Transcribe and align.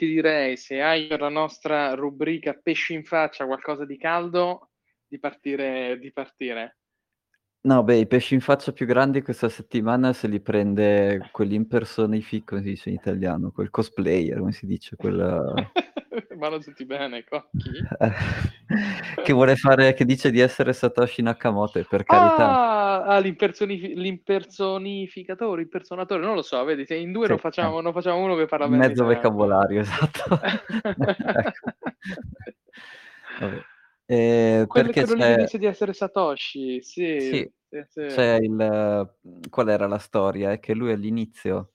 ti 0.00 0.06
direi, 0.06 0.56
se 0.56 0.80
hai 0.80 1.06
per 1.08 1.20
la 1.20 1.28
nostra 1.28 1.92
rubrica 1.92 2.54
pesci 2.54 2.94
in 2.94 3.04
faccia 3.04 3.44
qualcosa 3.44 3.84
di 3.84 3.98
caldo, 3.98 4.70
di 5.06 5.18
partire. 5.18 5.98
Di 5.98 6.10
partire. 6.10 6.78
No, 7.62 7.82
beh, 7.84 7.98
i 7.98 8.06
pesci 8.06 8.32
in 8.32 8.40
faccia 8.40 8.72
più 8.72 8.86
grandi 8.86 9.20
questa 9.20 9.50
settimana 9.50 10.14
se 10.14 10.26
li 10.26 10.40
prende 10.40 11.28
quell'impersonific, 11.30 12.48
come 12.48 12.62
si 12.62 12.68
dice 12.70 12.88
in 12.88 12.94
italiano, 12.94 13.50
quel 13.50 13.68
cosplayer, 13.68 14.38
come 14.38 14.52
si 14.52 14.64
dice, 14.64 14.96
quella... 14.96 15.52
Vanno 16.36 16.58
tutti 16.58 16.84
bene, 16.84 17.24
cocchi. 17.24 17.70
che 19.22 19.32
vuole 19.32 19.56
fare, 19.56 19.94
che 19.94 20.04
dice 20.04 20.30
di 20.30 20.40
essere 20.40 20.72
Satoshi 20.72 21.22
Nakamoto, 21.22 21.84
per 21.88 22.04
carità. 22.04 22.48
Ah, 22.48 23.02
ah 23.04 23.18
l'impersonif- 23.18 23.96
l'impersonificatore, 23.96 25.62
impersonatore, 25.62 26.24
non 26.24 26.34
lo 26.34 26.42
so, 26.42 26.62
vedi, 26.64 26.84
se 26.84 26.96
in 26.96 27.12
due 27.12 27.24
sì, 27.24 27.30
non, 27.30 27.38
facciamo, 27.38 27.78
eh. 27.78 27.82
non 27.82 27.92
facciamo 27.92 28.22
uno 28.22 28.36
che 28.36 28.46
parla 28.46 28.68
bene. 28.68 28.88
Mezzo 28.88 29.04
vocabolario, 29.04 29.80
esatto. 29.80 30.40
ecco. 33.40 33.68
Eh, 34.06 34.64
Quello 34.66 34.90
perché 34.90 35.14
c'è... 35.14 35.36
dice 35.36 35.58
di 35.58 35.66
essere 35.66 35.92
Satoshi, 35.92 36.82
sì. 36.82 37.20
sì, 37.20 37.52
sì, 37.68 37.84
sì. 37.88 38.06
C'è 38.06 38.38
il... 38.40 39.14
Qual 39.48 39.68
era 39.68 39.86
la 39.86 39.98
storia? 39.98 40.50
È 40.50 40.58
che 40.58 40.74
lui 40.74 40.90
all'inizio, 40.90 41.74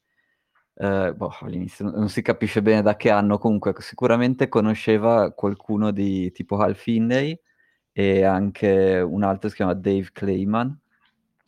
eh, 0.77 1.13
boh, 1.13 1.33
all'inizio 1.41 1.89
non 1.89 2.09
si 2.09 2.21
capisce 2.21 2.61
bene 2.61 2.81
da 2.81 2.95
che 2.95 3.09
anno, 3.09 3.37
comunque 3.37 3.73
sicuramente 3.79 4.49
conosceva 4.49 5.31
qualcuno 5.31 5.91
di 5.91 6.31
tipo 6.31 6.57
Hal 6.57 6.75
Finney 6.75 7.39
e 7.91 8.23
anche 8.23 8.99
un 8.99 9.23
altro 9.23 9.49
si 9.49 9.55
chiama 9.55 9.73
Dave 9.73 10.09
Clayman. 10.11 10.77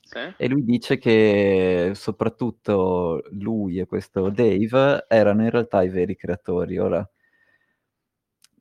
Sì. 0.03 0.19
E 0.37 0.47
lui 0.47 0.63
dice 0.63 0.97
che 0.97 1.91
soprattutto 1.93 3.21
lui 3.31 3.79
e 3.79 3.85
questo 3.85 4.29
Dave 4.29 5.05
erano 5.09 5.43
in 5.43 5.49
realtà 5.49 5.83
i 5.83 5.89
veri 5.89 6.15
creatori. 6.15 6.77
Ora, 6.77 7.07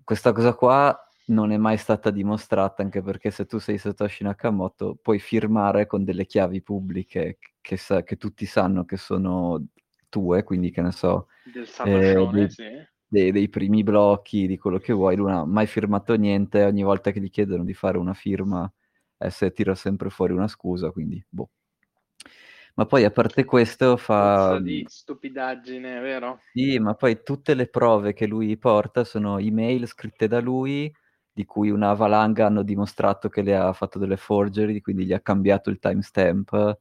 questa 0.02 0.32
cosa 0.32 0.54
qua 0.54 1.00
non 1.26 1.52
è 1.52 1.56
mai 1.56 1.76
stata 1.76 2.10
dimostrata, 2.10 2.82
anche 2.82 3.02
perché 3.02 3.30
se 3.30 3.46
tu 3.46 3.58
sei 3.58 3.78
Satoshi 3.78 4.24
Nakamoto 4.24 4.96
puoi 5.00 5.20
firmare 5.20 5.86
con 5.86 6.04
delle 6.04 6.26
chiavi 6.26 6.62
pubbliche 6.62 7.38
che, 7.60 7.76
sa- 7.76 8.02
che 8.02 8.16
tutti 8.16 8.46
sanno 8.46 8.84
che 8.84 8.96
sono 8.96 9.64
tue, 10.08 10.42
quindi 10.42 10.70
che 10.70 10.82
ne 10.82 10.92
so, 10.92 11.28
eh, 11.84 12.28
dei, 12.32 12.50
sì. 12.50 12.64
dei, 13.06 13.32
dei, 13.32 13.48
primi 13.48 13.82
blocchi, 13.82 14.46
di 14.46 14.58
quello 14.58 14.78
che 14.78 14.92
vuoi, 14.92 15.16
lui 15.16 15.30
non 15.30 15.36
ha 15.36 15.44
mai 15.44 15.66
firmato 15.66 16.14
niente, 16.14 16.64
ogni 16.64 16.82
volta 16.82 17.10
che 17.10 17.20
gli 17.20 17.30
chiedono 17.30 17.64
di 17.64 17.74
fare 17.74 17.98
una 17.98 18.14
firma 18.14 18.70
eh, 19.18 19.52
tira 19.52 19.74
sempre 19.74 20.10
fuori 20.10 20.32
una 20.32 20.48
scusa, 20.48 20.90
quindi 20.90 21.24
boh. 21.28 21.50
Ma 22.74 22.84
poi 22.84 23.04
a 23.04 23.10
parte 23.10 23.44
questo 23.46 23.96
fa... 23.96 24.58
di 24.60 24.84
stupidaggine, 24.86 25.98
vero? 26.00 26.40
Sì, 26.52 26.78
ma 26.78 26.92
poi 26.94 27.22
tutte 27.22 27.54
le 27.54 27.68
prove 27.68 28.12
che 28.12 28.26
lui 28.26 28.58
porta 28.58 29.02
sono 29.02 29.38
email 29.38 29.86
scritte 29.86 30.28
da 30.28 30.40
lui, 30.40 30.94
di 31.32 31.44
cui 31.46 31.70
una 31.70 31.94
valanga 31.94 32.44
hanno 32.44 32.62
dimostrato 32.62 33.30
che 33.30 33.40
le 33.40 33.56
ha 33.56 33.72
fatto 33.72 33.98
delle 33.98 34.18
forgery, 34.18 34.82
quindi 34.82 35.06
gli 35.06 35.14
ha 35.14 35.20
cambiato 35.20 35.70
il 35.70 35.78
timestamp. 35.78 36.78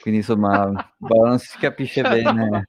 Quindi 0.00 0.20
insomma, 0.20 0.92
boh, 0.96 1.26
non 1.26 1.38
si 1.38 1.56
capisce 1.58 2.02
cioè, 2.02 2.22
bene. 2.22 2.68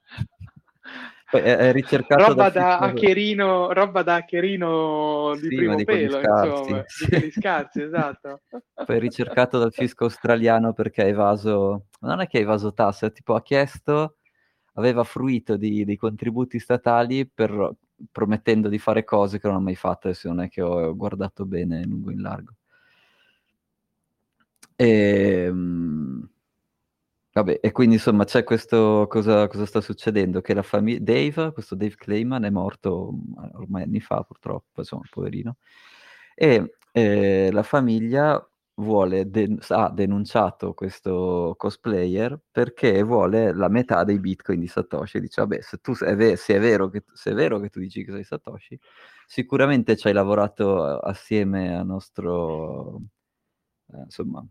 È, 1.28 1.38
è 1.38 1.72
ricercato 1.72 2.28
roba 2.28 2.50
da, 2.50 2.78
hackerino, 2.78 3.72
roba 3.72 4.02
da 4.02 4.14
hackerino 4.14 5.32
di 5.34 5.48
sì, 5.48 5.56
primo 5.56 5.74
di 5.74 5.84
pelo, 5.84 6.20
scarsi, 6.20 6.48
insomma, 6.48 6.84
sì. 6.86 7.20
di 7.20 7.30
scarsi, 7.32 7.82
esatto. 7.82 8.40
Poi 8.48 8.96
è 8.96 8.98
ricercato 9.00 9.58
dal 9.58 9.72
fisco 9.72 10.04
australiano 10.04 10.72
perché 10.72 11.02
ha 11.02 11.06
evaso, 11.06 11.86
non 12.00 12.20
è 12.20 12.28
che 12.28 12.38
ha 12.38 12.42
evaso 12.42 12.72
tasse, 12.72 13.10
tipo 13.10 13.34
ha 13.34 13.42
chiesto, 13.42 14.18
aveva 14.74 15.02
fruito 15.02 15.56
di, 15.56 15.84
dei 15.84 15.96
contributi 15.96 16.60
statali 16.60 17.26
per 17.26 17.74
promettendo 18.12 18.68
di 18.68 18.78
fare 18.78 19.04
cose 19.04 19.40
che 19.40 19.46
non 19.48 19.56
ho 19.56 19.60
mai 19.60 19.74
fatto, 19.74 20.08
adesso 20.08 20.28
non 20.28 20.42
è 20.42 20.48
che 20.48 20.62
ho 20.62 20.94
guardato 20.94 21.44
bene 21.44 21.84
lungo 21.84 22.10
in 22.10 22.20
largo. 22.20 22.52
E, 24.76 25.44
ehm, 25.46 26.28
vabbè, 27.42 27.58
e 27.62 27.72
quindi 27.72 27.96
insomma 27.96 28.24
c'è 28.24 28.44
questo, 28.44 29.06
cosa, 29.08 29.46
cosa 29.48 29.66
sta 29.66 29.80
succedendo? 29.80 30.40
Che 30.40 30.54
la 30.54 30.62
famiglia, 30.62 31.00
Dave, 31.02 31.52
questo 31.52 31.74
Dave 31.74 31.94
Clayman 31.96 32.44
è 32.44 32.50
morto 32.50 33.12
ormai 33.54 33.82
anni 33.84 34.00
fa 34.00 34.22
purtroppo, 34.22 34.80
insomma, 34.80 35.02
poverino, 35.10 35.56
e 36.34 36.76
eh, 36.92 37.50
la 37.52 37.62
famiglia 37.62 38.42
vuole 38.78 39.28
de- 39.30 39.56
ha 39.68 39.90
denunciato 39.90 40.74
questo 40.74 41.54
cosplayer 41.56 42.38
perché 42.50 43.02
vuole 43.02 43.54
la 43.54 43.68
metà 43.68 44.04
dei 44.04 44.18
bitcoin 44.20 44.60
di 44.60 44.66
Satoshi. 44.66 45.20
Dice, 45.20 45.40
vabbè, 45.42 45.60
se, 45.62 45.78
tu, 45.78 45.94
è, 45.96 46.14
ve- 46.16 46.36
se, 46.36 46.56
è 46.56 46.60
vero 46.60 46.88
che, 46.88 47.04
se 47.12 47.30
è 47.30 47.34
vero 47.34 47.58
che 47.60 47.68
tu 47.70 47.80
dici 47.80 48.04
che 48.04 48.12
sei 48.12 48.24
Satoshi, 48.24 48.78
sicuramente 49.26 49.96
ci 49.96 50.06
hai 50.08 50.12
lavorato 50.14 50.82
assieme 51.00 51.74
a 51.76 51.82
nostro, 51.82 53.00
eh, 53.92 53.98
insomma, 54.04 54.46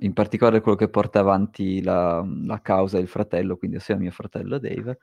in 0.00 0.12
particolare 0.12 0.60
quello 0.60 0.76
che 0.76 0.88
porta 0.88 1.18
avanti 1.18 1.82
la, 1.82 2.24
la 2.44 2.60
causa 2.60 2.98
il 2.98 3.08
fratello, 3.08 3.56
quindi 3.56 3.76
assieme 3.76 4.00
a 4.00 4.02
mio 4.04 4.12
fratello 4.12 4.58
Dave, 4.58 4.98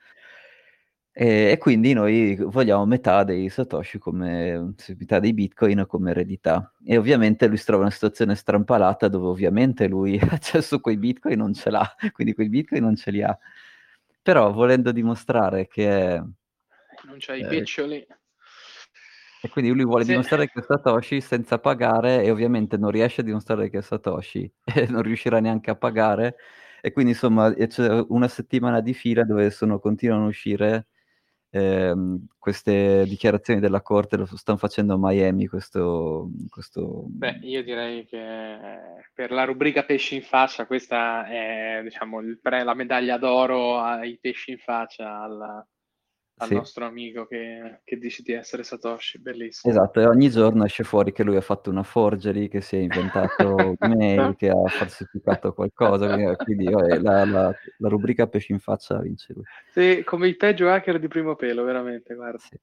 e, 1.19 1.49
e, 1.51 1.57
quindi 1.57 1.93
noi 1.93 2.35
vogliamo 2.35 2.85
metà 2.85 3.23
dei 3.23 3.49
Satoshi 3.49 3.97
come 3.97 4.75
metà 4.99 5.19
dei 5.19 5.33
Bitcoin 5.33 5.85
come 5.87 6.11
eredità. 6.11 6.71
E 6.85 6.95
ovviamente 6.95 7.47
lui 7.47 7.57
si 7.57 7.63
trova 7.63 7.79
in 7.79 7.87
una 7.87 7.95
situazione 7.95 8.35
strampalata 8.35 9.07
dove 9.07 9.25
ovviamente 9.25 9.87
lui 9.87 10.19
accesso 10.29 10.75
a 10.75 10.79
quei 10.79 10.97
Bitcoin 10.97 11.39
non 11.39 11.55
ce 11.55 11.71
l'ha, 11.71 11.95
quindi 12.11 12.35
quei 12.35 12.49
Bitcoin 12.49 12.83
non 12.83 12.95
ce 12.95 13.09
li 13.09 13.23
ha. 13.23 13.35
Però 14.21 14.51
volendo 14.51 14.91
dimostrare 14.91 15.67
che. 15.67 16.21
Non 17.03 17.15
c'hai 17.17 17.41
i 17.41 17.47
piccioli. 17.47 18.05
E 19.47 19.49
quindi 19.49 19.71
lui 19.71 19.85
vuole 19.85 20.03
sì. 20.03 20.11
dimostrare 20.11 20.49
che 20.49 20.59
è 20.59 20.61
Satoshi 20.61 21.21
senza 21.21 21.57
pagare 21.57 22.21
e 22.21 22.29
ovviamente 22.29 22.77
non 22.77 22.91
riesce 22.91 23.21
a 23.21 23.23
dimostrare 23.23 23.69
che 23.69 23.77
è 23.77 23.81
Satoshi 23.81 24.51
e 24.75 24.87
non 24.89 25.01
riuscirà 25.01 25.39
neanche 25.39 25.71
a 25.71 25.75
pagare. 25.75 26.35
E 26.81 26.91
quindi 26.91 27.11
insomma 27.11 27.53
c'è 27.53 28.05
una 28.09 28.27
settimana 28.27 28.81
di 28.81 28.93
fila 28.93 29.23
dove 29.23 29.49
sono, 29.49 29.79
continuano 29.79 30.25
a 30.25 30.27
uscire 30.27 30.87
ehm, 31.49 32.27
queste 32.37 33.05
dichiarazioni 33.07 33.59
della 33.59 33.81
Corte 33.81 34.17
lo 34.17 34.25
stanno 34.25 34.57
facendo 34.57 34.93
a 34.93 34.97
Miami 34.99 35.47
questo, 35.47 36.29
questo... 36.49 37.05
Beh, 37.07 37.39
io 37.41 37.63
direi 37.63 38.05
che 38.05 38.57
per 39.13 39.31
la 39.31 39.45
rubrica 39.45 39.83
pesci 39.83 40.15
in 40.15 40.23
faccia 40.23 40.65
questa 40.65 41.25
è 41.25 41.79
diciamo, 41.83 42.19
pre- 42.41 42.63
la 42.63 42.73
medaglia 42.73 43.17
d'oro 43.17 43.79
ai 43.79 44.17
pesci 44.19 44.51
in 44.51 44.59
faccia 44.59 45.21
al, 45.21 45.65
al 46.39 46.47
sì. 46.47 46.53
nostro 46.53 46.85
amico 46.85 47.25
che, 47.25 47.79
che, 47.83 47.97
dice 47.97 48.21
di 48.21 48.33
essere 48.33 48.63
Satoshi, 48.63 49.19
bellissimo. 49.19 49.73
Esatto, 49.73 49.99
e 49.99 50.05
ogni 50.05 50.29
giorno 50.29 50.65
esce 50.65 50.83
fuori 50.83 51.11
che 51.11 51.23
lui 51.23 51.35
ha 51.35 51.41
fatto 51.41 51.69
una 51.69 51.83
forgery, 51.83 52.47
che 52.47 52.61
si 52.61 52.75
è 52.75 52.79
inventato 52.79 53.75
email, 53.79 54.35
che 54.35 54.49
ha 54.49 54.67
falsificato 54.67 55.53
qualcosa, 55.53 56.35
quindi 56.35 56.69
vabbè, 56.69 56.99
la, 56.99 57.25
la, 57.25 57.55
la, 57.77 57.89
rubrica 57.89 58.27
pesci 58.27 58.51
in 58.51 58.59
faccia 58.59 58.99
vince 58.99 59.33
lui. 59.33 59.43
Sì, 59.71 60.03
come 60.05 60.27
il 60.27 60.37
peggio 60.37 60.69
hacker 60.69 60.99
di 60.99 61.07
primo 61.07 61.35
pelo, 61.35 61.63
veramente, 61.63 62.13
guarda. 62.13 62.37
Sì. 62.37 62.59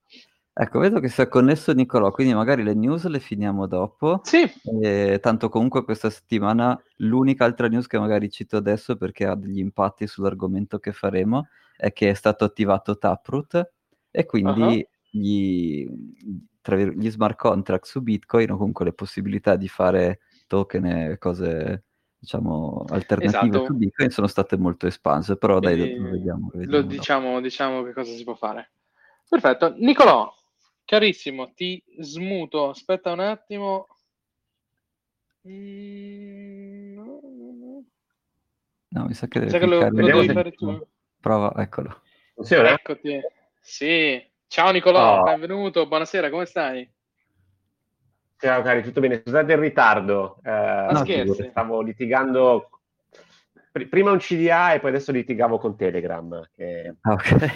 Ecco, 0.56 0.78
vedo 0.78 1.00
che 1.00 1.08
si 1.08 1.20
è 1.20 1.26
connesso 1.26 1.72
Nicolò, 1.72 2.12
quindi 2.12 2.32
magari 2.32 2.62
le 2.62 2.74
news 2.74 3.06
le 3.06 3.18
finiamo 3.18 3.66
dopo. 3.66 4.20
Sì. 4.22 4.48
E, 4.82 5.18
tanto 5.20 5.48
comunque 5.48 5.82
questa 5.82 6.10
settimana 6.10 6.80
l'unica 6.98 7.44
altra 7.44 7.66
news 7.66 7.88
che 7.88 7.98
magari 7.98 8.30
cito 8.30 8.56
adesso 8.56 8.96
perché 8.96 9.26
ha 9.26 9.34
degli 9.34 9.58
impatti 9.58 10.06
sull'argomento 10.06 10.78
che 10.78 10.92
faremo 10.92 11.48
è 11.76 11.92
che 11.92 12.10
è 12.10 12.14
stato 12.14 12.44
attivato 12.44 12.98
Taproot 12.98 13.72
e 14.10 14.26
quindi 14.26 14.60
uh-huh. 14.60 15.20
gli, 15.20 15.86
gli 16.60 17.10
smart 17.10 17.36
contract 17.36 17.86
su 17.86 18.00
Bitcoin 18.00 18.50
o 18.52 18.56
comunque 18.56 18.84
le 18.84 18.92
possibilità 18.92 19.56
di 19.56 19.68
fare 19.68 20.20
token 20.46 20.86
e 20.86 21.18
cose 21.18 21.84
diciamo 22.24 22.86
alternative 22.88 23.48
esatto. 23.48 23.64
su 23.66 23.74
Bitcoin 23.74 24.10
sono 24.10 24.26
state 24.26 24.56
molto 24.56 24.86
espanse, 24.86 25.36
però 25.36 25.58
dai, 25.58 25.76
lo, 25.76 26.10
vediamo, 26.10 26.50
vediamo 26.50 26.50
lo 26.52 26.82
diciamo, 26.82 27.40
diciamo 27.40 27.82
che 27.82 27.92
cosa 27.92 28.14
si 28.14 28.24
può 28.24 28.34
fare. 28.34 28.72
Perfetto. 29.28 29.74
Nicolò, 29.76 30.32
carissimo, 30.84 31.52
ti 31.52 31.82
smuto, 31.98 32.70
aspetta 32.70 33.12
un 33.12 33.20
attimo. 33.20 33.88
Mm, 35.46 36.94
no, 38.88 39.04
mi 39.04 39.14
sa 39.14 39.26
che, 39.28 39.40
mi 39.40 39.50
sa 39.50 39.58
che 39.58 39.66
lo, 39.66 39.88
lo 39.88 39.90
devi 39.90 40.32
fare 40.32 40.52
tu. 40.52 40.86
Prova, 41.24 41.54
eccolo. 41.56 42.02
Funziona? 42.34 42.74
Eccoti. 42.74 43.18
Sì. 43.58 44.22
Ciao 44.46 44.70
Nicolò, 44.70 45.20
oh. 45.20 45.22
benvenuto, 45.22 45.86
buonasera, 45.86 46.28
come 46.28 46.44
stai? 46.44 46.86
Ciao 48.36 48.60
cari, 48.60 48.82
tutto 48.82 49.00
bene? 49.00 49.22
Scusate 49.24 49.52
il 49.52 49.58
ritardo. 49.58 50.38
Eh, 50.44 50.88
no, 50.90 51.34
stavo 51.48 51.80
litigando 51.80 52.68
prima 53.88 54.10
un 54.10 54.18
CDA 54.18 54.74
e 54.74 54.80
poi 54.80 54.90
adesso 54.90 55.12
litigavo 55.12 55.56
con 55.56 55.76
Telegram. 55.76 56.46
Che 56.54 56.94
ah, 57.00 57.12
okay. 57.12 57.50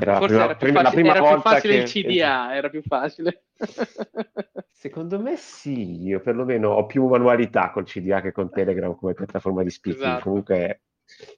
era 0.00 0.16
Forse 0.16 0.56
prima, 0.58 0.80
era, 0.80 0.90
più, 0.90 0.98
prima, 0.98 1.10
facile, 1.10 1.10
era 1.10 1.32
più 1.32 1.40
facile 1.42 1.72
che... 1.74 1.78
il 1.78 1.88
CDA, 1.88 2.54
era 2.56 2.68
più 2.70 2.82
facile. 2.82 3.44
Secondo 4.72 5.20
me 5.20 5.36
sì, 5.36 6.02
io 6.02 6.18
perlomeno 6.18 6.70
ho 6.70 6.86
più 6.86 7.06
manualità 7.06 7.70
col 7.70 7.84
CDA 7.84 8.20
che 8.20 8.32
con 8.32 8.50
Telegram 8.50 8.96
come 8.96 9.14
piattaforma 9.14 9.62
di 9.62 9.70
speaking. 9.70 10.04
Esatto. 10.04 10.22
Comunque, 10.24 10.80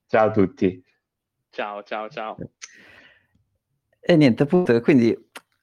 ciao 0.07 0.29
a 0.29 0.31
tutti. 0.31 0.83
Ciao, 1.59 1.83
ciao, 1.83 2.09
ciao. 2.09 2.37
E 3.99 4.17
niente, 4.17 4.45
appunto, 4.45 4.81
quindi 4.81 5.13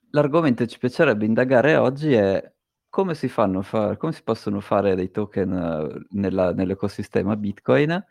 l'argomento 0.10 0.66
che 0.66 0.70
ci 0.70 0.78
piacerebbe 0.78 1.24
indagare 1.24 1.78
oggi 1.78 2.12
è 2.12 2.52
come 2.90 3.16
si, 3.16 3.30
fanno 3.30 3.62
fa- 3.62 3.96
come 3.96 4.12
si 4.12 4.22
possono 4.22 4.60
fare 4.60 4.94
dei 4.96 5.10
token 5.10 5.52
uh, 5.54 6.06
nella, 6.10 6.52
nell'ecosistema 6.52 7.38
Bitcoin 7.38 8.06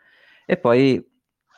e 0.47 0.57
poi 0.57 0.99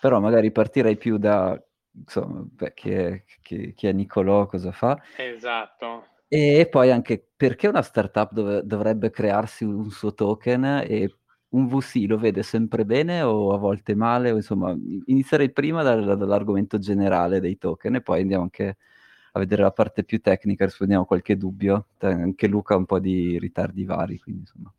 però 0.02 0.20
magari 0.20 0.52
partirei 0.52 0.98
più 0.98 1.18
da 1.18 1.58
insomma, 1.94 2.44
beh, 2.44 2.74
chi, 2.74 2.92
è, 2.92 3.24
chi, 3.42 3.74
chi 3.74 3.88
è 3.88 3.94
Nicolò, 3.94 4.48
cosa 4.48 4.74
fa. 4.74 5.02
Esatto. 5.16 6.08
E 6.28 6.68
poi 6.70 6.92
anche 6.92 7.26
perché 7.38 7.70
una 7.70 7.82
startup 7.82 8.34
dov- 8.34 8.64
dovrebbe 8.64 9.12
crearsi 9.12 9.64
un 9.64 9.90
suo 9.92 10.14
token 10.14 10.84
e 10.86 11.20
un 11.50 11.68
VC 11.68 12.06
lo 12.08 12.18
vede 12.18 12.44
sempre 12.44 12.86
bene 12.86 13.22
o 13.22 13.54
a 13.54 13.58
volte 13.58 13.96
male? 13.96 14.32
O 14.32 14.36
insomma, 14.36 14.76
inizierei 15.06 15.52
prima 15.52 15.84
dal, 15.84 16.18
dall'argomento 16.18 16.78
generale 16.78 17.40
dei 17.40 17.58
token 17.58 17.96
e 17.96 18.02
poi 18.02 18.22
andiamo 18.22 18.44
anche 18.44 18.78
a 19.32 19.40
vedere 19.40 19.62
la 19.62 19.72
parte 19.72 20.04
più 20.04 20.20
tecnica, 20.20 20.66
rispondiamo 20.66 21.04
a 21.04 21.06
qualche 21.06 21.38
dubbio. 21.38 21.88
Anche 22.00 22.48
Luca 22.48 22.74
ha 22.74 22.78
un 22.78 22.86
po' 22.86 23.00
di 23.00 23.38
ritardi 23.40 23.86
vari, 23.86 24.20
quindi 24.20 24.42
insomma. 24.42 24.74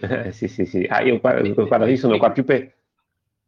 Eh, 0.00 0.32
sì, 0.32 0.48
sì, 0.48 0.66
sì. 0.66 0.84
Ah, 0.84 1.00
io, 1.02 1.18
guarda, 1.18 1.86
io 1.86 1.96
sono 1.96 2.18
qua 2.18 2.30
più 2.30 2.44
per... 2.44 2.74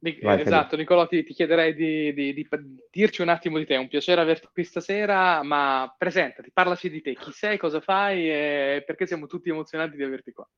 Vai, 0.00 0.40
esatto, 0.40 0.76
Nicolò, 0.76 1.08
ti, 1.08 1.24
ti 1.24 1.34
chiederei 1.34 1.74
di, 1.74 2.14
di, 2.14 2.32
di, 2.32 2.48
dirci 2.88 3.20
un 3.20 3.28
attimo 3.28 3.58
di 3.58 3.66
te. 3.66 3.74
È 3.74 3.78
un 3.78 3.88
piacere 3.88 4.20
averti 4.20 4.46
qui 4.52 4.62
stasera, 4.62 5.42
ma 5.42 5.92
presentati, 5.98 6.50
parlaci 6.52 6.88
di 6.88 7.02
te. 7.02 7.14
Chi 7.14 7.32
sei, 7.32 7.58
cosa 7.58 7.80
fai 7.80 8.30
e 8.30 8.84
perché 8.86 9.06
siamo 9.06 9.26
tutti 9.26 9.50
emozionati 9.50 9.96
di 9.96 10.04
averti 10.04 10.32
qua. 10.32 10.48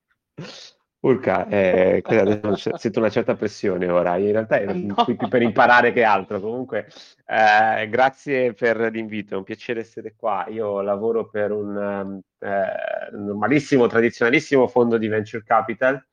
Urca, 1.00 1.48
eh, 1.48 2.02
sento 2.76 2.98
una 2.98 3.08
certa 3.08 3.34
pressione 3.34 3.88
ora, 3.88 4.16
in 4.18 4.32
realtà 4.32 4.58
è 4.58 4.66
no. 4.74 4.94
qui 5.04 5.16
più 5.16 5.28
per 5.28 5.40
imparare 5.40 5.92
che 5.92 6.04
altro. 6.04 6.40
Comunque, 6.40 6.88
eh, 7.26 7.88
grazie 7.88 8.52
per 8.52 8.76
l'invito, 8.92 9.34
è 9.34 9.38
un 9.38 9.44
piacere 9.44 9.80
essere 9.80 10.14
qua. 10.14 10.46
Io 10.48 10.82
lavoro 10.82 11.28
per 11.30 11.52
un 11.52 12.20
eh, 12.38 13.16
normalissimo, 13.16 13.86
tradizionalissimo 13.86 14.66
fondo 14.68 14.98
di 14.98 15.08
venture 15.08 15.42
capital 15.42 16.04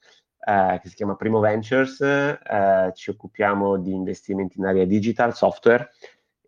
eh, 0.47 0.79
che 0.81 0.87
si 0.87 0.95
chiama 0.95 1.15
Primo 1.15 1.41
Ventures, 1.41 1.99
eh, 1.99 2.91
ci 2.93 3.09
occupiamo 3.09 3.77
di 3.77 3.91
investimenti 3.91 4.59
in 4.59 4.65
area 4.65 4.85
digital, 4.85 5.35
software 5.35 5.89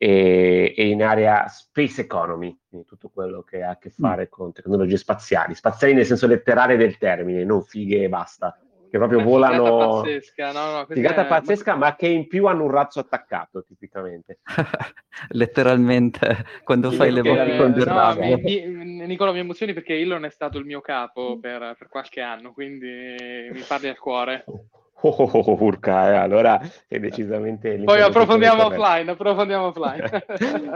e, 0.02 0.74
e, 0.78 0.88
in 0.88 1.04
area 1.04 1.46
space 1.50 2.02
economy, 2.02 2.58
quindi 2.70 2.88
tutto 2.88 3.10
quello 3.14 3.44
che 3.44 3.62
ha 3.62 3.72
a 3.72 3.78
che 3.78 3.90
mm. 3.90 4.02
fare 4.02 4.24
mm. 4.24 4.30
con 4.32 4.54
tecnologie 4.54 4.96
spaziali, 4.96 5.54
spaziali 5.54 5.94
nel 5.94 6.06
senso 6.06 6.26
letterale 6.26 6.78
del 6.78 6.98
termine, 6.98 7.44
non 7.44 7.64
fighe 7.64 8.04
e 8.04 8.10
basta 8.10 8.58
che 8.90 8.98
proprio 8.98 9.22
volano. 9.22 9.64
Figata 9.64 10.02
pazzesca, 10.02 10.52
no, 10.52 10.78
no, 10.78 10.86
figata 10.90 11.26
è... 11.26 11.28
pazzesca, 11.28 11.76
ma 11.76 11.96
che 11.96 12.08
in 12.08 12.28
più 12.28 12.48
hanno 12.48 12.64
un 12.64 12.72
razzo 12.72 13.00
attaccato, 13.00 13.64
tipicamente. 13.64 14.40
Letteralmente, 15.30 16.46
quando 16.64 16.90
sì, 16.92 16.96
fai 16.96 17.12
le 17.12 17.22
voci 17.22 17.58
con 17.58 17.74
del 17.74 17.88
no, 17.88 18.16
mi, 18.18 18.42
mi, 18.42 19.06
Nicola, 19.06 19.32
mi 19.32 19.40
emozioni 19.40 19.74
perché 19.74 20.00
Elon 20.00 20.26
è 20.26 20.30
stato 20.30 20.58
il 20.58 20.66
mio 20.66 20.82
capo 20.82 21.38
per, 21.40 21.76
per 21.78 21.88
qualche 21.88 22.22
anno, 22.22 22.52
quindi 22.52 23.16
mi 23.52 23.62
parli 23.68 23.90
al 23.90 23.98
cuore. 24.00 24.46
Oh, 25.02 25.10
oh, 25.10 25.30
oh, 25.32 25.40
oh, 25.40 25.64
urca, 25.64 26.12
eh, 26.12 26.16
allora 26.16 26.60
è 26.88 27.00
decisamente... 27.00 27.78
Poi 27.78 28.02
approfondiamo 28.02 28.66
offline, 28.66 29.12
approfondiamo 29.12 29.68
offline. 29.68 30.26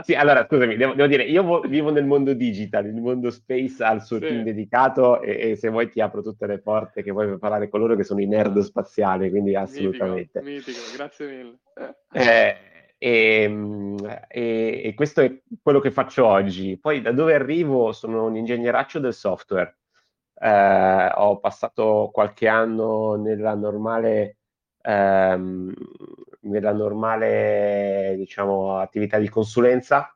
sì, 0.02 0.14
allora 0.14 0.46
scusami, 0.46 0.76
devo, 0.76 0.94
devo 0.94 1.08
dire, 1.08 1.24
io 1.24 1.60
vivo 1.60 1.90
nel 1.90 2.06
mondo 2.06 2.32
digital, 2.32 2.86
il 2.86 2.94
mondo 2.94 3.30
space 3.30 3.84
ha 3.84 3.92
il 3.92 4.00
suo 4.00 4.18
sì. 4.18 4.26
team 4.26 4.42
dedicato 4.42 5.20
e, 5.20 5.50
e, 5.50 5.56
se 5.56 5.68
vuoi 5.68 5.90
ti 5.90 6.00
apro 6.00 6.22
tutte 6.22 6.46
le 6.46 6.58
porte 6.58 7.02
che 7.02 7.10
vuoi 7.10 7.38
parlare 7.38 7.68
con 7.68 7.80
loro 7.80 7.96
che 7.96 8.04
sono 8.04 8.20
i 8.20 8.26
nerd 8.26 8.58
spaziali, 8.60 9.28
quindi 9.28 9.54
assolutamente. 9.54 10.40
Mitico, 10.40 10.70
mitico 10.70 10.96
grazie 10.96 11.26
mille. 11.26 11.58
Eh, 12.12 12.56
e, 12.96 13.94
e, 14.28 14.80
e 14.84 14.94
questo 14.94 15.20
è 15.20 15.38
quello 15.62 15.80
che 15.80 15.90
faccio 15.90 16.24
oggi. 16.24 16.78
Poi 16.78 17.02
da 17.02 17.12
dove 17.12 17.34
arrivo 17.34 17.92
sono 17.92 18.24
un 18.24 18.36
ingegneraccio 18.36 19.00
del 19.00 19.12
software 19.12 19.76
eh, 20.44 21.10
ho 21.14 21.38
passato 21.38 22.10
qualche 22.12 22.48
anno 22.48 23.14
nella 23.14 23.54
normale, 23.54 24.36
ehm, 24.82 25.72
nella 26.40 26.72
normale 26.72 28.12
diciamo, 28.18 28.76
attività 28.78 29.16
di 29.18 29.30
consulenza 29.30 30.14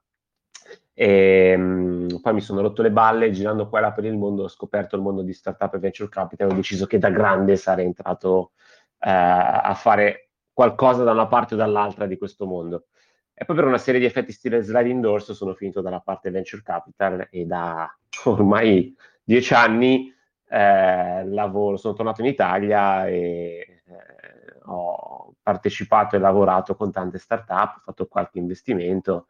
e 0.92 1.54
um, 1.56 2.20
poi 2.20 2.34
mi 2.34 2.40
sono 2.42 2.60
rotto 2.60 2.82
le 2.82 2.90
balle 2.90 3.30
girando 3.30 3.69
qua 3.70 3.78
e 3.78 3.82
là 3.82 3.92
per 3.92 4.04
il 4.04 4.19
mondo, 4.19 4.42
ho 4.42 4.48
scoperto 4.48 4.96
il 4.96 5.02
mondo 5.02 5.22
di 5.22 5.32
startup 5.32 5.72
e 5.75 5.78
venture 5.78 6.10
capital, 6.10 6.50
ho 6.50 6.54
deciso 6.54 6.84
che 6.86 6.98
da 6.98 7.08
grande 7.08 7.56
sarei 7.56 7.86
entrato 7.86 8.52
eh, 8.98 9.10
a 9.10 9.72
fare 9.75 10.30
qualcosa 10.52 11.04
da 11.04 11.12
una 11.12 11.26
parte 11.28 11.54
o 11.54 11.56
dall'altra 11.56 12.06
di 12.06 12.19
questo 12.19 12.44
mondo. 12.46 12.88
E 13.32 13.44
poi 13.46 13.56
per 13.56 13.64
una 13.64 13.78
serie 13.78 14.00
di 14.00 14.06
effetti 14.06 14.32
stile 14.32 14.60
sliding 14.60 15.00
doors 15.00 15.32
sono 15.32 15.54
finito 15.54 15.80
dalla 15.80 16.00
parte 16.00 16.30
venture 16.30 16.62
capital 16.62 17.28
e 17.30 17.46
da 17.46 17.88
ormai 18.25 18.94
dieci 19.22 19.54
anni 19.54 20.16
eh, 20.49 21.25
lavoro, 21.27 21.77
sono 21.77 21.95
tornato 21.95 22.21
in 22.21 22.27
Italia 22.27 23.06
e 23.06 23.83
eh, 23.87 24.59
ho 24.65 25.35
partecipato 25.43 26.17
e 26.17 26.19
lavorato 26.19 26.75
con 26.75 26.91
tante 26.91 27.19
start-up, 27.19 27.77
ho 27.77 27.81
fatto 27.85 28.06
qualche 28.06 28.39
investimento, 28.39 29.27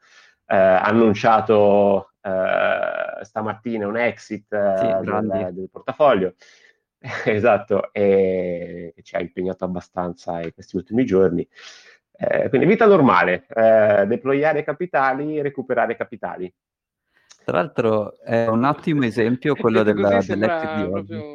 eh, 0.47 0.57
annunciato 0.57 2.13
eh, 2.21 3.25
stamattina 3.25 3.87
un 3.87 3.97
exit 3.97 4.53
eh, 4.53 4.75
sì, 4.79 5.11
del, 5.11 5.51
del, 5.53 5.69
portafoglio. 5.71 6.35
esatto, 7.25 7.93
e 7.93 8.93
ci 9.03 9.15
ha 9.15 9.21
impegnato 9.21 9.65
abbastanza 9.65 10.41
in 10.41 10.53
questi 10.53 10.77
ultimi 10.77 11.05
giorni. 11.05 11.49
Eh, 12.21 12.49
quindi 12.49 12.67
vita 12.67 12.87
normale, 12.87 13.47
eh, 13.55 14.05
deployare 14.07 14.65
capitali, 14.65 15.41
recuperare 15.41 15.95
capitali. 15.95 16.53
Tra 17.49 17.57
l'altro 17.57 18.19
è 18.21 18.47
un 18.47 18.63
ottimo 18.65 19.07
esempio 19.07 19.57
quello 19.57 19.83
della, 19.83 20.23
dell'ex 20.23 20.67
di 20.69 20.83
oggi. 20.83 21.27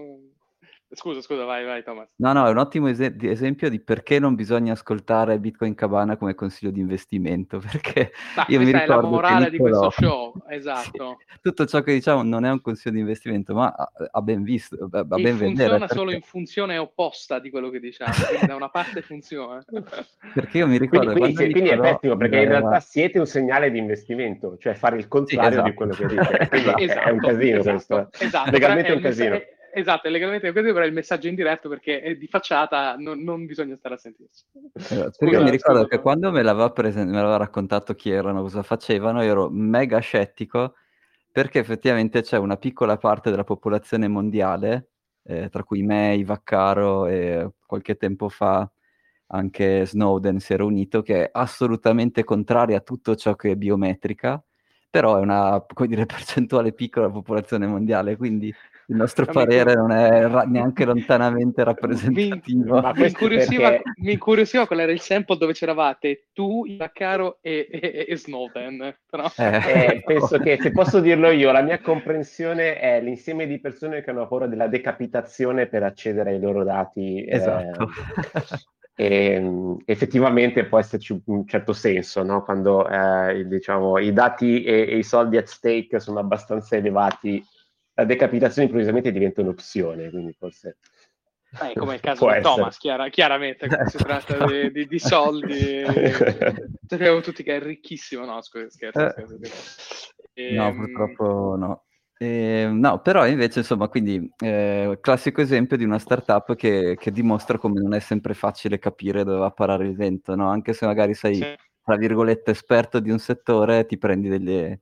Scusa, 0.95 1.21
scusa, 1.21 1.43
vai, 1.43 1.65
vai 1.65 1.83
Thomas. 1.83 2.07
No, 2.17 2.33
no, 2.33 2.45
è 2.47 2.51
un 2.51 2.57
ottimo 2.57 2.87
es- 2.87 2.99
esempio 2.99 3.69
di 3.69 3.79
perché 3.79 4.19
non 4.19 4.35
bisogna 4.35 4.73
ascoltare 4.73 5.39
Bitcoin 5.39 5.73
Cabana 5.73 6.17
come 6.17 6.35
consiglio 6.35 6.71
di 6.71 6.79
investimento, 6.79 7.57
perché 7.71 8.11
Ma 8.35 8.45
io 8.47 8.59
mi 8.59 8.65
ricordo 8.65 8.93
è 8.93 9.01
la 9.01 9.01
morale 9.01 9.49
di 9.49 9.57
questo 9.57 9.89
show, 9.97 10.33
esatto. 10.49 11.17
Sì, 11.19 11.39
tutto 11.41 11.65
ciò 11.65 11.81
che 11.81 11.93
diciamo 11.93 12.21
non 12.21 12.45
è 12.45 12.51
un 12.51 12.61
consiglio 12.61 12.95
di 12.95 13.01
investimento, 13.01 13.55
ma 13.55 13.73
ha 13.73 14.21
ben 14.21 14.43
visto, 14.43 14.89
a 14.91 15.03
ben. 15.03 15.37
Funziona 15.37 15.79
perché... 15.79 15.95
solo 15.95 16.11
in 16.11 16.21
funzione 16.21 16.77
opposta 16.77 17.39
di 17.39 17.49
quello 17.49 17.69
che 17.69 17.79
diciamo, 17.79 18.13
quindi 18.27 18.45
da 18.45 18.55
una 18.55 18.69
parte 18.69 19.01
funziona. 19.01 19.63
Perché 20.33 20.59
io 20.59 20.67
mi 20.67 20.77
ricordo... 20.77 21.11
Quindi, 21.13 21.33
quindi, 21.35 21.53
quindi 21.53 21.69
è 21.69 21.79
pessimo, 21.79 22.15
perché 22.15 22.41
in 22.41 22.47
realtà 22.47 22.79
siete 22.79 23.19
un 23.19 23.25
segnale 23.25 23.69
di 23.69 23.77
investimento, 23.77 24.57
cioè 24.57 24.73
fare 24.73 24.97
il 24.97 25.07
contrario 25.07 25.63
sì, 25.63 25.69
esatto. 25.69 25.69
di 25.69 25.75
quello 25.75 25.93
che 25.93 26.05
dite. 26.07 26.49
esatto, 26.79 27.07
è 27.07 27.11
un 27.11 27.19
casino 27.19 27.57
esatto, 27.59 27.71
questo. 27.71 28.09
Esatto, 28.25 28.51
Legalmente 28.51 28.89
è 28.89 28.95
un 28.95 29.01
casino. 29.01 29.35
È, 29.35 29.53
esatto, 29.73 30.07
è 30.07 30.11
legalmente 30.11 30.51
questo 30.51 30.71
però 30.71 30.85
è 30.85 30.87
il 30.87 30.93
messaggio 30.93 31.27
in 31.27 31.35
diretto 31.35 31.69
perché 31.69 32.01
è 32.01 32.15
di 32.15 32.27
facciata, 32.27 32.95
non, 32.97 33.21
non 33.21 33.45
bisogna 33.45 33.75
stare 33.75 33.95
a 33.95 33.97
sentirsi. 33.97 34.45
Esatto. 34.73 35.25
Io 35.25 35.41
mi 35.43 35.49
ricordo 35.49 35.81
scusa, 35.81 35.95
che 35.95 35.99
quando 35.99 36.31
me 36.31 36.43
l'aveva, 36.43 36.71
presen- 36.71 37.09
me 37.09 37.15
l'aveva 37.15 37.37
raccontato 37.37 37.93
chi 37.95 38.11
erano, 38.11 38.41
cosa 38.41 38.63
facevano, 38.63 39.21
ero 39.21 39.49
mega 39.49 39.99
scettico 39.99 40.75
perché 41.33 41.57
effettivamente 41.57 42.21
c'è 42.21 42.37
una 42.37 42.57
piccola 42.57 42.97
parte 42.97 43.31
della 43.31 43.43
popolazione 43.43 44.07
mondiale, 44.07 44.89
eh, 45.23 45.49
tra 45.49 45.63
cui 45.63 45.81
me, 45.81 46.13
Ivaccaro 46.15 47.07
e 47.07 47.53
qualche 47.65 47.95
tempo 47.97 48.29
fa 48.29 48.69
anche 49.27 49.83
Snowden 49.83 50.39
si 50.39 50.53
era 50.53 50.63
unito, 50.63 51.01
che 51.01 51.23
è 51.25 51.29
assolutamente 51.33 52.23
contraria 52.23 52.77
a 52.77 52.81
tutto 52.81 53.15
ciò 53.15 53.35
che 53.35 53.51
è 53.51 53.55
biometrica, 53.55 54.43
però 54.91 55.17
è 55.17 55.21
una 55.21 55.65
dire, 55.87 56.05
percentuale 56.05 56.71
piccola 56.71 57.07
della 57.07 57.17
popolazione 57.17 57.65
mondiale, 57.65 58.15
quindi 58.15 58.53
il 58.87 58.95
nostro 58.95 59.25
parere 59.25 59.75
non 59.75 59.91
è 59.91 60.27
ra- 60.27 60.43
neanche 60.43 60.85
lontanamente 60.85 61.63
rappresentativo. 61.63 62.81
Mi, 62.93 63.07
incuriosiva, 63.07 63.69
perché... 63.69 63.91
mi, 63.97 64.11
incuriosiva, 64.13 64.67
qual 64.67 64.79
era 64.79 64.91
il 64.91 64.99
sample 64.99 65.37
dove 65.37 65.53
c'eravate 65.53 66.27
tu, 66.33 66.65
Iacaro 66.65 67.37
e, 67.41 67.67
e, 67.71 68.05
e 68.09 68.17
Snowden. 68.17 68.97
Però... 69.09 69.31
Eh, 69.37 69.55
eh, 69.55 70.03
penso 70.05 70.37
che, 70.39 70.57
se 70.61 70.71
posso 70.71 70.99
dirlo 70.99 71.29
io, 71.29 71.51
la 71.51 71.61
mia 71.61 71.79
comprensione 71.79 72.79
è 72.79 73.01
l'insieme 73.01 73.47
di 73.47 73.59
persone 73.59 74.01
che 74.01 74.09
hanno 74.09 74.27
paura 74.27 74.47
della 74.47 74.67
decapitazione 74.67 75.67
per 75.67 75.83
accedere 75.83 76.31
ai 76.31 76.39
loro 76.39 76.63
dati. 76.63 77.23
Eh, 77.23 77.35
esatto. 77.35 77.85
Eh, 77.85 78.51
e, 78.95 79.77
effettivamente 79.85 80.65
può 80.65 80.77
esserci 80.77 81.19
un 81.25 81.47
certo 81.47 81.73
senso 81.73 82.21
no? 82.21 82.43
quando 82.43 82.87
eh, 82.87 83.47
diciamo, 83.47 83.97
i 83.97 84.13
dati 84.13 84.63
e, 84.63 84.87
e, 84.87 84.97
i 84.97 85.03
soldi 85.03 85.37
at 85.37 85.47
stake 85.47 85.99
sono 85.99 86.19
abbastanza 86.19 86.75
elevati 86.75 87.43
la 87.95 88.05
decapitazione 88.05 88.65
improvvisamente 88.67 89.11
diventa 89.11 89.41
un'opzione, 89.41 90.09
quindi 90.09 90.33
forse... 90.33 90.77
Eh, 91.61 91.73
come 91.75 91.95
il 91.95 91.99
caso 92.01 92.27
di 92.31 92.41
Thomas, 92.41 92.77
chiara, 92.77 93.09
chiaramente, 93.09 93.67
quando 93.67 93.89
si 93.89 93.97
tratta 93.97 94.45
di, 94.45 94.71
di, 94.71 94.87
di 94.87 94.99
soldi, 94.99 95.83
sappiamo 96.87 97.21
tutti 97.21 97.43
che 97.43 97.57
è 97.57 97.59
ricchissimo, 97.59 98.25
no, 98.25 98.41
scusa, 98.41 98.69
scherzo, 98.69 99.05
eh. 99.05 99.11
scherzo. 99.11 100.13
E, 100.33 100.53
no, 100.53 100.67
ehm, 100.67 100.75
purtroppo 100.75 101.55
no. 101.57 101.83
Eh, 102.17 102.69
no, 102.71 103.01
però 103.01 103.27
invece, 103.27 103.59
insomma, 103.59 103.87
quindi, 103.87 104.31
eh, 104.39 104.97
classico 105.01 105.41
esempio 105.41 105.77
di 105.77 105.83
una 105.83 105.99
startup 105.99 106.55
che, 106.55 106.95
che, 106.97 107.11
dimostra 107.11 107.57
come 107.57 107.81
non 107.81 107.93
è 107.93 107.99
sempre 107.99 108.33
facile 108.33 108.79
capire 108.79 109.23
dove 109.23 109.39
va 109.39 109.47
a 109.47 109.51
parare 109.51 109.85
il 109.85 109.95
vento, 109.95 110.33
no? 110.35 110.49
Anche 110.49 110.73
se 110.73 110.85
magari 110.85 111.13
sei, 111.13 111.35
sì. 111.35 111.55
tra 111.83 111.97
virgolette, 111.97 112.51
esperto 112.51 112.99
di 112.99 113.11
un 113.11 113.19
settore, 113.19 113.85
ti 113.85 113.97
prendi 113.97 114.29
delle, 114.29 114.81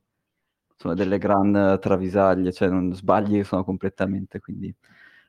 sono 0.82 0.94
delle 0.94 1.18
gran 1.18 1.78
travisaglie, 1.80 2.52
cioè 2.52 2.68
non 2.68 2.92
sbagli 2.92 3.44
sono 3.44 3.62
completamente, 3.62 4.40
quindi 4.40 4.74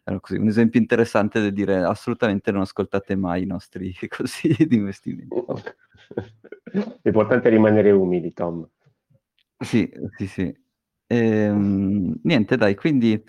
era 0.03 0.19
così. 0.19 0.37
Un 0.37 0.47
esempio 0.47 0.79
interessante 0.79 1.39
da 1.41 1.49
dire 1.51 1.83
assolutamente 1.83 2.51
non 2.51 2.61
ascoltate 2.61 3.15
mai 3.15 3.43
i 3.43 3.45
nostri 3.45 3.93
consigli 4.09 4.65
di 4.65 4.75
investimento. 4.75 5.45
L'importante 7.03 7.47
è 7.47 7.51
rimanere 7.51 7.91
umili, 7.91 8.33
Tom. 8.33 8.67
Sì, 9.59 9.89
sì, 10.17 10.27
sì. 10.27 10.61
Ehm, 11.07 12.19
niente, 12.23 12.57
dai, 12.57 12.75
quindi 12.75 13.23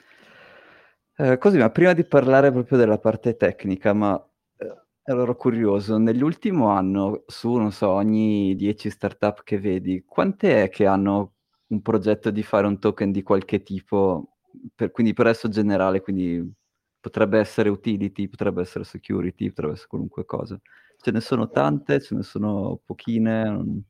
eh, 1.16 1.38
così, 1.38 1.58
ma 1.58 1.70
prima 1.70 1.92
di 1.92 2.04
parlare 2.04 2.50
proprio 2.50 2.78
della 2.78 2.98
parte 2.98 3.36
tecnica, 3.36 3.92
ma 3.92 4.20
eh, 4.56 4.82
ero 5.04 5.36
curioso, 5.36 5.98
nell'ultimo 5.98 6.68
anno, 6.70 7.22
su, 7.26 7.54
non 7.54 7.70
so, 7.70 7.90
ogni 7.90 8.56
10 8.56 8.90
startup 8.90 9.42
che 9.44 9.58
vedi, 9.60 10.04
quante 10.06 10.64
è 10.64 10.68
che 10.70 10.86
hanno 10.86 11.33
un 11.68 11.82
progetto 11.82 12.30
di 12.30 12.42
fare 12.42 12.66
un 12.66 12.78
token 12.78 13.10
di 13.10 13.22
qualche 13.22 13.62
tipo, 13.62 14.36
per, 14.74 14.90
quindi 14.90 15.12
per 15.12 15.26
adesso 15.26 15.48
generale, 15.48 16.00
quindi 16.00 16.52
potrebbe 17.00 17.38
essere 17.38 17.68
utility, 17.68 18.28
potrebbe 18.28 18.62
essere 18.62 18.84
security, 18.84 19.48
potrebbe 19.48 19.74
essere 19.74 19.88
qualunque 19.88 20.24
cosa. 20.24 20.58
Ce 21.00 21.10
ne 21.10 21.20
sono 21.20 21.50
tante, 21.50 22.00
ce 22.00 22.14
ne 22.14 22.22
sono 22.22 22.80
pochine. 22.84 23.82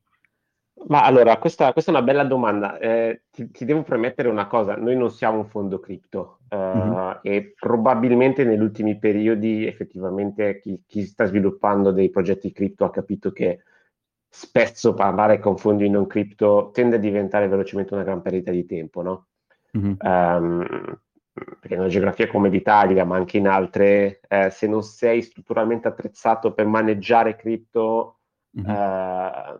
Ma 0.87 1.03
allora, 1.03 1.37
questa, 1.37 1.71
questa, 1.71 1.91
è 1.91 1.95
una 1.95 2.03
bella 2.03 2.25
domanda. 2.25 2.77
Eh, 2.77 3.23
ti, 3.31 3.49
ti, 3.51 3.63
devo 3.63 3.83
premettere 3.83 4.27
una 4.27 4.47
cosa, 4.47 4.75
noi 4.75 4.97
non 4.97 5.09
siamo 5.09 5.37
un 5.37 5.47
fondo 5.47 5.79
cripto 5.79 6.39
uh, 6.49 6.55
mm-hmm. 6.57 7.11
e 7.21 7.53
probabilmente 7.57 8.43
negli 8.43 8.59
ultimi 8.59 8.99
periodi 8.99 9.65
effettivamente 9.65 10.59
chi, 10.59 10.83
chi, 10.85 11.05
sta 11.05 11.25
sviluppando 11.25 11.91
dei 11.91 12.09
progetti 12.09 12.51
cripto 12.51 12.83
ha 12.83 12.91
capito 12.91 13.31
che 13.31 13.63
spesso 14.35 14.93
parlare 14.93 15.39
con 15.39 15.55
fondi 15.55 15.89
non 15.89 16.07
cripto 16.07 16.69
tende 16.73 16.97
a 16.97 16.99
diventare 16.99 17.47
velocemente 17.47 17.93
una 17.93 18.03
gran 18.03 18.21
perdita 18.21 18.51
di 18.51 18.65
tempo, 18.65 19.01
no? 19.01 19.27
Mm-hmm. 19.77 19.93
Um, 20.01 20.99
perché 21.31 21.73
in 21.73 21.79
una 21.79 21.87
geografia 21.87 22.27
come 22.27 22.49
l'Italia, 22.49 23.05
ma 23.05 23.15
anche 23.15 23.37
in 23.37 23.47
altre, 23.47 24.19
eh, 24.27 24.49
se 24.49 24.67
non 24.67 24.83
sei 24.83 25.21
strutturalmente 25.21 25.87
attrezzato 25.87 26.53
per 26.53 26.65
maneggiare 26.65 27.37
cripto, 27.37 28.19
mm-hmm. 28.59 28.69
eh, 28.69 29.57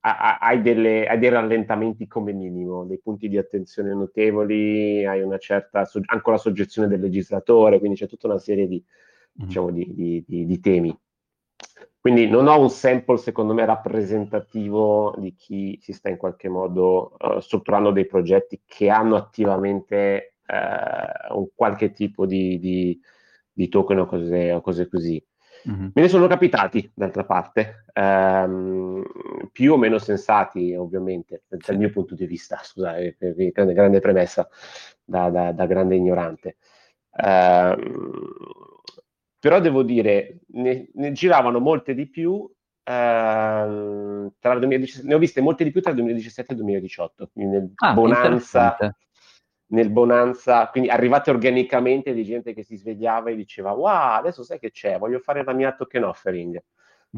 hai, 0.00 0.62
delle, 0.62 1.06
hai, 1.06 1.18
dei 1.18 1.28
rallentamenti 1.28 2.06
come 2.06 2.32
minimo, 2.32 2.86
dei 2.86 3.00
punti 3.00 3.28
di 3.28 3.36
attenzione 3.36 3.92
notevoli, 3.92 5.04
hai 5.04 5.20
una 5.20 5.36
certa, 5.36 5.86
anche 6.06 6.30
la 6.30 6.38
soggezione 6.38 6.88
del 6.88 7.00
legislatore, 7.00 7.78
quindi 7.78 7.98
c'è 7.98 8.06
tutta 8.06 8.28
una 8.28 8.38
serie 8.38 8.66
di, 8.66 8.82
mm-hmm. 8.82 9.46
diciamo, 9.46 9.70
di, 9.70 9.92
di, 9.94 10.24
di, 10.26 10.46
di 10.46 10.60
temi. 10.60 10.98
Quindi 12.00 12.28
non 12.28 12.46
ho 12.46 12.60
un 12.60 12.70
sample, 12.70 13.16
secondo 13.18 13.54
me, 13.54 13.64
rappresentativo 13.64 15.14
di 15.18 15.34
chi 15.34 15.78
si 15.80 15.92
sta 15.92 16.08
in 16.08 16.16
qualche 16.16 16.48
modo 16.48 17.16
uh, 17.18 17.40
strutturando 17.40 17.90
dei 17.90 18.06
progetti 18.06 18.62
che 18.64 18.88
hanno 18.88 19.16
attivamente 19.16 20.34
uh, 20.46 21.36
un 21.36 21.48
qualche 21.54 21.90
tipo 21.90 22.24
di, 22.24 22.58
di, 22.60 22.98
di 23.52 23.68
token 23.68 23.98
o 23.98 24.06
cose, 24.06 24.52
o 24.52 24.60
cose 24.60 24.88
così. 24.88 25.22
Mm-hmm. 25.68 25.88
Me 25.92 26.02
ne 26.02 26.08
sono 26.08 26.28
capitati, 26.28 26.88
d'altra 26.94 27.24
parte, 27.24 27.84
um, 27.94 29.02
più 29.50 29.72
o 29.72 29.76
meno 29.76 29.98
sensati, 29.98 30.72
ovviamente, 30.74 31.42
dal 31.48 31.76
mio 31.76 31.90
punto 31.90 32.14
di 32.14 32.26
vista, 32.26 32.60
scusate, 32.62 33.16
grande, 33.52 33.72
grande 33.72 34.00
premessa 34.00 34.48
da, 35.04 35.30
da, 35.30 35.52
da 35.52 35.66
grande 35.66 35.96
ignorante. 35.96 36.58
Um, 37.10 38.22
però 39.38 39.60
devo 39.60 39.82
dire, 39.82 40.40
ne, 40.48 40.88
ne 40.94 41.12
giravano 41.12 41.60
molte 41.60 41.94
di 41.94 42.08
più 42.08 42.50
Uh, 42.88 44.32
tra 44.38 44.54
il 44.54 44.60
2017, 44.60 45.06
ne 45.06 45.12
ho 45.12 45.18
viste 45.18 45.42
molte 45.42 45.62
di 45.62 45.70
più 45.70 45.82
tra 45.82 45.90
il 45.90 45.96
2017 45.96 46.52
e 46.52 46.54
il 46.54 46.60
2018, 46.62 47.28
quindi 47.34 47.56
nel 47.58 47.72
ah, 47.74 47.92
Bonanza, 47.92 48.78
nel 49.66 49.90
Bonanza, 49.90 50.68
quindi 50.68 50.88
arrivate 50.88 51.28
organicamente 51.28 52.14
di 52.14 52.24
gente 52.24 52.54
che 52.54 52.62
si 52.62 52.76
svegliava 52.76 53.28
e 53.28 53.36
diceva 53.36 53.72
wow, 53.72 54.16
adesso 54.18 54.42
sai 54.42 54.58
che 54.58 54.70
c'è, 54.70 54.98
voglio 54.98 55.18
fare 55.18 55.44
la 55.44 55.52
mia 55.52 55.74
token 55.74 56.04
offering. 56.04 56.62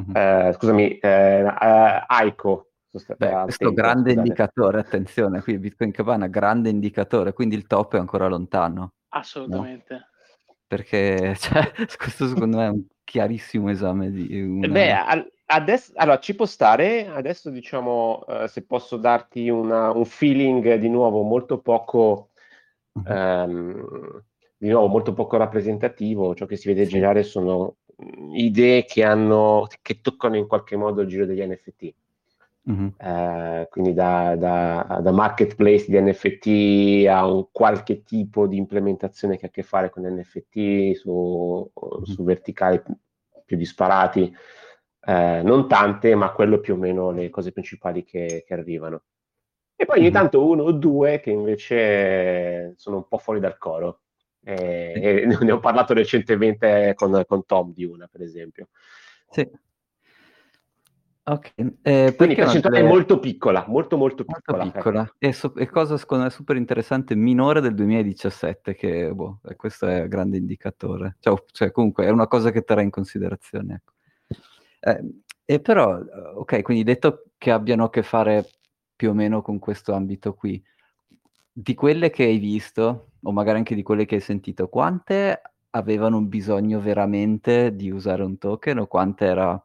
Mm-hmm. 0.01 0.49
Uh, 0.49 0.53
scusami, 0.55 0.99
uh, 1.01 1.07
uh, 1.07 2.05
Aiko. 2.07 2.71
Beh, 3.17 3.43
questo 3.45 3.73
grande 3.73 4.11
scusate. 4.11 4.27
indicatore, 4.27 4.81
attenzione, 4.81 5.41
qui 5.41 5.57
Bitcoin 5.57 5.93
Cabana, 5.93 6.27
grande 6.27 6.71
indicatore, 6.71 7.33
quindi 7.33 7.55
il 7.55 7.69
top 7.69 7.95
è 7.95 7.99
ancora 7.99 8.27
lontano. 8.27 8.95
Assolutamente. 9.11 9.95
No? 9.95 10.09
Perché 10.71 11.35
cioè, 11.41 11.73
questo 11.97 12.29
secondo 12.29 12.59
me 12.59 12.67
è 12.67 12.69
un 12.69 12.85
chiarissimo 13.03 13.71
esame 13.71 14.13
di... 14.13 14.41
Una... 14.41 14.69
Beh, 14.69 14.93
al- 14.93 15.33
adesso, 15.47 15.91
allora, 15.97 16.21
ci 16.21 16.37
può 16.37 16.47
stare, 16.47 17.09
adesso 17.09 17.51
diciamo, 17.51 18.25
se 18.47 18.63
posso 18.63 18.97
darti 18.97 19.49
una, 19.49 19.91
un 19.91 20.05
feeling 20.05 20.77
di 20.77 20.89
nuovo 20.89 21.23
molto 21.23 21.59
poco 21.59 22.31
ehm, 23.05 24.23
di 24.57 24.69
nuovo 24.69 24.87
molto 24.87 25.13
poco 25.13 25.39
rappresentativo, 25.39 26.37
ciò 26.37 26.47
che 26.47 26.55
si 26.55 26.69
vede 26.69 26.87
girare 26.87 27.25
sono 27.25 27.79
idee 28.33 28.85
che, 28.85 29.03
hanno, 29.03 29.67
che 29.83 30.01
toccano 30.01 30.37
in 30.37 30.47
qualche 30.47 30.77
modo 30.77 31.01
il 31.01 31.09
giro 31.09 31.27
degli 31.27 31.43
NFT. 31.43 31.95
Mm-hmm. 32.69 32.89
Eh, 32.99 33.69
quindi 33.71 33.95
da, 33.95 34.37
da, 34.37 35.01
da, 35.03 35.11
marketplace 35.13 35.87
di 35.89 35.99
NFT 35.99 37.07
a 37.09 37.27
un 37.27 37.47
qualche 37.51 38.03
tipo 38.03 38.47
di 38.47 38.59
implementazione 38.59 39.39
che 39.39 39.47
ha 39.47 39.49
a 39.49 39.53
che 39.53 39.63
fare 39.63 39.89
con 39.89 40.05
NFT 40.05 40.93
su, 40.93 41.71
mm-hmm. 41.73 42.03
su 42.03 42.23
verticali 42.23 42.83
più 43.45 43.57
disparati, 43.57 44.33
eh, 45.07 45.41
non 45.43 45.67
tante, 45.69 46.15
ma 46.15 46.33
quello 46.33 46.61
più 46.61 46.75
o 46.75 46.77
meno 46.77 47.11
le 47.11 47.31
cose 47.31 47.51
principali 47.51 48.05
che, 48.05 48.45
che 48.47 48.55
arrivano. 48.55 49.05
E 49.75 49.87
poi 49.87 49.99
ogni 49.99 50.09
mhm. 50.09 50.13
tanto 50.13 50.47
uno 50.47 50.65
o 50.65 50.73
due 50.73 51.21
che 51.21 51.31
invece 51.31 52.75
sono 52.77 52.97
un 52.97 53.09
po' 53.09 53.17
fuori 53.17 53.41
dal 53.41 53.57
coro. 53.57 54.03
E, 54.45 54.93
e 54.95 55.27
ne 55.43 55.53
ho 55.53 55.59
parlato 55.59 55.95
recentemente 55.95 56.93
con, 56.95 57.25
con, 57.27 57.47
Tom 57.47 57.73
di 57.73 57.85
una, 57.85 58.07
per 58.07 58.21
esempio. 58.21 58.69
Sì. 59.31 59.51
Ok. 61.23 61.53
Eh, 61.83 62.15
Quindi 62.17 62.35
percentuale 62.35 62.81
è 62.81 62.83
molto 62.83 63.19
piccola, 63.19 63.65
molto 63.69 63.97
molto 63.97 64.25
piccola. 64.25 64.65
Molto 64.65 64.79
piccola. 64.79 65.03
Ecco. 65.03 65.15
E, 65.19 65.33
so, 65.33 65.55
e, 65.55 65.69
cosa 65.69 65.97
secondo 65.97 66.25
me 66.25 66.31
super 66.31 66.57
interessante, 66.57 67.15
minore 67.15 67.61
del 67.61 67.75
2017, 67.75 68.75
che 68.75 69.13
boh, 69.13 69.41
eh, 69.45 69.55
questo 69.55 69.87
è 69.87 70.03
un 70.03 70.09
grande 70.09 70.39
indicatore. 70.39 71.17
Cioè, 71.21 71.43
cioè, 71.53 71.71
comunque 71.71 72.07
è 72.07 72.11
una 72.11 72.27
cosa 72.27 72.51
che 72.51 72.63
terrà 72.63 72.83
in 72.83 72.91
considerazione. 72.91 73.83
Ecco. 73.83 73.93
Eh, 74.81 75.23
e 75.45 75.61
però, 75.61 75.99
ok, 76.37 76.63
quindi 76.63 76.85
detto 76.85 77.25
che 77.37 77.51
abbiano 77.51 77.85
a 77.85 77.91
che 77.91 78.03
fare 78.03 78.49
più 78.97 79.11
o 79.11 79.15
meno 79.15 79.43
con 79.43 79.59
questo 79.59 79.93
ambito 79.93 80.35
qui. 80.35 80.63
Di 81.53 81.75
quelle 81.75 82.11
che 82.11 82.25
hai 82.25 82.39
visto, 82.39 83.11
o 83.23 83.33
magari 83.33 83.59
anche 83.59 83.75
di 83.75 83.83
quelle 83.83 84.07
che 84.07 84.17
hai 84.17 84.21
sentito, 84.21 84.69
quante 84.69 85.43
avevano 85.71 86.21
bisogno 86.23 86.81
veramente 86.81 87.75
di 87.75 87.91
usare 87.91 88.23
un 88.23 88.39
token 88.39 88.79
o 88.79 88.87
quante 88.87 89.25
era 89.25 89.65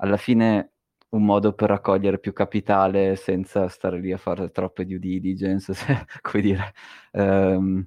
alla 0.00 0.16
fine 0.16 0.72
un 1.10 1.24
modo 1.24 1.54
per 1.54 1.70
raccogliere 1.70 2.18
più 2.18 2.32
capitale 2.32 3.16
senza 3.16 3.68
stare 3.68 3.98
lì 4.00 4.12
a 4.12 4.16
fare 4.18 4.50
troppe 4.50 4.84
due 4.86 4.98
diligence, 4.98 5.72
se, 5.74 6.06
come 6.20 6.42
dire. 6.42 6.72
Um, 7.12 7.86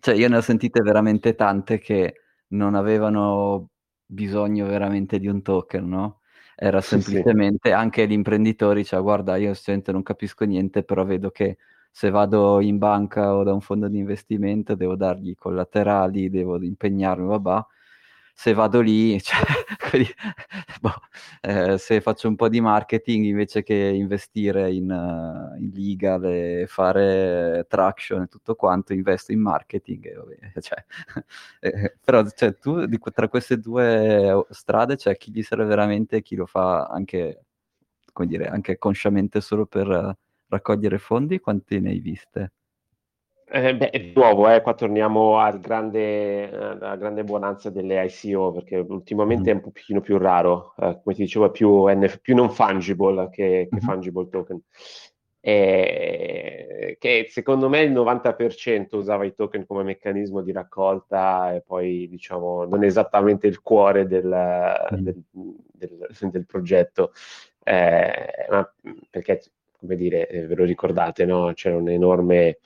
cioè 0.00 0.14
io 0.14 0.28
ne 0.28 0.36
ho 0.36 0.40
sentite 0.40 0.82
veramente 0.82 1.34
tante 1.34 1.78
che 1.78 2.22
non 2.48 2.74
avevano 2.74 3.70
bisogno 4.04 4.66
veramente 4.66 5.18
di 5.18 5.26
un 5.26 5.42
token, 5.42 5.88
no? 5.88 6.20
era 6.58 6.80
semplicemente 6.80 7.68
sì. 7.68 7.74
anche 7.74 8.06
gli 8.08 8.12
imprenditori, 8.12 8.84
cioè 8.84 9.00
guarda, 9.02 9.36
io 9.36 9.52
sento 9.54 9.92
non 9.92 10.02
capisco 10.02 10.44
niente, 10.46 10.82
però 10.84 11.04
vedo 11.04 11.30
che 11.30 11.58
se 11.90 12.10
vado 12.10 12.60
in 12.60 12.78
banca 12.78 13.34
o 13.34 13.42
da 13.42 13.52
un 13.52 13.60
fondo 13.60 13.88
di 13.88 13.98
investimento 13.98 14.74
devo 14.74 14.96
dargli 14.96 15.34
collaterali, 15.34 16.30
devo 16.30 16.60
impegnarmi, 16.62 17.26
vabbè, 17.26 17.64
se 18.38 18.52
vado 18.52 18.80
lì, 18.82 19.18
cioè, 19.22 19.40
quindi, 19.88 20.10
boh, 20.80 20.92
eh, 21.40 21.78
se 21.78 22.00
faccio 22.02 22.28
un 22.28 22.36
po' 22.36 22.48
di 22.50 22.60
marketing 22.60 23.24
invece 23.24 23.62
che 23.62 23.74
investire 23.74 24.70
in, 24.72 24.90
uh, 24.90 25.58
in 25.58 25.70
legal 25.72 26.22
e 26.26 26.66
fare 26.68 27.64
traction 27.66 28.22
e 28.22 28.26
tutto 28.26 28.54
quanto, 28.54 28.92
investo 28.92 29.32
in 29.32 29.40
marketing. 29.40 30.06
E, 30.06 30.14
vabbè, 30.14 30.36
cioè, 30.60 30.84
eh, 31.60 31.96
però 32.04 32.24
cioè, 32.28 32.54
tu 32.58 32.84
di, 32.84 32.98
tra 33.12 33.28
queste 33.28 33.58
due 33.58 34.46
strade 34.50 34.96
c'è 34.96 35.16
chi 35.16 35.32
gli 35.32 35.42
serve 35.42 35.64
veramente 35.64 36.16
e 36.16 36.22
chi 36.22 36.36
lo 36.36 36.44
fa 36.46 36.84
anche, 36.86 37.44
come 38.12 38.28
dire, 38.28 38.48
anche 38.48 38.76
consciamente 38.78 39.40
solo 39.40 39.64
per 39.66 39.88
uh, 39.88 40.12
raccogliere 40.48 40.98
fondi, 40.98 41.40
quanti 41.40 41.80
ne 41.80 41.90
hai 41.90 42.00
viste? 42.00 42.52
Eh, 43.48 43.76
beh, 43.76 43.90
di 43.92 44.12
nuovo, 44.12 44.50
eh, 44.50 44.60
qua 44.60 44.74
torniamo 44.74 45.38
al 45.38 45.60
grande, 45.60 46.50
alla 46.50 46.96
grande 46.96 47.22
buonanza 47.22 47.70
delle 47.70 48.04
ICO, 48.04 48.50
perché 48.50 48.76
ultimamente 48.78 49.50
mm. 49.50 49.52
è 49.52 49.54
un 49.54 49.60
pochino 49.72 50.00
più 50.00 50.18
raro, 50.18 50.74
eh, 50.78 51.00
come 51.02 51.14
ti 51.14 51.22
dicevo, 51.22 51.46
è 51.46 51.50
più, 51.52 51.86
NF, 51.86 52.18
più 52.20 52.34
non 52.34 52.50
fungible 52.50 53.28
che, 53.30 53.68
che 53.70 53.76
mm. 53.76 53.78
fungible 53.78 54.28
token. 54.28 54.60
E, 55.40 56.96
che 56.98 57.26
secondo 57.30 57.68
me 57.68 57.82
il 57.82 57.92
90% 57.92 58.96
usava 58.96 59.24
i 59.24 59.32
token 59.32 59.64
come 59.64 59.84
meccanismo 59.84 60.40
di 60.40 60.50
raccolta 60.50 61.54
e 61.54 61.62
poi 61.64 62.08
diciamo 62.08 62.64
non 62.64 62.82
esattamente 62.82 63.46
il 63.46 63.60
cuore 63.62 64.08
del, 64.08 64.26
mm. 64.26 65.04
del, 65.04 65.22
del, 65.72 66.08
del 66.32 66.46
progetto, 66.46 67.12
eh, 67.62 68.46
ma 68.50 68.74
perché 69.08 69.40
come 69.86 69.96
dire, 69.96 70.28
eh, 70.28 70.46
ve 70.46 70.54
lo 70.54 70.64
ricordate, 70.64 71.24
no? 71.24 71.52
C'era 71.54 71.76
un'enorme, 71.76 72.58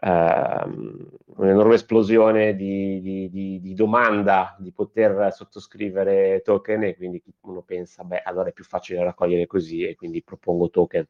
uh, 0.00 0.96
un'enorme 1.36 1.74
esplosione 1.74 2.54
di, 2.56 3.00
di, 3.00 3.30
di, 3.30 3.60
di, 3.60 3.74
domanda 3.74 4.56
di 4.58 4.72
poter 4.72 5.32
sottoscrivere 5.32 6.42
token 6.44 6.82
e 6.82 6.96
quindi 6.96 7.22
uno 7.42 7.62
pensa, 7.62 8.02
beh, 8.04 8.22
allora 8.22 8.48
è 8.48 8.52
più 8.52 8.64
facile 8.64 9.02
raccogliere 9.02 9.46
così 9.46 9.86
e 9.86 9.94
quindi 9.94 10.22
propongo 10.22 10.68
token. 10.68 11.06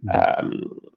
Um, 0.00 0.96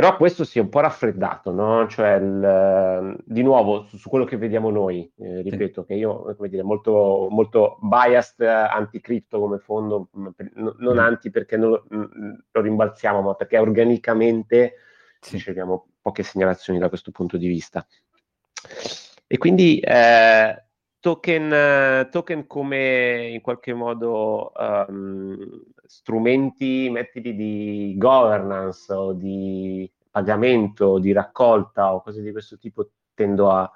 però 0.00 0.16
questo 0.18 0.44
si 0.44 0.58
è 0.58 0.60
un 0.60 0.68
po' 0.68 0.80
raffreddato, 0.80 1.52
no? 1.52 1.88
Cioè, 1.88 2.16
il, 2.16 3.16
di 3.24 3.42
nuovo, 3.42 3.84
su, 3.84 3.96
su, 3.96 4.10
quello 4.10 4.26
che 4.26 4.36
vediamo 4.36 4.68
noi, 4.68 5.10
eh, 5.16 5.40
ripeto 5.40 5.80
sì. 5.80 5.86
che 5.86 5.94
io, 5.94 6.34
come 6.36 6.50
dire, 6.50 6.62
molto, 6.62 7.28
molto 7.30 7.78
biased 7.80 8.46
anti-cripto 8.46 9.40
come 9.40 9.58
fondo, 9.58 10.08
non 10.12 10.76
mm. 10.78 10.98
anti 10.98 11.30
perché 11.30 11.56
non 11.56 11.70
lo, 11.70 11.86
lo, 11.88 12.60
rimbalziamo, 12.60 13.22
ma 13.22 13.34
perché 13.34 13.56
organicamente 13.56 14.74
sì. 15.18 15.36
riceviamo 15.36 15.86
poche 16.02 16.22
segnalazioni 16.22 16.78
da 16.78 16.90
questo 16.90 17.10
punto 17.10 17.38
di 17.38 17.48
vista. 17.48 17.86
E 19.26 19.38
quindi 19.38 19.80
eh, 19.80 20.62
token, 21.00 22.08
token 22.10 22.46
come 22.46 23.28
in 23.28 23.40
qualche 23.40 23.72
modo 23.72 24.52
um, 24.54 25.64
strumenti, 25.86 26.88
metodi 26.90 27.34
di 27.34 27.94
governance 27.96 28.92
o 28.92 29.12
di 29.12 29.90
pagamento, 30.10 30.98
di 30.98 31.12
raccolta 31.12 31.94
o 31.94 32.02
cose 32.02 32.22
di 32.22 32.32
questo 32.32 32.58
tipo 32.58 32.90
tendo 33.14 33.50
a 33.50 33.70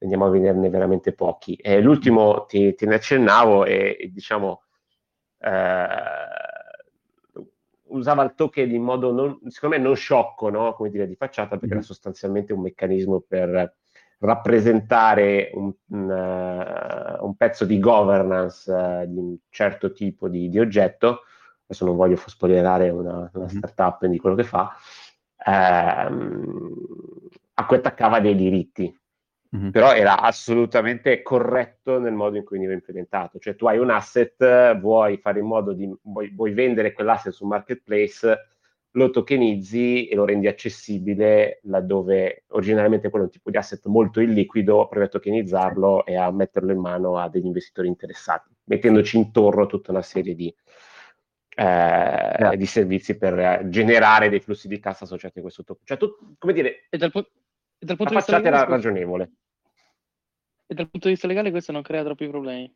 andiamo 0.00 0.26
a 0.26 0.30
vederne 0.30 0.68
veramente 0.68 1.12
pochi. 1.12 1.54
E 1.56 1.80
l'ultimo 1.80 2.44
ti, 2.46 2.74
ti 2.74 2.86
ne 2.86 2.94
accennavo 2.94 3.64
e, 3.64 4.10
diciamo 4.12 4.62
eh, 5.40 5.86
usava 7.90 8.22
il 8.22 8.34
token 8.34 8.70
in 8.70 8.82
modo 8.82 9.12
non, 9.12 9.38
secondo 9.48 9.76
me 9.76 9.82
non 9.82 9.96
sciocco, 9.96 10.50
no? 10.50 10.74
come 10.74 10.90
dire, 10.90 11.06
di 11.06 11.16
facciata, 11.16 11.50
perché 11.50 11.66
mm-hmm. 11.66 11.76
era 11.76 11.84
sostanzialmente 11.84 12.52
un 12.52 12.60
meccanismo 12.60 13.20
per 13.26 13.76
rappresentare 14.20 15.50
un, 15.54 15.72
un, 15.90 16.10
uh, 16.10 17.24
un 17.24 17.36
pezzo 17.36 17.64
di 17.64 17.78
governance 17.78 18.70
uh, 18.70 19.06
di 19.06 19.16
un 19.16 19.36
certo 19.48 19.92
tipo 19.92 20.28
di, 20.28 20.48
di, 20.48 20.58
oggetto, 20.58 21.20
adesso 21.68 21.84
non 21.84 21.96
voglio 21.96 22.16
spoilerare 22.16 22.88
una, 22.88 23.30
una 23.32 23.44
mm-hmm. 23.44 23.58
startup 23.58 24.06
di 24.06 24.18
quello 24.18 24.34
che 24.34 24.44
fa, 24.44 24.74
ehm, 25.44 26.74
a 27.54 27.66
cui 27.66 27.76
attaccava 27.76 28.20
dei 28.20 28.34
diritti. 28.34 28.98
Mm-hmm. 29.54 29.70
Però 29.70 29.94
era 29.94 30.20
assolutamente 30.20 31.22
corretto 31.22 31.98
nel 31.98 32.12
modo 32.12 32.36
in 32.36 32.44
cui 32.44 32.56
veniva 32.56 32.74
implementato. 32.74 33.38
Cioè, 33.38 33.54
tu 33.54 33.66
hai 33.66 33.78
un 33.78 33.90
asset, 33.90 34.78
vuoi 34.78 35.18
fare 35.18 35.40
in 35.40 35.46
modo 35.46 35.72
di 35.72 35.90
vuoi, 36.02 36.30
vuoi 36.34 36.52
vendere 36.52 36.92
quell'asset 36.92 37.32
su 37.32 37.46
marketplace, 37.46 38.36
lo 38.92 39.10
tokenizzi 39.10 40.08
e 40.08 40.14
lo 40.14 40.24
rendi 40.24 40.48
accessibile 40.48 41.60
laddove 41.64 42.44
originariamente 42.48 43.10
quello 43.10 43.24
è 43.24 43.28
un 43.28 43.34
tipo 43.34 43.50
di 43.50 43.56
asset 43.56 43.86
molto 43.86 44.20
illiquido, 44.20 44.86
provi 44.88 45.06
a 45.06 45.08
tokenizzarlo 45.08 46.04
e 46.04 46.16
a 46.16 46.30
metterlo 46.30 46.72
in 46.72 46.80
mano 46.80 47.18
a 47.18 47.28
degli 47.28 47.46
investitori 47.46 47.88
interessati, 47.88 48.54
mettendoci 48.64 49.16
intorno 49.16 49.66
tutta 49.66 49.92
una 49.92 50.02
serie 50.02 50.34
di, 50.34 50.54
eh, 51.58 51.64
yeah. 51.64 52.54
di 52.54 52.66
servizi 52.66 53.16
per 53.16 53.66
generare 53.68 54.28
dei 54.28 54.38
flussi 54.38 54.68
di 54.68 54.78
cassa 54.78 55.02
associati 55.02 55.40
a 55.40 55.42
questo 55.42 55.64
token. 55.64 55.84
Cioè, 55.84 55.96
tu, 55.96 56.36
come 56.38 56.52
dire, 56.52 56.86
e 56.88 56.96
dal, 56.96 57.10
pu- 57.10 57.18
e 57.18 57.84
dal 57.84 57.96
punto 57.96 58.12
di 58.12 58.18
vista 58.18 58.38
legale, 58.38 58.64
ragionevole. 58.66 59.32
E 60.68 60.74
dal 60.74 60.88
punto 60.88 61.08
di 61.08 61.14
vista 61.14 61.26
legale 61.26 61.50
questo 61.50 61.72
non 61.72 61.82
crea 61.82 62.04
troppi 62.04 62.28
problemi? 62.28 62.72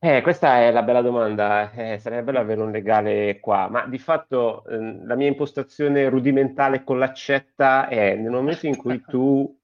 Eh, 0.00 0.20
questa 0.22 0.58
è 0.58 0.70
la 0.70 0.84
bella 0.84 1.02
domanda, 1.02 1.72
eh, 1.72 1.98
sarebbe 1.98 2.22
bello 2.22 2.38
avere 2.38 2.60
un 2.60 2.70
legale 2.70 3.40
qua, 3.40 3.68
ma 3.68 3.84
di 3.88 3.98
fatto 3.98 4.64
eh, 4.66 5.04
la 5.04 5.16
mia 5.16 5.26
impostazione 5.26 6.08
rudimentale 6.08 6.84
con 6.84 7.00
l'accetta 7.00 7.88
è 7.88 8.14
nel 8.14 8.30
momento 8.30 8.66
in 8.66 8.76
cui 8.76 9.02
tu 9.08 9.57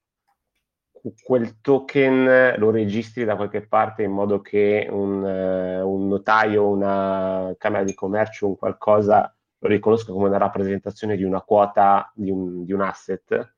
quel 1.22 1.60
token 1.60 2.54
lo 2.56 2.70
registri 2.70 3.24
da 3.24 3.36
qualche 3.36 3.66
parte 3.66 4.02
in 4.02 4.12
modo 4.12 4.40
che 4.40 4.86
un, 4.90 5.22
uh, 5.22 5.86
un 5.86 6.08
notaio, 6.08 6.66
una 6.66 7.54
camera 7.58 7.84
di 7.84 7.94
commercio, 7.94 8.46
un 8.46 8.56
qualcosa 8.56 9.34
lo 9.58 9.68
riconosca 9.68 10.12
come 10.12 10.28
una 10.28 10.38
rappresentazione 10.38 11.16
di 11.16 11.24
una 11.24 11.40
quota 11.40 12.10
di 12.14 12.30
un, 12.30 12.64
di 12.64 12.72
un 12.72 12.82
asset, 12.82 13.54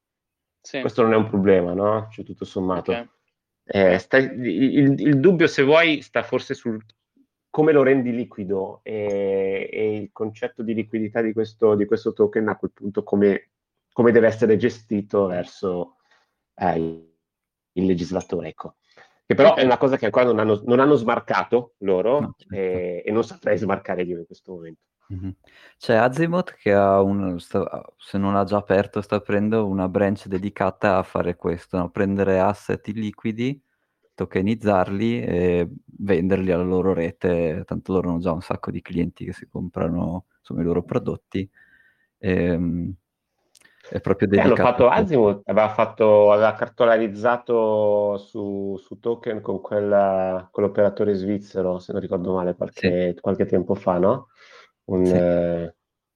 sì. 0.60 0.80
questo 0.80 1.02
non 1.02 1.12
è 1.12 1.16
un 1.16 1.28
problema, 1.28 1.72
no? 1.72 2.08
Cioè 2.10 2.24
tutto 2.24 2.44
sommato. 2.44 2.92
Okay. 2.92 3.08
Eh, 3.64 3.98
sta, 3.98 4.16
il, 4.18 5.00
il, 5.00 5.20
dubbio, 5.20 5.48
se 5.48 5.62
vuoi, 5.62 6.00
sta 6.02 6.22
forse 6.22 6.54
sul 6.54 6.80
come 7.50 7.72
lo 7.72 7.82
rendi 7.82 8.12
liquido 8.12 8.80
e, 8.82 9.68
e 9.72 9.96
il 9.96 10.10
concetto 10.12 10.62
di 10.62 10.74
liquidità 10.74 11.22
di 11.22 11.32
questo, 11.32 11.74
di 11.74 11.86
questo, 11.86 12.12
token 12.12 12.48
a 12.48 12.56
quel 12.56 12.70
punto 12.72 13.02
come, 13.02 13.50
come 13.92 14.12
deve 14.12 14.26
essere 14.26 14.58
gestito 14.58 15.26
verso 15.26 15.96
eh, 16.54 17.15
il 17.76 17.86
legislatore. 17.86 18.48
Ecco. 18.48 18.76
Che 19.26 19.34
però 19.34 19.56
è 19.56 19.64
una 19.64 19.78
cosa 19.78 19.96
che 19.96 20.04
ancora 20.04 20.26
non 20.26 20.38
hanno, 20.38 20.62
non 20.66 20.78
hanno 20.78 20.94
smarcato 20.94 21.74
loro 21.78 22.20
no, 22.20 22.34
certo. 22.36 22.54
e, 22.54 23.02
e, 23.04 23.10
non 23.10 23.24
saprei 23.24 23.58
smarcare 23.58 24.02
io 24.02 24.18
in 24.18 24.26
questo 24.26 24.52
momento. 24.52 24.82
Mm-hmm. 25.12 25.30
C'è 25.78 25.94
Azimuth 25.94 26.54
che 26.54 26.72
ha 26.72 27.00
un, 27.00 27.38
sta, 27.40 27.84
se 27.96 28.18
non 28.18 28.34
l'ha 28.34 28.44
già 28.44 28.56
aperto, 28.56 29.00
sta 29.00 29.16
aprendo 29.16 29.66
una 29.66 29.88
branch 29.88 30.26
dedicata 30.26 30.98
a 30.98 31.02
fare 31.02 31.36
questo, 31.36 31.76
no? 31.76 31.90
prendere 31.90 32.38
asset 32.38 32.86
liquidi, 32.88 33.60
tokenizzarli 34.14 35.22
e 35.22 35.68
venderli 35.84 36.52
alla 36.52 36.62
loro 36.62 36.92
rete, 36.92 37.62
tanto 37.66 37.92
loro 37.92 38.10
hanno 38.10 38.18
già 38.20 38.32
un 38.32 38.42
sacco 38.42 38.70
di 38.70 38.80
clienti 38.80 39.24
che 39.24 39.32
si 39.32 39.48
comprano 39.48 40.26
insomma, 40.38 40.60
i 40.60 40.64
loro 40.64 40.82
prodotti. 40.82 41.48
E, 42.18 42.32
ehm, 42.32 42.94
è 43.88 44.00
proprio 44.00 44.28
dedicato. 44.28 44.54
Eh, 44.54 44.60
hanno 44.60 44.70
fatto 44.70 44.88
Azimuth, 44.88 45.42
aveva, 45.44 45.68
fatto, 45.70 46.32
aveva 46.32 46.54
cartolarizzato 46.54 48.18
su, 48.18 48.76
su 48.78 48.98
token 48.98 49.40
con 49.40 49.60
quella, 49.60 50.48
quell'operatore 50.50 51.14
svizzero, 51.14 51.78
se 51.78 51.92
non 51.92 52.00
ricordo 52.00 52.34
male, 52.34 52.54
qualche, 52.54 53.12
sì. 53.14 53.20
qualche 53.20 53.46
tempo 53.46 53.74
fa, 53.74 53.98
no? 53.98 54.28
un, 54.86 55.04
sì. 55.04 55.12
eh, 55.14 55.74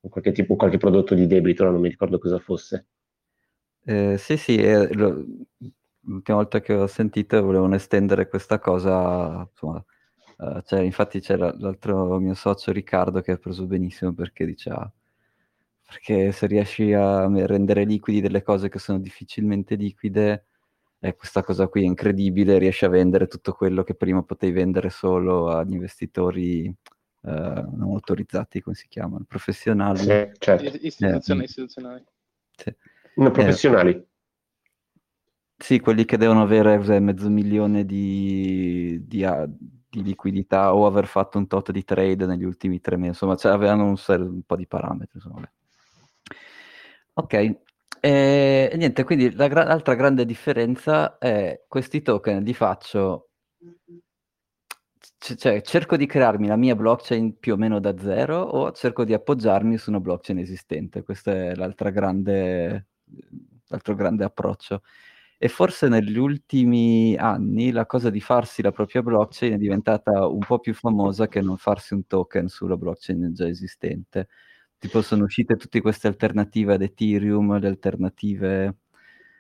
qualche 0.09 0.33
tipo, 0.33 0.57
qualche 0.57 0.79
prodotto 0.79 1.15
di 1.15 1.27
debito, 1.27 1.65
non 1.65 1.81
mi 1.81 1.89
ricordo 1.89 2.19
cosa 2.19 2.39
fosse. 2.39 2.87
Eh, 3.85 4.17
sì, 4.19 4.37
sì, 4.37 4.57
eh, 4.57 4.93
lo, 4.95 5.25
l'ultima 6.01 6.39
volta 6.39 6.61
che 6.61 6.75
ho 6.75 6.87
sentito 6.87 7.43
volevano 7.43 7.75
estendere 7.75 8.29
questa 8.29 8.59
cosa, 8.59 9.47
insomma, 9.51 9.85
uh, 10.39 10.61
cioè, 10.63 10.81
infatti 10.81 11.21
c'era 11.21 11.55
l'altro 11.59 12.19
mio 12.19 12.35
socio 12.35 12.73
Riccardo 12.73 13.21
che 13.21 13.33
ha 13.33 13.37
preso 13.37 13.67
benissimo 13.67 14.13
perché 14.13 14.45
diceva 14.45 14.91
perché 15.90 16.31
se 16.31 16.46
riesci 16.46 16.92
a 16.92 17.26
rendere 17.46 17.83
liquidi 17.83 18.20
delle 18.20 18.44
cose 18.44 18.68
che 18.68 18.79
sono 18.79 19.00
difficilmente 19.00 19.74
liquide, 19.74 20.44
eh, 21.00 21.16
questa 21.16 21.42
cosa 21.42 21.66
qui 21.66 21.83
è 21.83 21.85
incredibile, 21.85 22.59
riesci 22.59 22.85
a 22.85 22.88
vendere 22.88 23.26
tutto 23.26 23.55
quello 23.55 23.83
che 23.83 23.96
prima 23.96 24.22
potevi 24.22 24.53
vendere 24.53 24.88
solo 24.88 25.48
agli 25.48 25.72
investitori 25.72 26.66
eh, 26.66 26.74
non 27.22 27.90
autorizzati, 27.90 28.61
come 28.61 28.76
si 28.76 28.87
chiamano, 28.87 29.24
professionali. 29.26 29.98
Sì, 29.98 30.31
certo. 30.38 30.79
Istituzionali. 30.81 31.40
Eh, 31.40 31.44
istituzionali. 31.44 32.05
Sì. 32.55 32.74
No, 33.16 33.31
professionali. 33.33 33.90
Eh, 33.90 34.07
sì, 35.57 35.81
quelli 35.81 36.05
che 36.05 36.16
devono 36.16 36.40
avere 36.40 37.00
mezzo 37.00 37.29
milione 37.29 37.85
di, 37.85 38.96
di, 39.09 39.26
di, 39.88 40.03
liquidità 40.05 40.72
o 40.72 40.87
aver 40.87 41.09
fatto 41.09 41.37
un 41.37 41.48
tot 41.48 41.72
di 41.72 41.83
trade 41.83 42.26
negli 42.26 42.44
ultimi 42.44 42.81
tre 42.81 42.94
mesi, 42.94 43.09
insomma, 43.09 43.35
cioè, 43.35 43.50
avevano 43.50 43.87
un, 43.87 43.96
un, 44.07 44.42
po' 44.46 44.55
di 44.55 44.68
parametri. 44.68 45.14
Insomma. 45.14 45.50
Ok, 47.14 47.35
e, 48.01 48.73
niente, 48.77 49.05
quindi 49.05 49.33
la 49.35 49.49
gra- 49.49 49.64
l'altra 49.64 49.94
grande 49.94 50.25
differenza 50.25 51.18
è 51.18 51.64
questi 51.68 52.03
token 52.03 52.42
li 52.42 52.55
faccio 52.55 53.31
c- 55.18 55.35
cioè, 55.37 55.62
cerco 55.62 55.96
di 55.96 56.07
crearmi 56.07 56.46
la 56.46 56.57
mia 56.57 56.75
blockchain 56.75 57.38
più 57.38 57.55
o 57.55 57.57
meno 57.57 57.81
da 57.81 57.96
zero 57.99 58.40
o 58.40 58.73
cerco 58.73 59.05
di 59.05 59.12
appoggiarmi 59.14 59.77
su 59.79 59.90
una 59.90 60.01
blockchain 60.01 60.38
esistente. 60.38 61.03
Questo 61.03 61.31
è 61.31 61.55
grande, 61.92 62.87
l'altro 63.68 63.94
grande 63.94 64.25
approccio. 64.25 64.83
E 65.42 65.49
forse 65.49 65.88
negli 65.88 66.18
ultimi 66.18 67.16
anni 67.16 67.70
la 67.70 67.87
cosa 67.87 68.11
di 68.11 68.20
farsi 68.20 68.61
la 68.62 68.73
propria 68.73 69.03
blockchain 69.03 69.55
è 69.55 69.57
diventata 69.57 70.27
un 70.27 70.40
po' 70.40 70.59
più 70.59 70.75
famosa 70.75 71.29
che 71.29 71.40
non 71.40 71.57
farsi 71.57 71.94
un 71.94 72.07
token 72.07 72.49
sulla 72.49 72.77
blockchain 72.77 73.33
già 73.33 73.46
esistente. 73.49 74.29
Tipo 74.81 75.03
sono 75.03 75.25
uscite 75.25 75.57
tutte 75.57 75.83
queste 75.83 76.07
alternative 76.07 76.73
ad 76.73 76.81
Ethereum, 76.81 77.59
le 77.59 77.69
alternative 77.69 78.77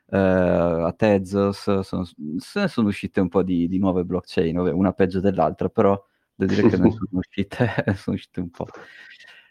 uh, 0.04 0.14
a 0.14 0.92
Tezos, 0.94 1.80
sono, 1.80 2.04
sono 2.36 2.88
uscite 2.88 3.20
un 3.20 3.30
po' 3.30 3.42
di, 3.42 3.66
di 3.66 3.78
nuove 3.78 4.04
blockchain, 4.04 4.58
una 4.58 4.92
peggio 4.92 5.18
dell'altra, 5.18 5.70
però 5.70 5.98
devo 6.34 6.52
dire 6.52 6.68
che 6.68 6.76
ne 6.76 6.90
sono 6.90 7.08
uscite, 7.12 7.68
sono 7.96 8.16
uscite 8.16 8.40
un 8.40 8.50
po'. 8.50 8.66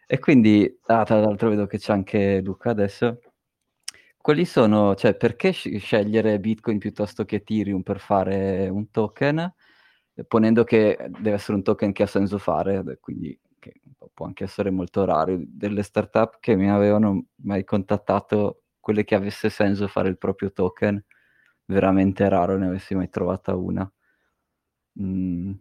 E 0.06 0.20
quindi, 0.20 0.72
ah, 0.86 1.04
tra 1.06 1.20
l'altro 1.22 1.50
vedo 1.50 1.66
che 1.66 1.80
c'è 1.80 1.92
anche 1.92 2.40
Luca 2.42 2.70
adesso. 2.70 3.22
Quali 4.16 4.46
sono, 4.46 4.94
cioè, 4.94 5.16
perché 5.16 5.52
scegliere 5.52 6.40
Bitcoin 6.40 6.78
piuttosto 6.78 7.26
che 7.26 7.38
Ethereum 7.38 7.82
per 7.82 8.00
fare 8.00 8.70
un 8.70 8.92
token, 8.92 9.52
ponendo 10.28 10.64
che 10.64 10.98
deve 11.20 11.32
essere 11.32 11.58
un 11.58 11.64
token 11.64 11.94
che 11.94 12.04
ha 12.04 12.08
senso 12.08 12.38
fare, 12.38 13.00
quindi 13.00 13.36
che 13.60 13.74
può 14.14 14.26
anche 14.26 14.44
essere 14.46 14.70
molto 14.72 15.06
raro, 15.06 15.38
delle 15.40 15.84
startup 15.84 16.38
che 16.40 16.56
mi 16.56 16.70
avevano 16.70 17.26
mai 17.44 17.64
contattato, 17.64 18.64
quelle 18.80 19.04
che 19.04 19.16
avesse 19.16 19.50
senso 19.50 19.88
fare 19.88 20.10
il 20.10 20.18
proprio 20.18 20.52
token, 20.52 21.04
veramente 21.66 22.28
raro 22.30 22.58
ne 22.58 22.68
avessi 22.68 22.96
mai 22.96 23.10
trovata 23.10 23.56
una. 23.56 23.90
Mm. 25.02 25.54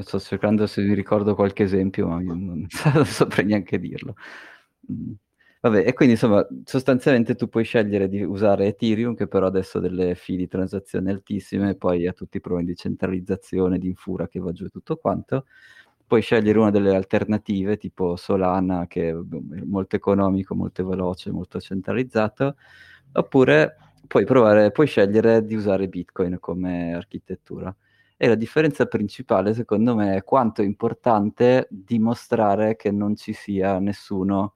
Sto 0.00 0.18
cercando 0.18 0.66
se 0.66 0.82
mi 0.82 0.94
ricordo 0.94 1.34
qualche 1.34 1.62
esempio, 1.62 2.08
ma 2.08 2.20
non, 2.20 2.66
non 2.94 3.04
saprei 3.06 3.46
neanche 3.46 3.78
dirlo. 3.78 4.14
Mm. 4.92 5.12
Vabbè, 5.60 5.84
e 5.86 5.92
quindi 5.94 6.14
insomma, 6.14 6.46
sostanzialmente 6.64 7.34
tu 7.34 7.48
puoi 7.48 7.64
scegliere 7.64 8.08
di 8.08 8.22
usare 8.22 8.66
Ethereum, 8.66 9.14
che 9.14 9.26
però 9.26 9.46
adesso 9.46 9.78
ha 9.78 9.80
delle 9.80 10.14
fee 10.14 10.36
di 10.36 10.46
transazione 10.48 11.10
altissime, 11.10 11.76
poi 11.76 12.06
ha 12.06 12.12
tutti 12.12 12.36
i 12.36 12.40
problemi 12.40 12.68
di 12.68 12.76
centralizzazione, 12.76 13.78
di 13.78 13.88
infura 13.88 14.28
che 14.28 14.38
va 14.38 14.52
giù 14.52 14.64
e 14.66 14.68
tutto 14.70 14.96
quanto. 14.96 15.46
Puoi 16.06 16.22
scegliere 16.22 16.58
una 16.58 16.70
delle 16.70 16.94
alternative, 16.94 17.76
tipo 17.76 18.16
Solana, 18.16 18.86
che 18.86 19.10
è 19.10 19.14
molto 19.64 19.96
economico, 19.96 20.54
molto 20.54 20.86
veloce, 20.86 21.30
molto 21.32 21.60
centralizzato, 21.60 22.56
oppure 23.12 23.76
puoi 24.06 24.24
provare, 24.24 24.70
puoi 24.70 24.86
scegliere 24.86 25.44
di 25.44 25.56
usare 25.56 25.88
Bitcoin 25.88 26.38
come 26.38 26.94
architettura. 26.94 27.74
E 28.16 28.28
la 28.28 28.34
differenza 28.36 28.86
principale, 28.86 29.52
secondo 29.52 29.94
me, 29.94 30.16
è 30.16 30.22
quanto 30.22 30.62
è 30.62 30.64
importante 30.64 31.66
dimostrare 31.70 32.76
che 32.76 32.90
non 32.90 33.16
ci 33.16 33.32
sia 33.32 33.78
nessuno 33.78 34.54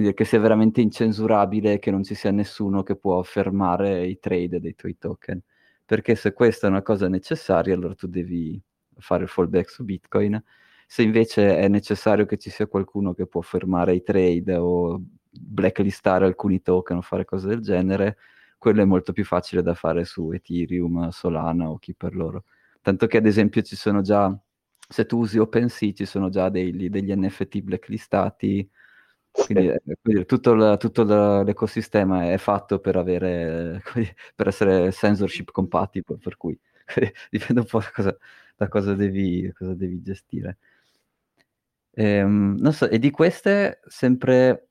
dire, 0.00 0.14
che 0.14 0.24
sia 0.24 0.40
veramente 0.40 0.80
incensurabile, 0.80 1.78
che 1.78 1.90
non 1.90 2.02
ci 2.02 2.14
sia 2.14 2.30
nessuno 2.30 2.82
che 2.82 2.96
può 2.96 3.22
fermare 3.22 4.06
i 4.06 4.18
trade 4.18 4.60
dei 4.60 4.74
tuoi 4.74 4.96
token. 4.98 5.42
Perché 5.84 6.14
se 6.14 6.32
questa 6.32 6.66
è 6.66 6.70
una 6.70 6.82
cosa 6.82 7.08
necessaria, 7.08 7.74
allora 7.74 7.94
tu 7.94 8.06
devi 8.06 8.60
fare 8.98 9.24
il 9.24 9.28
fallback 9.28 9.70
su 9.70 9.84
Bitcoin. 9.84 10.42
Se 10.86 11.02
invece 11.02 11.56
è 11.58 11.68
necessario 11.68 12.26
che 12.26 12.36
ci 12.38 12.50
sia 12.50 12.66
qualcuno 12.66 13.14
che 13.14 13.26
può 13.26 13.40
fermare 13.40 13.94
i 13.94 14.02
trade 14.02 14.54
o 14.56 15.00
blacklistare 15.30 16.26
alcuni 16.26 16.60
token 16.60 16.98
o 16.98 17.02
fare 17.02 17.24
cose 17.24 17.48
del 17.48 17.60
genere, 17.60 18.18
quello 18.58 18.82
è 18.82 18.84
molto 18.84 19.12
più 19.12 19.24
facile 19.24 19.62
da 19.62 19.74
fare 19.74 20.04
su 20.04 20.30
Ethereum, 20.32 21.08
Solana 21.08 21.70
o 21.70 21.78
chi 21.78 21.94
per 21.94 22.14
loro. 22.14 22.44
Tanto 22.80 23.06
che 23.06 23.16
ad 23.18 23.26
esempio 23.26 23.62
ci 23.62 23.76
sono 23.76 24.02
già, 24.02 24.36
se 24.88 25.06
tu 25.06 25.18
usi 25.18 25.38
OpenSea, 25.38 25.92
ci 25.92 26.04
sono 26.04 26.28
già 26.28 26.48
degli, 26.48 26.88
degli 26.88 27.12
NFT 27.14 27.60
blacklistati, 27.62 28.68
quindi, 29.32 29.68
eh, 29.68 30.24
tutto, 30.26 30.54
la, 30.54 30.76
tutto 30.76 31.04
la, 31.04 31.42
l'ecosistema 31.42 32.30
è 32.30 32.36
fatto 32.36 32.78
per, 32.80 32.96
avere, 32.96 33.82
per 34.34 34.48
essere 34.48 34.92
censorship 34.92 35.50
compatible, 35.50 36.18
per 36.18 36.36
cui 36.36 36.58
dipende 37.30 37.60
un 37.60 37.66
po' 37.66 37.78
da 37.78 37.90
cosa, 37.92 38.16
da 38.62 38.68
cosa, 38.68 38.94
devi, 38.94 39.50
cosa 39.52 39.74
devi, 39.74 40.00
gestire. 40.02 40.58
Ehm, 41.94 42.56
non 42.58 42.72
so, 42.72 42.88
e 42.88 42.98
di 42.98 43.10
queste, 43.10 43.80
sempre 43.86 44.68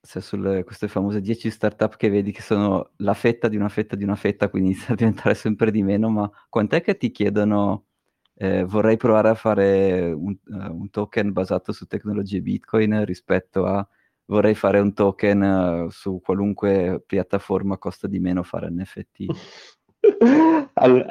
se 0.00 0.20
sulle 0.20 0.62
queste 0.62 0.86
famose 0.86 1.20
10 1.20 1.50
startup 1.50 1.96
che 1.96 2.08
vedi 2.08 2.30
che 2.30 2.40
sono 2.40 2.92
la 2.98 3.14
fetta 3.14 3.48
di 3.48 3.56
una 3.56 3.68
fetta 3.68 3.96
di 3.96 4.04
una 4.04 4.14
fetta, 4.14 4.48
quindi 4.48 4.70
inizia 4.70 4.94
a 4.94 4.96
diventare 4.96 5.34
sempre 5.34 5.70
di 5.72 5.82
meno, 5.82 6.08
ma 6.08 6.30
quant'è 6.48 6.80
che 6.82 6.96
ti 6.96 7.10
chiedono 7.10 7.86
eh, 8.34 8.64
vorrei 8.64 8.96
provare 8.96 9.30
a 9.30 9.34
fare 9.34 10.12
un, 10.12 10.36
uh, 10.46 10.78
un, 10.78 10.90
token 10.90 11.32
basato 11.32 11.72
su 11.72 11.86
tecnologie 11.86 12.40
Bitcoin 12.42 13.04
rispetto 13.04 13.64
a 13.64 13.86
vorrei 14.26 14.54
fare 14.54 14.78
un 14.78 14.92
token 14.92 15.42
uh, 15.42 15.90
su 15.90 16.20
qualunque 16.22 17.02
piattaforma 17.04 17.78
costa 17.78 18.06
di 18.06 18.20
meno 18.20 18.42
fare 18.42 18.70
NFT. 18.70 19.24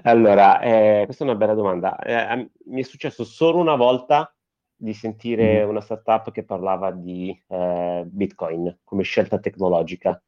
allora, 0.03 0.60
eh, 0.62 1.01
questa 1.05 1.23
è 1.23 1.27
una 1.27 1.36
bella 1.36 1.53
domanda. 1.53 1.97
Eh, 1.99 2.49
mi 2.65 2.81
è 2.81 2.84
successo 2.84 3.23
solo 3.23 3.60
una 3.60 3.75
volta 3.75 4.34
di 4.75 4.93
sentire 4.93 5.65
mm. 5.65 5.69
una 5.69 5.81
startup 5.81 6.31
che 6.31 6.43
parlava 6.43 6.91
di 6.91 7.38
eh, 7.47 8.03
Bitcoin 8.05 8.79
come 8.84 9.03
scelta 9.03 9.39
tecnologica. 9.39 10.21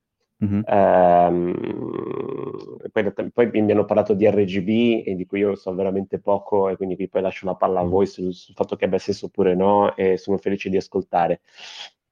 Mm-hmm. 0.43 0.62
Um, 0.67 1.56
poi, 2.91 3.12
poi, 3.34 3.49
mi 3.51 3.71
hanno 3.71 3.86
parlato 3.86 4.13
di 4.13 4.30
RGB 4.30 5.08
e 5.08 5.15
di 5.15 5.25
cui 5.25 5.39
io 5.39 5.56
so 5.56 5.73
veramente 5.73 6.19
poco 6.19 6.69
e 6.69 6.75
quindi 6.75 6.95
qui 6.95 7.10
poi 7.10 7.23
lascio 7.23 7.47
la 7.47 7.56
palla 7.56 7.80
a 7.80 7.84
mm. 7.84 7.89
voi 7.89 8.06
sul, 8.06 8.34
sul 8.34 8.53
fatto 8.53 8.75
che 8.75 8.86
abbia 8.86 8.99
senso 8.99 9.25
oppure 9.27 9.56
no 9.56 9.95
e 9.95 10.17
sono 10.17 10.38
felice 10.38 10.69
di 10.69 10.77
ascoltare. 10.77 11.41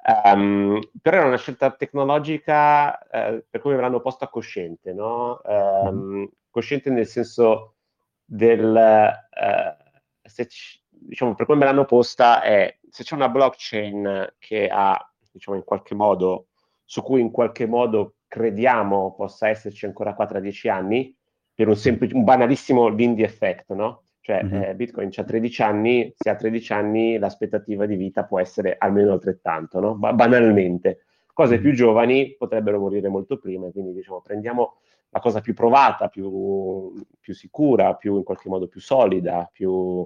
Um, 0.06 0.80
però 1.02 1.18
era 1.18 1.28
una 1.28 1.38
scelta 1.38 1.72
tecnologica 1.72 3.00
uh, 3.00 3.44
per 3.50 3.62
cui 3.62 3.74
me 3.74 3.82
l'hanno 3.82 4.02
posta 4.02 4.28
cosciente, 4.28 4.94
no? 4.94 5.41
Um. 5.44 6.30
Cosciente 6.56 6.89
nel 6.89 7.06
senso 7.06 7.76
del... 8.24 8.74
Uh, 8.74 9.84
se 10.22 10.48
c- 10.48 10.80
diciamo, 10.88 11.36
per 11.36 11.46
come 11.46 11.60
me 11.60 11.65
l'hanno 11.65 11.84
posta 11.84 12.41
è 12.41 12.80
se 12.89 13.04
c'è 13.04 13.13
una 13.13 13.28
blockchain 13.28 14.36
che 14.39 14.70
ha, 14.72 14.98
diciamo, 15.34 15.58
in 15.58 15.65
qualche 15.65 15.96
modo 15.96 16.48
su 16.86 17.02
cui 17.04 17.20
in 17.20 17.30
qualche 17.30 17.65
modo 17.65 18.15
crediamo 18.26 19.15
possa 19.15 19.50
esserci 19.50 19.86
ancora 19.86 20.13
qua 20.13 20.28
tra 20.28 20.39
dieci 20.39 20.70
anni, 20.70 21.13
per 21.54 21.68
un, 21.68 21.76
semplice, 21.76 22.15
un 22.15 22.24
banalissimo 22.24 22.88
Lindy 22.88 23.24
effect, 23.24 23.74
no? 23.74 24.04
Cioè 24.22 24.41
mm-hmm. 24.41 24.62
eh, 24.62 24.76
Bitcoin 24.76 25.10
ha 25.13 25.24
13 25.26 25.62
anni, 25.62 26.13
se 26.15 26.30
ha 26.30 26.36
13 26.36 26.72
anni 26.72 27.18
l'aspettativa 27.18 27.86
di 27.86 27.98
vita 27.98 28.24
può 28.24 28.39
essere 28.39 28.78
almeno 28.78 29.12
altrettanto, 29.12 29.82
no? 29.82 29.96
Ba- 29.96 30.13
banalmente. 30.13 31.04
Cose 31.34 31.56
mm-hmm. 31.56 31.63
più 31.63 31.74
giovani 31.74 32.36
potrebbero 32.38 32.80
morire 32.80 33.10
molto 33.10 33.38
prima, 33.39 33.70
quindi 33.72 33.91
diciamo 33.91 34.22
prendiamo 34.22 34.78
la 35.15 35.21
cosa 35.21 35.39
più 35.39 35.54
provata, 35.54 36.10
più, 36.10 36.93
più 37.21 37.34
sicura, 37.34 37.95
più 37.95 38.17
in 38.17 38.23
qualche 38.23 38.49
modo 38.49 38.67
più 38.67 38.82
solida, 38.82 39.49
più... 39.51 40.06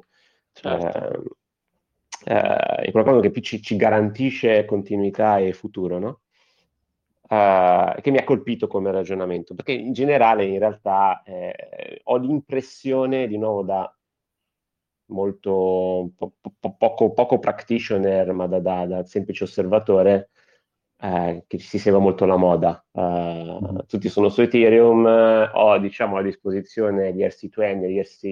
Certo. 0.52 1.36
Eh, 2.26 2.86
eh, 2.86 2.92
qualcosa 2.92 3.20
che 3.20 3.32
più 3.32 3.42
ci, 3.42 3.60
ci 3.60 3.76
garantisce 3.76 4.66
continuità 4.66 5.40
e 5.40 5.52
futuro, 5.54 5.98
no? 5.98 6.20
uh, 7.30 8.00
che 8.02 8.12
mi 8.12 8.18
ha 8.18 8.24
colpito 8.24 8.68
come 8.68 8.92
ragionamento, 8.92 9.56
perché 9.56 9.72
in 9.72 9.94
generale 9.94 10.46
in 10.46 10.60
realtà 10.60 11.24
eh, 11.24 12.02
ho 12.04 12.18
l'impressione, 12.18 13.28
di 13.28 13.38
nuovo 13.38 13.64
da 13.64 13.92
molto 15.06 16.12
po- 16.16 16.34
po- 16.40 16.76
poco, 16.78 17.14
poco, 17.14 17.40
practitioner, 17.40 18.32
ma 18.34 18.46
da, 18.46 18.60
da, 18.60 18.86
da 18.86 19.04
semplice 19.06 19.46
osservatore, 19.46 20.30
eh, 21.02 21.44
che 21.48 21.60
si 21.60 21.80
segue 21.80 22.00
molto 22.00 22.26
la 22.26 22.36
moda. 22.36 22.84
Uh, 22.92 23.86
tutti 23.88 24.10
sono 24.10 24.30
su 24.30 24.42
Ethereum, 24.42 25.06
ho 25.54 25.78
diciamo 25.78 26.18
a 26.18 26.22
disposizione 26.22 27.14
gli 27.14 27.24
RC20 27.24 27.88
gli 27.88 28.00
RC, 28.00 28.24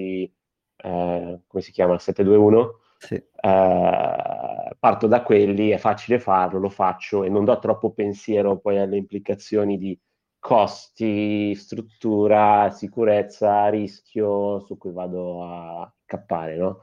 eh, 0.76 1.40
come 1.46 1.62
si 1.62 1.72
chiama, 1.72 1.98
721, 1.98 2.80
sì. 2.98 3.14
Uh, 3.14 4.74
parto 4.78 5.06
da 5.06 5.22
quelli, 5.22 5.70
è 5.70 5.78
facile 5.78 6.18
farlo, 6.18 6.58
lo 6.58 6.68
faccio 6.68 7.24
e 7.24 7.28
non 7.28 7.44
do 7.44 7.58
troppo 7.58 7.92
pensiero 7.92 8.58
poi 8.58 8.78
alle 8.78 8.96
implicazioni 8.96 9.78
di 9.78 9.98
costi, 10.38 11.54
struttura, 11.54 12.70
sicurezza, 12.70 13.68
rischio 13.68 14.60
su 14.60 14.76
cui 14.76 14.92
vado 14.92 15.44
a 15.44 15.92
cappare, 16.04 16.56
no? 16.56 16.80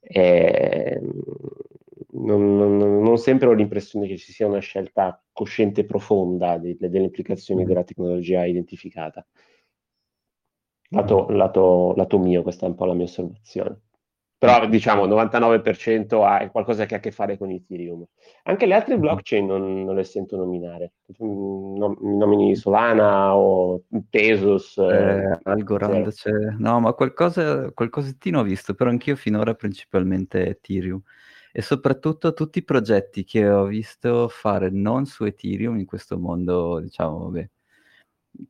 E, 0.00 1.00
non, 2.24 2.56
non, 2.56 3.02
non, 3.02 3.18
sempre 3.18 3.48
ho 3.48 3.52
l'impressione 3.52 4.06
che 4.06 4.16
ci 4.16 4.32
sia 4.32 4.46
una 4.46 4.60
scelta 4.60 5.22
cosciente 5.32 5.82
e 5.82 5.84
profonda 5.84 6.58
de, 6.58 6.76
delle 6.78 7.04
implicazioni 7.04 7.64
mm. 7.64 7.66
della 7.66 7.84
tecnologia 7.84 8.44
identificata. 8.44 9.26
Lato, 10.90 11.28
lato, 11.30 11.94
lato 11.96 12.18
mio, 12.18 12.42
questa 12.42 12.66
è 12.66 12.68
un 12.68 12.76
po' 12.76 12.84
la 12.84 12.94
mia 12.94 13.04
osservazione 13.04 13.80
però 14.38 14.66
diciamo 14.66 15.06
99% 15.06 16.22
ha 16.22 16.48
qualcosa 16.50 16.84
che 16.84 16.94
ha 16.94 16.98
a 16.98 17.00
che 17.00 17.10
fare 17.10 17.38
con 17.38 17.50
Ethereum. 17.50 18.04
Anche 18.44 18.66
le 18.66 18.74
altre 18.74 18.98
blockchain 18.98 19.46
non, 19.46 19.84
non 19.84 19.94
le 19.94 20.04
sento 20.04 20.36
nominare, 20.36 20.92
non, 21.18 21.96
nomini 22.00 22.54
Solana 22.54 23.34
o 23.34 23.84
Tesos. 24.10 24.76
Eh, 24.76 25.38
Algorand, 25.42 26.12
c'è... 26.12 26.30
no, 26.58 26.80
ma 26.80 26.92
qualcosa, 26.92 27.72
qualcosettino 27.72 28.40
ho 28.40 28.42
visto, 28.42 28.74
però 28.74 28.90
anch'io 28.90 29.16
finora 29.16 29.54
principalmente 29.54 30.46
Ethereum. 30.46 31.00
E 31.58 31.62
soprattutto 31.62 32.34
tutti 32.34 32.58
i 32.58 32.64
progetti 32.64 33.24
che 33.24 33.48
ho 33.48 33.64
visto 33.64 34.28
fare 34.28 34.68
non 34.68 35.06
su 35.06 35.24
Ethereum 35.24 35.78
in 35.78 35.86
questo 35.86 36.18
mondo, 36.18 36.80
diciamo, 36.80 37.30
vabbè, 37.30 37.48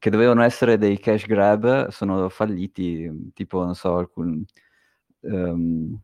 che 0.00 0.10
dovevano 0.10 0.42
essere 0.42 0.76
dei 0.76 0.98
cash 0.98 1.24
grab, 1.26 1.86
sono 1.90 2.28
falliti, 2.28 3.30
tipo, 3.32 3.62
non 3.62 3.76
so, 3.76 3.96
alcun 3.98 4.44
um, 5.20 6.00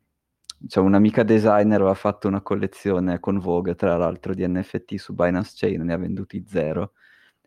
cioè 0.69 0.85
un'amica 0.85 1.25
designer 1.25 1.81
aveva 1.81 1.95
fatto 1.95 2.29
una 2.29 2.41
collezione 2.41 3.19
con 3.19 3.41
Vogue, 3.41 3.75
tra 3.75 3.97
l'altro, 3.97 4.33
di 4.33 4.47
NFT 4.47 4.95
su 4.95 5.13
Binance 5.13 5.55
Chain, 5.57 5.83
ne 5.83 5.93
ha 5.95 5.97
venduti 5.97 6.45
zero. 6.47 6.93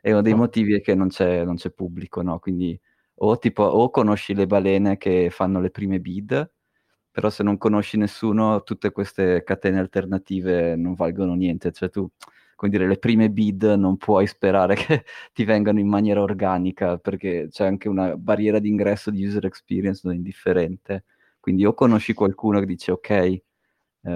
E 0.01 0.11
uno 0.11 0.21
dei 0.21 0.33
oh. 0.33 0.37
motivi 0.37 0.73
è 0.75 0.81
che 0.81 0.95
non 0.95 1.07
c'è, 1.07 1.45
non 1.45 1.55
c'è 1.55 1.71
pubblico, 1.71 2.21
no? 2.21 2.39
Quindi 2.39 2.77
o, 3.19 3.37
tipo, 3.39 3.63
o 3.63 3.89
conosci 3.89 4.33
le 4.33 4.47
balene 4.47 4.97
che 4.97 5.29
fanno 5.31 5.61
le 5.61 5.69
prime 5.71 6.01
bid, 6.01 6.51
però 7.15 7.29
se 7.29 7.43
non 7.43 7.57
conosci 7.57 7.95
nessuno, 7.95 8.61
tutte 8.63 8.91
queste 8.91 9.41
catene 9.45 9.79
alternative 9.79 10.75
non 10.75 10.95
valgono 10.95 11.33
niente. 11.33 11.71
Cioè 11.71 11.89
tu, 11.89 12.09
come 12.55 12.69
dire, 12.69 12.85
le 12.87 12.97
prime 12.97 13.29
bid 13.29 13.63
non 13.63 13.95
puoi 13.95 14.27
sperare 14.27 14.75
che 14.75 15.05
ti 15.31 15.45
vengano 15.45 15.79
in 15.79 15.87
maniera 15.87 16.21
organica, 16.21 16.97
perché 16.97 17.47
c'è 17.49 17.65
anche 17.65 17.87
una 17.87 18.17
barriera 18.17 18.59
di 18.59 18.67
ingresso 18.67 19.11
di 19.11 19.25
user 19.25 19.45
experience 19.45 20.01
non 20.03 20.13
indifferente. 20.13 21.05
Quindi 21.39 21.65
o 21.65 21.73
conosci 21.73 22.13
qualcuno 22.13 22.59
che 22.59 22.65
dice 22.65 22.91
ok, 22.91 23.09
eh, 23.09 23.41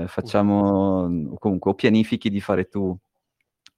facciamo 0.07 1.35
comunque 1.39 1.71
o 1.71 1.75
pianifichi 1.75 2.29
di 2.29 2.41
fare 2.41 2.67
tu 2.67 2.93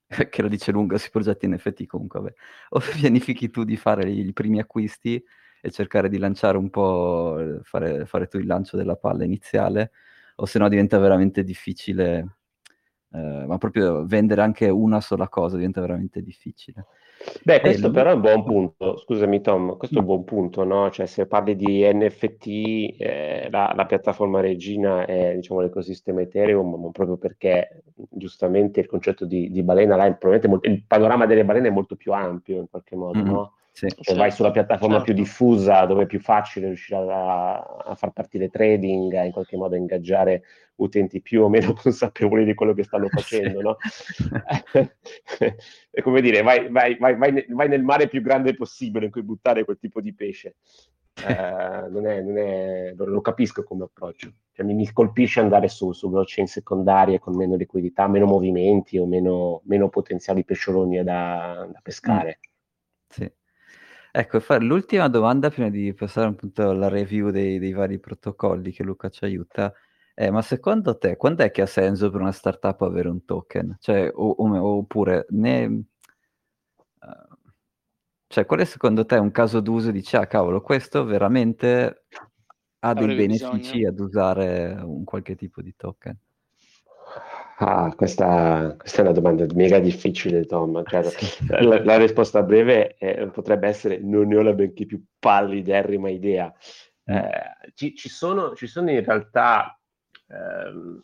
che 0.32 0.42
la 0.42 0.48
dice 0.48 0.72
lunga 0.72 0.98
sui 0.98 1.12
progetti 1.12 1.48
NFT 1.48 1.86
comunque, 1.86 2.20
vabbè. 2.22 2.34
o 2.70 2.80
pianifichi 2.80 3.52
tu 3.52 3.64
di 3.66 3.78
fare 3.78 4.10
i 4.10 4.34
primi 4.34 4.60
acquisti 4.60 5.24
e 5.62 5.72
cercare 5.72 6.10
di 6.10 6.18
lanciare 6.18 6.58
un 6.58 6.70
po', 6.70 7.60
fare, 7.64 8.06
fare 8.06 8.28
tu 8.28 8.38
il 8.38 8.48
lancio 8.48 8.78
della 8.78 8.96
palla 8.96 9.24
iniziale, 9.24 9.92
o 10.36 10.46
se 10.46 10.60
no 10.60 10.68
diventa 10.68 10.98
veramente 10.98 11.44
difficile, 11.44 12.38
eh, 13.14 13.46
ma 13.46 13.58
proprio 13.58 14.06
vendere 14.06 14.42
anche 14.42 14.68
una 14.70 15.02
sola 15.02 15.28
cosa 15.30 15.58
diventa 15.58 15.82
veramente 15.82 16.22
difficile. 16.22 16.86
Beh, 17.44 17.60
questo 17.60 17.88
e... 17.88 17.92
però 17.92 18.12
è 18.12 18.14
un 18.14 18.22
buon 18.22 18.44
punto, 18.44 18.98
scusami 18.98 19.42
Tom, 19.42 19.78
questo 19.78 19.98
è 19.98 20.00
un 20.00 20.06
buon 20.06 20.24
punto, 20.24 20.64
no? 20.64 20.90
Cioè 20.90 21.06
se 21.06 21.28
parli 21.28 21.56
di 21.56 21.88
NFT, 21.88 22.48
eh, 22.98 23.48
la, 23.52 23.74
la, 23.76 23.86
piattaforma 23.86 24.42
regina 24.42 25.06
è 25.06 25.36
diciamo, 25.36 25.62
l'ecosistema 25.62 26.22
Ethereum, 26.22 26.74
ma 26.74 26.90
proprio 26.90 27.18
perché 27.18 27.84
giustamente 28.10 28.80
il 28.80 28.88
concetto 28.88 29.26
di, 29.26 29.52
di 29.52 29.62
balena, 29.62 29.96
là, 29.96 30.18
molto, 30.48 30.68
il 30.68 30.84
panorama 30.88 31.28
delle 31.28 31.46
balene 31.46 31.68
è 31.68 31.72
molto 31.72 31.96
più 31.96 32.12
ampio 32.12 32.58
in 32.58 32.70
qualche 32.70 32.96
modo, 32.96 33.20
mm-hmm. 33.20 33.32
no? 33.32 33.54
Sì, 33.74 33.88
se 33.88 33.96
certo, 34.02 34.20
vai 34.20 34.32
sulla 34.32 34.52
piattaforma 34.52 34.98
certo. 34.98 35.14
più 35.14 35.24
diffusa, 35.24 35.86
dove 35.86 36.04
è 36.04 36.06
più 36.06 36.20
facile 36.20 36.68
riuscire 36.68 37.00
a, 37.00 37.54
a, 37.54 37.96
far 37.96 38.12
partire 38.12 38.50
trading, 38.50 39.14
a 39.14 39.24
in 39.24 39.32
qualche 39.32 39.56
modo 39.56 39.76
ingaggiare 39.76 40.44
utenti 40.76 41.22
più 41.22 41.44
o 41.44 41.50
meno 41.50 41.74
consapevoli 41.82 42.44
di 42.44 42.54
quello 42.54 42.74
che 42.74 42.84
stanno 42.84 43.08
facendo, 43.10 43.60
sì. 43.60 43.64
no? 43.64 43.78
è 45.90 46.02
come 46.04 46.22
dire, 46.22 46.42
vai, 46.42 46.70
vai, 46.70 46.98
vai, 46.98 47.16
vai, 47.16 47.68
nel 47.70 47.84
mare 47.84 48.10
più 48.10 48.22
grande 48.22 48.54
possibile 48.56 49.06
in 49.06 49.12
cui 49.12 49.24
buttare 49.24 49.64
quel 49.64 49.80
tipo 49.80 50.02
di 50.02 50.14
pesce. 50.14 50.56
Eh, 51.26 51.88
non 51.90 52.08
è, 52.08 52.22
non 52.22 52.38
è, 52.38 52.94
lo 52.96 53.22
capisco 53.22 53.64
come 53.64 53.86
approccio. 53.86 54.34
Cioè, 54.52 54.66
mi, 54.66 54.74
mi, 54.74 54.92
colpisce 54.92 55.40
andare 55.40 55.70
su, 55.70 55.92
su 55.94 56.10
blockchain 56.10 56.48
secondarie 56.48 57.20
con 57.20 57.36
meno 57.36 57.56
liquidità, 57.56 58.08
meno 58.08 58.26
movimenti 58.26 58.98
o 58.98 59.06
meno, 59.06 59.62
meno 59.66 59.90
potenziali 59.90 60.44
pescioloni 60.44 61.04
da, 61.04 61.68
da 61.72 61.80
pescare. 61.82 62.40
Sì. 62.42 62.51
Ecco, 64.14 64.42
fare 64.42 64.64
l'ultima 64.66 65.08
domanda 65.08 65.50
prima 65.50 65.70
di 65.70 65.94
passare 65.94 66.28
appunto 66.28 66.70
alla 66.70 66.90
review 66.90 67.30
dei, 67.30 67.60
dei 67.60 67.72
vari 67.72 67.98
protocolli 67.98 68.72
che 68.72 68.84
Luca 68.84 69.08
ci 69.10 69.24
aiuta. 69.24 69.74
è, 70.14 70.30
ma 70.30 70.42
secondo 70.42 70.98
te, 70.98 71.16
quando 71.16 71.44
è 71.44 71.52
che 71.52 71.62
ha 71.62 71.66
senso 71.66 72.12
per 72.12 72.20
una 72.20 72.34
startup 72.34 72.82
avere 72.82 73.08
un 73.08 73.24
token? 73.24 73.78
Cioè, 73.80 74.12
o, 74.14 74.30
o, 74.32 74.78
oppure, 74.78 75.26
ne, 75.30 75.66
uh, 75.66 75.86
cioè, 78.28 78.46
qual 78.46 78.60
è 78.60 78.66
secondo 78.66 79.06
te 79.06 79.16
un 79.16 79.32
caso 79.32 79.62
d'uso 79.62 79.92
di, 79.92 80.04
ah 80.12 80.28
cavolo, 80.28 80.62
questo 80.62 81.06
veramente 81.06 82.06
ha 82.80 82.94
dei 82.94 83.06
Avrei 83.06 83.16
benefici 83.16 83.80
bisogno. 83.80 83.88
ad 83.90 84.00
usare 84.00 84.80
un 84.84 85.04
qualche 85.06 85.36
tipo 85.36 85.62
di 85.62 85.74
token? 85.76 86.18
Ah, 87.64 87.94
questa, 87.96 88.74
questa, 88.76 89.00
è 89.00 89.02
una 89.02 89.12
domanda 89.12 89.46
mega 89.54 89.78
difficile, 89.78 90.48
Tom. 90.48 90.84
Cioè, 90.84 91.04
la, 91.62 91.84
la, 91.84 91.98
risposta 91.98 92.42
breve 92.42 92.96
è, 92.96 93.28
potrebbe 93.28 93.68
essere 93.68 94.00
non 94.00 94.30
ne 94.30 94.38
ho 94.38 94.42
la 94.42 94.54
benché 94.54 94.88
più 94.88 95.00
palliderrima 95.20 96.10
idea. 96.10 96.52
Mm. 97.12 97.16
Eh, 97.16 97.58
ci, 97.76 97.96
ci, 97.96 98.10
sono, 98.10 98.56
ci, 98.56 98.66
sono, 98.66 98.90
in 98.90 99.04
realtà... 99.04 99.80
Ehm, 100.28 101.02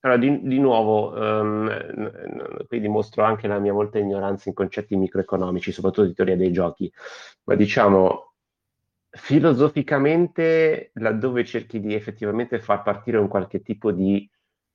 allora, 0.00 0.18
di, 0.18 0.40
di 0.42 0.58
nuovo, 0.58 1.12
um, 1.12 2.66
qui 2.66 2.80
dimostro 2.80 3.22
anche 3.22 3.46
la 3.46 3.60
mia 3.60 3.72
molta 3.72 3.98
ignoranza 3.98 4.48
in 4.48 4.54
concetti 4.54 4.96
microeconomici, 4.96 5.70
soprattutto 5.70 6.08
di 6.08 6.12
teoria 6.12 6.36
dei 6.36 6.52
giochi, 6.52 6.92
ma 7.44 7.54
diciamo, 7.54 8.34
filosoficamente, 9.10 10.90
laddove 10.94 11.44
cerchi 11.44 11.80
di 11.80 11.94
effettivamente 11.94 12.58
far 12.58 12.82
partire 12.82 13.16
un 13.16 13.28
qualche 13.28 13.62
tipo 13.62 13.92
di 13.92 14.28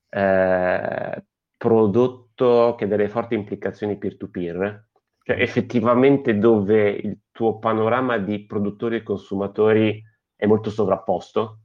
eh, 0.10 1.26
prodotto 1.58 2.76
che 2.78 2.86
ha 2.86 2.88
delle 2.88 3.10
forti 3.10 3.36
implicazioni 3.36 3.98
peer-to-peer, 3.98 4.88
cioè 5.24 5.38
mm. 5.38 5.42
effettivamente 5.42 6.38
dove 6.38 6.90
il 6.90 7.20
tuo 7.32 7.60
panorama 7.60 8.18
di 8.18 8.46
produttori 8.46 8.98
e 8.98 9.04
consumatori 9.04 10.02
è 10.36 10.46
molto 10.46 10.70
sovrapposto 10.70 11.60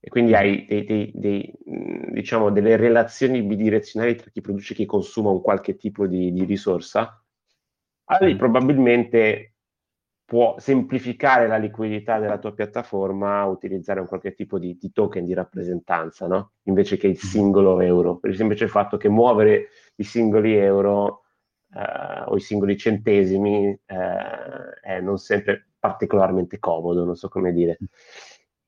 e 0.00 0.08
quindi 0.08 0.32
mm. 0.32 0.34
hai 0.34 0.66
dei, 0.66 0.84
dei, 0.84 1.12
dei, 1.14 1.52
mm, 1.70 2.12
diciamo, 2.12 2.50
delle 2.50 2.76
relazioni 2.76 3.42
bidirezionali 3.42 4.16
tra 4.16 4.30
chi 4.30 4.40
produce 4.40 4.72
e 4.72 4.76
chi 4.76 4.86
consuma 4.86 5.30
un 5.30 5.40
qualche 5.40 5.76
tipo 5.76 6.06
di, 6.06 6.32
di 6.32 6.44
risorsa, 6.44 7.22
allora 8.06 8.36
probabilmente 8.36 9.53
può 10.24 10.56
semplificare 10.58 11.46
la 11.46 11.58
liquidità 11.58 12.18
della 12.18 12.38
tua 12.38 12.54
piattaforma 12.54 13.44
utilizzare 13.44 14.00
un 14.00 14.06
qualche 14.06 14.34
tipo 14.34 14.58
di, 14.58 14.76
di 14.78 14.90
token 14.90 15.24
di 15.24 15.34
rappresentanza, 15.34 16.26
no? 16.26 16.52
invece 16.62 16.96
che 16.96 17.06
il 17.06 17.18
singolo 17.18 17.80
euro, 17.80 18.16
per 18.16 18.30
il 18.30 18.36
semplice 18.36 18.66
fatto 18.66 18.96
che 18.96 19.08
muovere 19.08 19.68
i 19.96 20.02
singoli 20.04 20.54
euro 20.56 21.24
eh, 21.74 22.24
o 22.26 22.36
i 22.36 22.40
singoli 22.40 22.76
centesimi 22.76 23.66
eh, 23.68 24.80
è 24.80 25.00
non 25.00 25.18
sempre 25.18 25.66
particolarmente 25.78 26.58
comodo, 26.58 27.04
non 27.04 27.16
so 27.16 27.28
come 27.28 27.52
dire. 27.52 27.78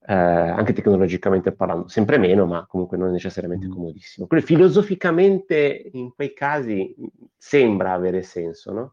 Eh, 0.08 0.14
anche 0.14 0.72
tecnologicamente 0.72 1.52
parlando, 1.52 1.88
sempre 1.88 2.18
meno, 2.18 2.46
ma 2.46 2.66
comunque 2.66 2.96
non 2.98 3.10
necessariamente 3.10 3.66
comodissimo. 3.66 4.26
Quindi 4.26 4.46
filosoficamente 4.46 5.90
in 5.92 6.14
quei 6.14 6.32
casi 6.32 6.94
sembra 7.36 7.92
avere 7.92 8.22
senso, 8.22 8.72
no? 8.72 8.90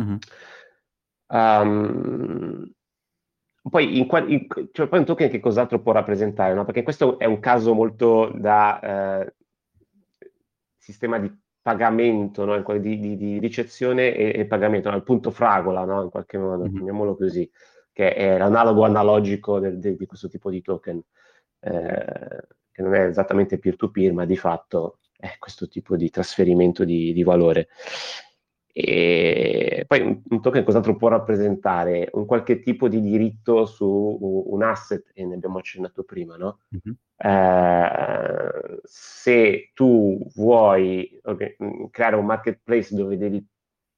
Mm-hmm. 0.00 0.16
Um, 1.28 2.70
poi, 3.68 3.98
in, 3.98 4.08
in, 4.28 4.46
cioè, 4.72 4.86
poi 4.86 4.98
un 5.00 5.04
token 5.04 5.28
che 5.28 5.40
cos'altro 5.40 5.80
può 5.80 5.92
rappresentare? 5.92 6.54
No? 6.54 6.64
Perché 6.64 6.82
questo 6.82 7.18
è 7.18 7.24
un 7.24 7.40
caso 7.40 7.74
molto 7.74 8.30
da 8.34 9.22
eh, 9.22 9.34
sistema 10.76 11.18
di 11.18 11.32
pagamento, 11.60 12.44
no? 12.44 12.62
di, 12.78 12.98
di, 13.00 13.16
di, 13.16 13.38
ricezione 13.40 14.14
e, 14.14 14.38
e 14.40 14.46
pagamento, 14.46 14.88
no? 14.88 14.96
il 14.96 15.02
punto 15.02 15.32
fragola, 15.32 15.82
in 16.02 16.10
qualche 16.10 16.38
modo, 16.38 16.62
mm-hmm. 16.62 16.74
chiamiamolo 16.74 17.16
così, 17.16 17.50
che 17.92 18.14
è 18.14 18.38
l'analogo 18.38 18.84
analogico 18.84 19.58
del, 19.58 19.78
de, 19.80 19.96
di 19.96 20.06
questo 20.06 20.28
tipo 20.28 20.48
di 20.48 20.62
token, 20.62 21.02
eh, 21.60 22.46
che 22.70 22.82
non 22.82 22.94
è 22.94 23.06
esattamente 23.06 23.58
peer-to-peer, 23.58 24.12
ma 24.12 24.24
di 24.24 24.36
fatto 24.36 24.98
è 25.18 25.36
questo 25.38 25.66
tipo 25.66 25.96
di 25.96 26.08
trasferimento 26.10 26.84
di, 26.84 27.22
valore. 27.24 27.68
E 28.78 29.86
poi 29.88 30.02
un, 30.02 30.20
un, 30.28 30.42
token 30.42 30.62
cos'altro 30.62 30.96
può 30.96 31.08
rappresentare? 31.08 32.10
Un 32.12 32.26
qualche 32.26 32.60
tipo 32.60 32.88
di 32.88 33.00
diritto 33.00 33.64
su 33.64 33.86
un 34.50 34.62
asset, 34.62 35.12
e 35.14 35.24
ne 35.24 35.36
abbiamo 35.36 35.56
accennato 35.56 36.02
prima, 36.02 36.36
no? 36.36 36.58
Mm-hmm. 36.74 36.94
Eh, 37.16 38.80
se 38.82 39.70
tu 39.72 40.18
vuoi 40.34 41.18
okay, 41.22 41.56
creare 41.90 42.16
un 42.16 42.26
marketplace 42.26 42.94
dove 42.94 43.16
devi 43.16 43.42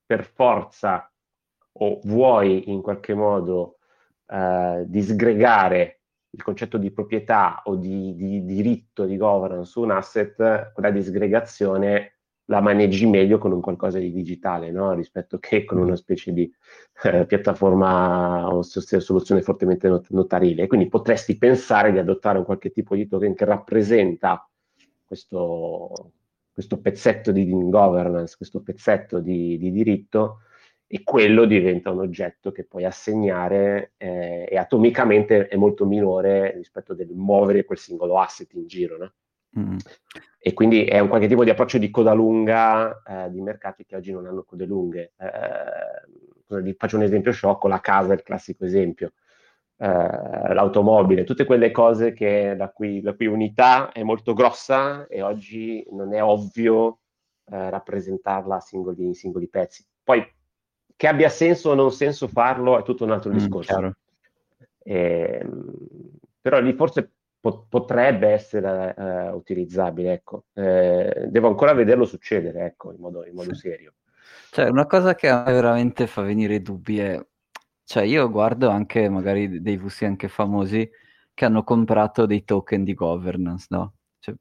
per 0.06 0.24
forza 0.24 1.12
o 1.72 1.98
vuoi 2.04 2.70
in 2.70 2.80
qualche 2.80 3.14
modo 3.14 3.78
eh, 4.28 4.84
disgregare 4.86 6.02
il 6.30 6.42
concetto 6.44 6.78
di 6.78 6.92
proprietà 6.92 7.62
o 7.64 7.74
di, 7.74 8.14
di 8.14 8.44
diritto 8.44 9.06
di 9.06 9.16
governance 9.16 9.70
su 9.72 9.80
un 9.80 9.90
asset, 9.90 10.72
quella 10.72 10.90
disgregazione 10.92 12.17
la 12.50 12.61
maneggi 12.61 13.06
meglio 13.06 13.38
con 13.38 13.52
un 13.52 13.61
qualcosa 13.61 13.98
di 13.98 14.11
digitale, 14.11 14.70
no? 14.70 14.94
rispetto 14.94 15.38
che 15.38 15.64
con 15.64 15.78
una 15.78 15.96
specie 15.96 16.32
di 16.32 16.50
eh, 17.04 17.26
piattaforma 17.26 18.48
o 18.48 18.62
soluzione 18.62 19.42
fortemente 19.42 19.88
not- 19.88 20.11
notarile. 20.11 20.66
Quindi 20.66 20.88
potresti 20.88 21.37
pensare 21.37 21.92
di 21.92 21.98
adottare 21.98 22.38
un 22.38 22.44
qualche 22.44 22.70
tipo 22.70 22.94
di 22.94 23.06
token 23.06 23.34
che 23.34 23.44
rappresenta 23.44 24.48
questo, 25.04 26.12
questo 26.50 26.80
pezzetto 26.80 27.32
di 27.32 27.46
governance, 27.50 28.37
questo 28.37 28.62
pezzetto 28.62 29.20
di, 29.20 29.58
di, 29.58 29.70
diritto, 29.70 30.40
e 30.87 31.02
quello 31.02 31.44
diventa 31.44 31.90
un 31.90 31.98
oggetto 31.98 32.50
che 32.50 32.64
puoi 32.64 32.87
assegnare 32.87 33.92
eh, 33.98 34.48
e 34.50 34.56
atomicamente 34.56 35.48
è 35.48 35.56
molto 35.56 35.84
minore 35.84 36.52
rispetto 36.56 36.94
del 36.94 37.11
muovere 37.12 37.66
quel 37.66 37.76
singolo 37.76 38.18
asset 38.18 38.54
in 38.54 38.66
giro. 38.66 38.96
No? 38.96 39.12
Mm. 39.58 39.76
E 40.40 40.52
quindi 40.54 40.84
è 40.84 40.98
un 40.98 41.08
qualche 41.08 41.28
tipo 41.28 41.44
di 41.44 41.50
approccio 41.50 41.78
di 41.78 41.90
coda 41.90 42.12
lunga 42.12 43.02
eh, 43.06 43.30
di 43.30 43.40
mercati 43.40 43.84
che 43.84 43.96
oggi 43.96 44.12
non 44.12 44.26
hanno 44.26 44.44
code 44.44 44.64
lunghe. 44.64 45.12
Eh, 45.18 46.74
faccio 46.76 46.96
un 46.96 47.02
esempio 47.02 47.32
sciocco, 47.32 47.68
la 47.68 47.80
casa 47.80 48.12
è 48.12 48.16
il 48.16 48.22
classico 48.22 48.64
esempio, 48.64 49.12
eh, 49.76 49.87
l'automobile, 50.54 51.24
tutte 51.24 51.44
quelle 51.44 51.70
cose 51.70 52.12
che, 52.12 52.54
la, 52.56 52.70
cui, 52.70 53.02
la, 53.02 53.14
cui, 53.14 53.26
unità 53.26 53.92
è 53.92 54.02
molto 54.02 54.32
grossa 54.32 55.06
e 55.06 55.22
oggi 55.22 55.87
non 55.90 56.14
è 56.14 56.22
ovvio 56.22 57.00
eh, 57.50 57.70
rappresentarla 57.70 58.56
a 58.56 58.61
singoli, 58.61 59.14
singoli, 59.14 59.48
pezzi. 59.48 59.84
Poi 60.02 60.26
che 60.96 61.06
abbia 61.06 61.28
senso 61.28 61.70
o 61.70 61.74
non 61.74 61.92
senso 61.92 62.26
farlo 62.26 62.78
è 62.78 62.82
tutto 62.82 63.04
un 63.04 63.12
altro 63.12 63.30
mm, 63.30 63.34
discorso. 63.34 63.96
E, 64.82 65.38
ehm, 65.42 65.72
però 66.40 66.61
lì 66.61 66.72
forse 66.72 67.17
potrebbe 67.40 68.29
essere 68.29 68.94
uh, 68.96 69.35
utilizzabile, 69.37 70.12
ecco. 70.12 70.44
Eh, 70.53 71.27
devo 71.29 71.48
ancora 71.48 71.72
vederlo 71.72 72.05
succedere, 72.05 72.64
ecco, 72.64 72.92
in 72.92 73.01
modo, 73.01 73.24
in 73.24 73.35
modo 73.35 73.55
sì. 73.55 73.68
serio. 73.68 73.94
Cioè, 74.51 74.68
una 74.68 74.87
cosa 74.87 75.14
che 75.14 75.29
a 75.29 75.44
me 75.44 75.53
veramente 75.53 76.07
fa 76.07 76.22
venire 76.22 76.61
dubbi 76.62 76.98
è, 76.98 77.24
cioè, 77.85 78.03
io 78.05 78.29
guardo 78.31 78.68
anche 78.68 79.09
magari 79.09 79.61
dei 79.62 79.77
VC 79.77 80.03
anche 80.03 80.29
famosi 80.29 80.88
che 81.35 81.44
hanno 81.44 81.62
comprato 81.64 82.27
dei 82.27 82.44
token 82.44 82.83
di 82.85 82.94
governance, 82.94 83.66
no? 83.70 83.94
Cioè, 84.18 84.35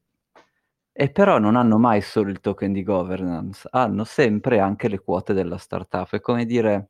E 0.91 1.11
però 1.11 1.37
non 1.37 1.55
hanno 1.55 1.77
mai 1.77 2.01
solo 2.01 2.29
il 2.31 2.39
token 2.39 2.73
di 2.73 2.83
governance, 2.83 3.67
hanno 3.71 4.03
sempre 4.03 4.59
anche 4.59 4.87
le 4.89 4.99
quote 4.99 5.33
della 5.33 5.57
startup. 5.57 6.09
È 6.11 6.19
come 6.19 6.45
dire, 6.45 6.89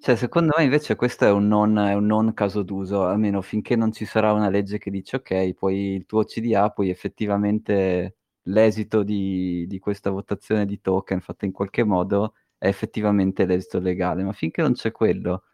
cioè, 0.00 0.16
secondo 0.16 0.54
me 0.56 0.64
invece 0.64 0.96
questo 0.96 1.26
è 1.26 1.30
un, 1.30 1.46
non, 1.46 1.78
è 1.78 1.92
un 1.92 2.06
non 2.06 2.32
caso 2.32 2.62
d'uso, 2.62 3.04
almeno 3.04 3.42
finché 3.42 3.76
non 3.76 3.92
ci 3.92 4.06
sarà 4.06 4.32
una 4.32 4.48
legge 4.48 4.78
che 4.78 4.90
dice 4.90 5.16
ok, 5.16 5.52
poi 5.52 5.94
il 5.94 6.06
tuo 6.06 6.24
CDA, 6.24 6.70
poi 6.70 6.88
effettivamente 6.88 8.16
l'esito 8.44 9.02
di, 9.02 9.66
di 9.66 9.78
questa 9.78 10.08
votazione 10.08 10.64
di 10.64 10.80
token 10.80 11.20
fatta 11.20 11.44
in 11.44 11.52
qualche 11.52 11.84
modo 11.84 12.34
è 12.56 12.66
effettivamente 12.66 13.44
l'esito 13.44 13.78
legale, 13.78 14.22
ma 14.22 14.32
finché 14.32 14.62
non 14.62 14.72
c'è 14.72 14.90
quello, 14.90 15.44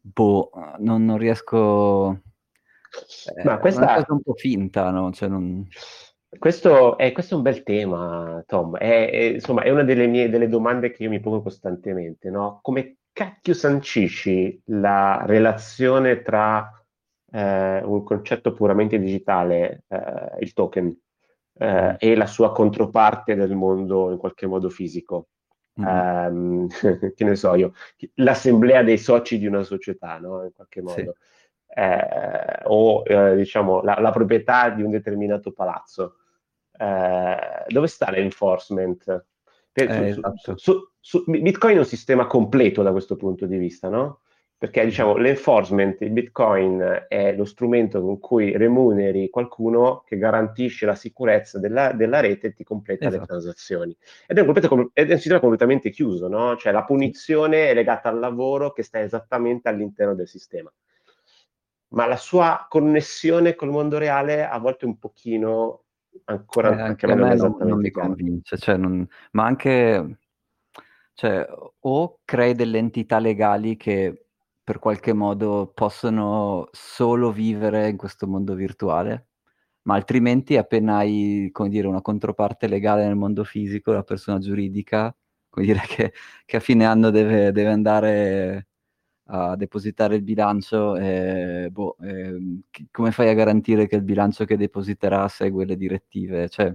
boh, 0.00 0.50
non, 0.78 1.04
non 1.04 1.18
riesco... 1.18 2.20
Ma 3.44 3.58
questa 3.58 3.80
è 3.80 3.84
una 3.84 3.94
cosa 3.94 4.12
un 4.14 4.22
po' 4.22 4.34
finta, 4.34 4.90
no? 4.90 5.12
Cioè 5.12 5.28
non... 5.28 5.66
Questo 6.38 6.96
è, 6.96 7.12
questo 7.12 7.34
è, 7.34 7.36
un 7.36 7.42
bel 7.42 7.62
tema, 7.62 8.42
Tom. 8.46 8.76
È, 8.78 9.10
è, 9.10 9.22
insomma, 9.34 9.62
è 9.62 9.70
una 9.70 9.82
delle, 9.84 10.06
mie, 10.06 10.30
delle 10.30 10.48
domande 10.48 10.90
che 10.90 11.02
io 11.02 11.10
mi 11.10 11.20
pongo 11.20 11.42
costantemente, 11.42 12.30
no? 12.30 12.58
Come 12.62 12.96
cacchio 13.12 13.54
sancisci 13.54 14.62
la 14.66 15.22
relazione 15.26 16.22
tra 16.22 16.70
eh, 17.30 17.82
un 17.82 18.02
concetto 18.02 18.52
puramente 18.52 18.98
digitale, 18.98 19.84
eh, 19.88 20.36
il 20.40 20.52
token, 20.52 20.94
eh, 21.58 21.96
e 21.98 22.16
la 22.16 22.26
sua 22.26 22.52
controparte 22.52 23.34
del 23.34 23.54
mondo 23.54 24.10
in 24.10 24.18
qualche 24.18 24.46
modo 24.46 24.68
fisico? 24.68 25.28
Mm. 25.80 25.86
Um, 25.86 26.66
che 27.14 27.24
ne 27.24 27.34
so 27.34 27.54
io, 27.54 27.72
l'assemblea 28.16 28.82
dei 28.82 28.98
soci 28.98 29.38
di 29.38 29.46
una 29.46 29.62
società, 29.62 30.18
no? 30.18 30.44
In 30.44 30.52
qualche 30.54 30.82
modo. 30.82 30.94
Sì. 30.94 31.10
Eh, 31.74 32.60
o 32.64 33.02
eh, 33.06 33.34
diciamo 33.36 33.80
la, 33.80 33.98
la, 33.98 34.10
proprietà 34.10 34.68
di 34.68 34.82
un 34.82 34.90
determinato 34.90 35.52
palazzo. 35.52 36.16
Eh, 36.76 37.64
dove 37.68 37.86
sta 37.86 38.10
l'enforcement? 38.10 39.26
Per, 39.72 39.90
su, 39.90 40.02
esatto. 40.02 40.36
su, 40.36 40.56
su, 40.56 40.91
Bitcoin 41.26 41.76
è 41.76 41.78
un 41.80 41.84
sistema 41.84 42.26
completo 42.26 42.82
da 42.82 42.92
questo 42.92 43.16
punto 43.16 43.46
di 43.46 43.56
vista, 43.56 43.88
no? 43.88 44.20
Perché 44.56 44.84
diciamo 44.84 45.16
l'enforcement, 45.16 46.00
il 46.02 46.10
Bitcoin 46.10 47.06
è 47.08 47.34
lo 47.34 47.44
strumento 47.44 48.00
con 48.00 48.20
cui 48.20 48.56
remuneri 48.56 49.28
qualcuno 49.28 50.04
che 50.06 50.16
garantisce 50.16 50.86
la 50.86 50.94
sicurezza 50.94 51.58
della, 51.58 51.90
della 51.90 52.20
rete 52.20 52.48
e 52.48 52.54
ti 52.54 52.62
completa 52.62 53.08
esatto. 53.08 53.22
le 53.22 53.26
transazioni. 53.26 53.96
Ed 54.24 54.36
è, 54.36 54.40
un 54.40 54.46
completo, 54.46 54.90
è 54.92 55.02
un 55.02 55.08
sistema 55.18 55.40
completamente 55.40 55.90
chiuso, 55.90 56.28
no? 56.28 56.56
Cioè 56.56 56.70
la 56.70 56.84
punizione 56.84 57.70
è 57.70 57.74
legata 57.74 58.08
al 58.08 58.20
lavoro 58.20 58.72
che 58.72 58.84
sta 58.84 59.00
esattamente 59.00 59.68
all'interno 59.68 60.14
del 60.14 60.28
sistema. 60.28 60.72
Ma 61.88 62.06
la 62.06 62.16
sua 62.16 62.64
connessione 62.68 63.56
col 63.56 63.70
mondo 63.70 63.98
reale 63.98 64.46
a 64.46 64.58
volte 64.58 64.84
un 64.84 64.96
pochino 64.96 65.82
ancora 66.24 66.76
eh, 66.76 66.80
anche 66.80 67.06
a 67.06 67.14
me 67.14 67.34
non, 67.34 67.56
non 67.58 67.78
mi 67.78 67.90
convince, 67.90 68.56
cioè 68.58 68.76
non, 68.76 69.06
ma 69.32 69.44
anche 69.44 70.18
cioè, 71.14 71.46
o 71.80 72.20
crei 72.24 72.54
delle 72.54 72.78
entità 72.78 73.18
legali 73.18 73.76
che 73.76 74.26
per 74.64 74.78
qualche 74.78 75.12
modo 75.12 75.70
possono 75.74 76.68
solo 76.72 77.32
vivere 77.32 77.88
in 77.88 77.96
questo 77.96 78.26
mondo 78.26 78.54
virtuale, 78.54 79.28
ma 79.82 79.94
altrimenti 79.94 80.56
appena 80.56 80.98
hai, 80.98 81.48
come 81.52 81.68
dire, 81.68 81.86
una 81.88 82.00
controparte 82.02 82.68
legale 82.68 83.04
nel 83.04 83.16
mondo 83.16 83.44
fisico, 83.44 83.92
la 83.92 84.02
persona 84.04 84.38
giuridica, 84.38 85.14
come 85.48 85.66
dire, 85.66 85.80
che, 85.88 86.12
che 86.46 86.56
a 86.56 86.60
fine 86.60 86.84
anno 86.86 87.10
deve, 87.10 87.52
deve 87.52 87.70
andare 87.70 88.68
a 89.26 89.56
depositare 89.56 90.16
il 90.16 90.22
bilancio, 90.22 90.96
eh, 90.96 91.68
boh, 91.70 91.96
eh, 92.00 92.62
come 92.90 93.12
fai 93.12 93.28
a 93.30 93.34
garantire 93.34 93.86
che 93.86 93.96
il 93.96 94.02
bilancio 94.02 94.44
che 94.44 94.56
depositerà 94.56 95.26
segue 95.28 95.64
le 95.64 95.76
direttive? 95.76 96.48
Cioè, 96.48 96.74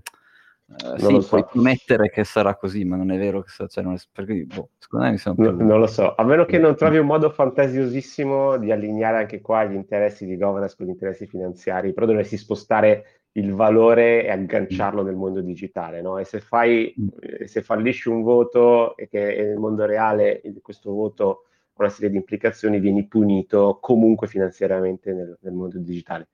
eh, 0.69 0.99
sì, 0.99 1.21
so. 1.21 1.27
puoi 1.29 1.45
promettere 1.49 2.09
che 2.09 2.25
sarà 2.25 2.55
così, 2.55 2.83
ma 2.83 2.97
non 2.97 3.11
è 3.11 3.17
vero 3.17 3.41
che 3.41 3.49
sarà, 3.49 3.69
cioè, 3.69 3.83
non 3.83 3.93
è, 3.93 3.97
perché, 4.11 4.43
boh, 4.43 4.71
secondo 4.77 5.05
me 5.05 5.11
mi 5.11 5.17
sono 5.17 5.35
no, 5.37 5.51
Non 5.51 5.79
lo 5.79 5.87
so, 5.87 6.13
a 6.13 6.23
meno 6.23 6.43
che 6.43 6.57
non 6.57 6.75
trovi 6.75 6.97
un 6.97 7.05
modo 7.05 7.29
fantasiosissimo 7.29 8.57
di 8.57 8.71
allineare 8.71 9.17
anche 9.17 9.39
qua 9.39 9.63
gli 9.63 9.75
interessi 9.75 10.25
di 10.25 10.35
governance 10.35 10.75
con 10.75 10.85
gli 10.85 10.89
interessi 10.89 11.25
finanziari, 11.25 11.93
però 11.93 12.05
dovresti 12.05 12.35
spostare 12.35 13.21
il 13.33 13.53
valore 13.53 14.25
e 14.25 14.29
agganciarlo 14.29 15.03
mm. 15.03 15.05
nel 15.05 15.15
mondo 15.15 15.41
digitale, 15.41 16.01
no? 16.01 16.17
E 16.17 16.25
se 16.25 16.41
fai, 16.41 16.93
mm. 16.99 17.45
se 17.45 17.61
fallisci 17.61 18.09
un 18.09 18.23
voto 18.23 18.97
e 18.97 19.07
che 19.07 19.19
nel 19.19 19.57
mondo 19.57 19.85
reale 19.85 20.41
questo 20.61 20.91
voto 20.91 21.43
una 21.75 21.89
serie 21.89 22.09
di 22.09 22.17
implicazioni, 22.17 22.79
vieni 22.79 23.07
punito 23.07 23.77
comunque 23.79 24.27
finanziariamente 24.27 25.13
nel, 25.13 25.37
nel 25.41 25.53
mondo 25.53 25.77
digitale. 25.77 26.29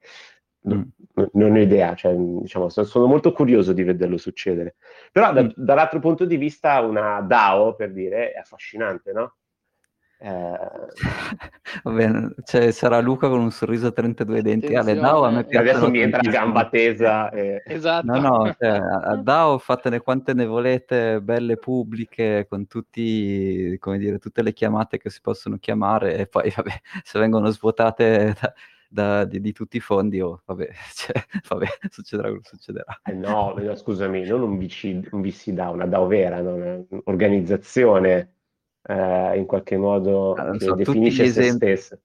No, 0.63 0.75
mm. 0.75 0.81
Non 1.33 1.51
ho 1.51 1.59
idea, 1.59 1.93
cioè, 1.93 2.15
diciamo, 2.15 2.69
sono 2.69 3.05
molto 3.05 3.31
curioso 3.33 3.71
di 3.71 3.83
vederlo 3.83 4.17
succedere. 4.17 4.75
Però 5.11 5.31
da, 5.31 5.43
mm. 5.43 5.49
dall'altro 5.55 5.99
punto 5.99 6.25
di 6.25 6.37
vista 6.37 6.79
una 6.81 7.21
DAO, 7.21 7.75
per 7.75 7.91
dire, 7.91 8.31
è 8.31 8.39
affascinante, 8.39 9.11
no? 9.11 9.35
Eh... 10.17 10.57
Va 11.83 11.91
bene, 11.91 12.33
cioè, 12.45 12.71
sarà 12.71 12.99
Luca 12.99 13.27
con 13.27 13.41
un 13.41 13.51
sorriso 13.51 13.87
a 13.87 13.91
32 13.91 14.41
denti. 14.41 14.73
Alle 14.73 14.95
DAO 14.95 15.23
a 15.25 15.31
me 15.31 15.43
piace. 15.43 15.69
Adesso 15.69 15.89
mi 15.89 15.99
entra 15.99 16.21
gamba 16.21 16.67
tesa. 16.69 17.29
E... 17.29 17.61
Esatto. 17.65 18.05
No, 18.05 18.19
no, 18.19 18.55
cioè, 18.57 18.69
a 18.69 19.15
DAO 19.21 19.59
fatene 19.59 19.99
quante 19.99 20.33
ne 20.33 20.45
volete, 20.45 21.21
belle 21.21 21.57
pubbliche, 21.57 22.47
con 22.49 22.65
tutti, 22.67 23.77
come 23.79 23.97
dire, 23.97 24.17
tutte 24.17 24.41
le 24.41 24.53
chiamate 24.53 24.97
che 24.97 25.09
si 25.09 25.19
possono 25.21 25.57
chiamare 25.59 26.17
e 26.17 26.25
poi, 26.25 26.51
vabbè, 26.55 26.71
se 27.03 27.19
vengono 27.19 27.49
svuotate 27.49 28.35
da, 28.39 28.53
da, 28.93 29.25
di, 29.25 29.41
di, 29.41 29.51
tutti 29.51 29.77
i 29.77 29.79
fondi, 29.79 30.21
oh, 30.21 30.43
vabbè, 30.45 30.69
cioè, 30.93 31.25
vabbè, 31.47 31.65
succederà 31.89 32.27
quello 32.27 32.43
che 32.43 32.49
succederà. 32.49 32.99
Eh 33.03 33.13
no, 33.13 33.55
scusami, 33.75 34.23
non 34.25 34.41
un 34.43 34.57
VC, 34.59 35.07
un 35.11 35.21
VC 35.21 35.49
DAO, 35.49 35.73
una 35.73 35.87
DAO 35.87 36.05
vera, 36.05 36.39
un'organizzazione 36.39 38.35
eh, 38.83 39.37
in 39.37 39.45
qualche 39.47 39.77
modo 39.77 40.33
allora, 40.33 40.59
so, 40.59 40.75
definisce 40.75 41.25
se 41.25 41.39
esempi... 41.39 41.65
stessa. 41.65 41.99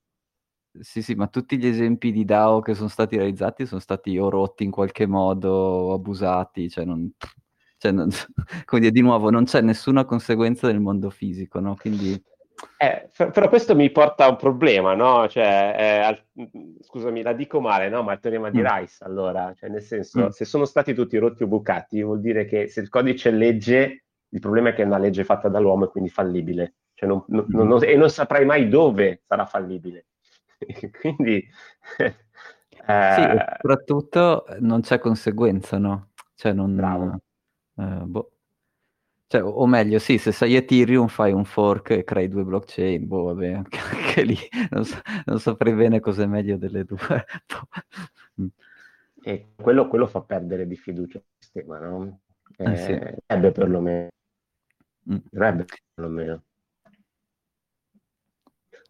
Sì, 0.81 1.03
sì, 1.03 1.15
ma 1.15 1.27
tutti 1.27 1.59
gli 1.59 1.67
esempi 1.67 2.11
di 2.11 2.25
DAO 2.25 2.61
che 2.61 2.75
sono 2.75 2.89
stati 2.89 3.17
realizzati 3.17 3.67
sono 3.67 3.81
stati 3.81 4.17
o 4.17 4.31
rotti 4.31 4.65
in 4.65 4.71
qualche 4.71 5.07
modo, 5.07 5.51
o 5.51 5.93
abusati, 5.93 6.71
cioè 6.71 6.85
non... 6.85 7.11
Cioè, 7.77 7.93
non, 7.93 8.09
come 8.65 8.81
dire, 8.81 8.93
di 8.93 9.03
nuovo, 9.03 9.31
non 9.31 9.45
c'è 9.45 9.61
nessuna 9.61 10.05
conseguenza 10.05 10.69
nel 10.69 10.81
mondo 10.81 11.11
fisico, 11.11 11.61
no? 11.61 11.77
Quindi... 11.77 12.21
Eh, 12.77 13.11
però 13.15 13.49
questo 13.49 13.75
mi 13.75 13.91
porta 13.91 14.25
a 14.25 14.29
un 14.29 14.37
problema, 14.37 14.95
no? 14.95 15.29
Cioè, 15.29 15.75
eh, 15.77 15.99
al, 15.99 16.25
scusami, 16.81 17.23
la 17.23 17.33
dico 17.33 17.61
male, 17.61 17.89
no? 17.89 18.03
Ma 18.03 18.13
il 18.13 18.21
teorema 18.21 18.51
di 18.51 18.61
mm. 18.61 18.67
Rice, 18.67 19.05
allora, 19.05 19.53
cioè, 19.55 19.69
nel 19.69 19.83
senso, 19.83 20.27
mm. 20.27 20.29
se 20.29 20.45
sono 20.45 20.65
stati 20.65 20.95
tutti 20.95 21.19
rotti 21.19 21.43
o 21.43 21.47
bucati, 21.47 22.03
vuol 22.03 22.21
dire 22.21 22.45
che 22.45 22.69
se 22.69 22.81
il 22.81 22.89
codice 22.89 23.31
è 23.31 23.33
legge, 23.33 24.05
il 24.29 24.41
problema 24.41 24.71
è 24.71 24.75
che 24.75 24.83
è 24.83 24.87
una 24.87 24.99
legge 24.99 25.25
fatta 25.25 25.49
dall'uomo 25.49 25.85
e 25.85 25.89
quindi 25.89 26.11
fallibile. 26.11 26.75
Cioè 26.95 27.09
non, 27.09 27.25
non, 27.29 27.47
mm-hmm. 27.49 27.69
non, 27.69 27.85
e 27.85 27.97
non 27.97 28.11
saprai 28.11 28.45
mai 28.45 28.69
dove 28.69 29.23
sarà 29.25 29.45
fallibile. 29.47 30.07
quindi... 31.01 31.47
Eh, 32.91 33.13
sì, 33.15 33.57
soprattutto 33.61 34.47
non 34.61 34.81
c'è 34.81 34.99
conseguenza, 34.99 35.79
no? 35.79 36.11
Cioè 36.35 36.53
non... 36.53 36.75
Bravo. 36.75 37.21
Eh, 37.77 38.03
boh. 38.05 38.31
Cioè, 39.31 39.43
o 39.43 39.67
meglio, 39.67 39.99
sì, 39.99 40.17
se 40.17 40.33
sai 40.33 40.55
Ethereum 40.55 41.07
fai 41.07 41.33
un 41.33 41.45
fork 41.45 41.91
e 41.91 42.03
crei 42.03 42.29
due 42.29 42.45
blockchain, 42.45 43.07
boh, 43.07 43.25
vabbè, 43.25 43.53
anche, 43.61 43.79
anche 43.79 44.23
lì 44.23 44.37
non, 44.71 44.87
so, 44.87 44.97
non, 45.27 45.39
saprei 45.39 45.75
bene 45.75 46.01
cos'è 46.01 46.25
meglio 46.25 46.57
delle 46.57 46.85
due. 46.85 46.99
Boh. 48.35 48.49
e 49.23 49.49
quello, 49.55 49.87
quello, 49.87 50.07
fa 50.07 50.23
perdere 50.23 50.67
di 50.67 50.77
fiducia 50.77 51.19
al 51.19 51.25
sistema, 51.37 51.79
no? 51.79 52.21
Eh, 52.57 52.73
eh 52.73 52.77
sì. 52.77 52.99
Ebbe 53.27 53.53
perlomeno. 53.53 54.09
Mm. 55.13 55.17
Dovrebbe 55.31 55.65
perlomeno. 55.93 56.43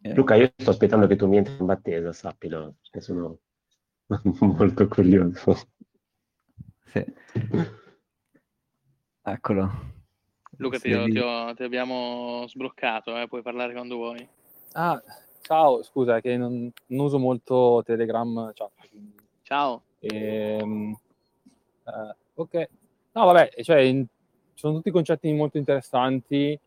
Eh. 0.03 0.15
Luca, 0.15 0.37
io 0.37 0.53
sto 0.57 0.71
aspettando 0.71 1.09
che 1.09 1.17
tu 1.17 1.27
mi 1.27 1.39
entri 1.39 1.57
in 1.59 1.67
battesa, 1.67 2.13
sappilo, 2.13 2.77
cioè 2.83 3.03
sono 3.03 3.41
molto 4.39 4.87
curioso. 4.87 5.57
Sì. 6.85 7.05
Eccolo. 9.23 9.97
Luca, 10.59 10.79
ti, 10.79 10.91
ti, 10.91 11.19
ho, 11.19 11.55
ti, 11.55 11.63
abbiamo 11.63 12.45
sbloccato, 12.49 13.17
eh? 13.17 13.29
puoi 13.29 13.43
parlare 13.43 13.73
quando 13.73 13.95
vuoi. 13.95 14.29
Ah, 14.73 15.01
ciao, 15.41 15.83
scusa, 15.85 16.21
che 16.21 16.37
non, 16.37 16.71
non 16.87 17.07
uso 17.07 17.19
molto 17.19 17.83
Telegram 17.85 18.53
chat. 18.55 18.73
Ciao. 19.43 19.83
Ehm, 20.01 20.97
uh, 21.85 22.15
ok. 22.35 22.69
No, 23.13 23.25
vabbè, 23.27 23.63
cioè, 23.63 23.79
in, 23.79 24.05
sono 24.55 24.75
tutti 24.75 24.91
concetti 24.91 25.33
molto 25.33 25.59
interessanti, 25.59 26.51
eh, 26.51 26.59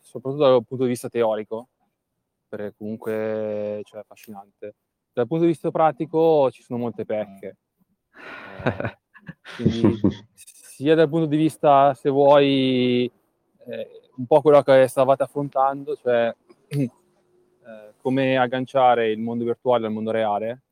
soprattutto 0.00 0.44
dal 0.44 0.64
punto 0.64 0.84
di 0.84 0.90
vista 0.90 1.08
teorico, 1.08 1.68
perché 2.48 2.74
comunque 2.78 3.80
cioè, 3.82 3.98
è 3.98 4.02
affascinante. 4.02 4.74
Dal 5.12 5.26
punto 5.26 5.44
di 5.44 5.50
vista 5.50 5.72
pratico 5.72 6.48
ci 6.52 6.62
sono 6.62 6.78
molte 6.78 7.04
pecche. 7.04 7.56
Eh, 9.38 9.54
quindi, 9.56 10.00
sia 10.78 10.94
dal 10.94 11.08
punto 11.08 11.26
di 11.26 11.36
vista, 11.36 11.92
se 11.94 12.08
vuoi, 12.08 13.10
eh, 13.66 13.90
un 14.14 14.26
po' 14.26 14.40
quello 14.40 14.62
che 14.62 14.86
stavate 14.86 15.24
affrontando, 15.24 15.96
cioè 15.96 16.32
eh, 16.68 16.90
come 17.96 18.36
agganciare 18.36 19.10
il 19.10 19.18
mondo 19.18 19.44
virtuale 19.44 19.86
al 19.86 19.92
mondo 19.92 20.12
reale, 20.12 20.62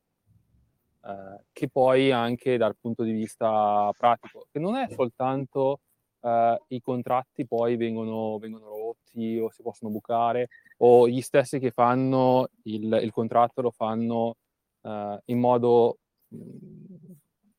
eh, 1.03 1.43
che 1.51 1.67
poi 1.67 2.13
anche 2.13 2.55
dal 2.55 2.77
punto 2.79 3.03
di 3.03 3.11
vista 3.11 3.91
pratico, 3.97 4.47
che 4.49 4.59
non 4.59 4.75
è 4.75 4.87
soltanto 4.95 5.81
eh, 6.21 6.57
i 6.67 6.79
contratti 6.79 7.45
poi 7.45 7.75
vengono, 7.75 8.37
vengono, 8.37 8.69
rotti 8.69 9.37
o 9.37 9.49
si 9.51 9.61
possono 9.61 9.91
bucare, 9.91 10.47
o 10.77 11.09
gli 11.09 11.19
stessi 11.19 11.59
che 11.59 11.71
fanno 11.71 12.47
il, 12.63 12.97
il 13.03 13.11
contratto 13.11 13.61
lo 13.61 13.71
fanno 13.71 14.37
eh, 14.83 15.19
in 15.25 15.37
modo... 15.37 15.97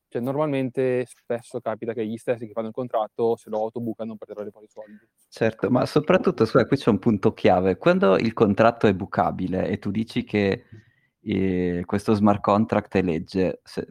Cioè, 0.09 0.21
normalmente 0.21 1.05
spesso 1.05 1.59
capita 1.59 1.93
che 1.93 2.03
gli 2.03 2.17
stessi 2.17 2.47
che 2.47 2.53
fanno 2.53 2.67
il 2.67 2.73
contratto 2.73 3.35
se 3.35 3.51
lo 3.51 3.59
autobucano 3.59 4.15
per 4.15 4.27
tirare 4.27 4.49
i 4.49 4.67
soldi. 4.67 4.99
Certo, 5.29 5.69
ma 5.69 5.85
soprattutto, 5.85 6.45
scusa, 6.45 6.65
qui 6.65 6.77
c'è 6.77 6.89
un 6.89 6.97
punto 6.97 7.31
chiave. 7.33 7.77
Quando 7.77 8.17
il 8.17 8.33
contratto 8.33 8.87
è 8.87 8.93
bucabile 8.95 9.67
e 9.67 9.77
tu 9.77 9.91
dici 9.91 10.23
che 10.23 10.63
eh, 11.21 11.83
questo 11.85 12.15
smart 12.15 12.41
contract 12.41 12.95
è 12.95 13.03
legge, 13.03 13.61
se, 13.63 13.87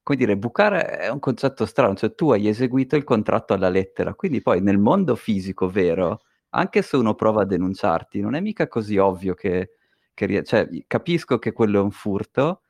come 0.00 0.16
dire, 0.16 0.36
bucare 0.36 0.98
è 0.98 1.08
un 1.08 1.18
concetto 1.18 1.66
strano, 1.66 1.96
cioè 1.96 2.14
tu 2.14 2.30
hai 2.30 2.46
eseguito 2.46 2.94
il 2.94 3.02
contratto 3.02 3.52
alla 3.52 3.68
lettera, 3.68 4.14
quindi 4.14 4.40
poi 4.40 4.60
nel 4.62 4.78
mondo 4.78 5.16
fisico 5.16 5.68
vero, 5.68 6.20
anche 6.50 6.82
se 6.82 6.96
uno 6.96 7.14
prova 7.14 7.42
a 7.42 7.46
denunciarti, 7.46 8.20
non 8.20 8.34
è 8.34 8.40
mica 8.40 8.68
così 8.68 8.96
ovvio 8.96 9.34
che, 9.34 9.72
che 10.14 10.44
cioè, 10.44 10.68
capisco 10.86 11.38
che 11.38 11.52
quello 11.52 11.80
è 11.80 11.82
un 11.82 11.90
furto, 11.90 12.62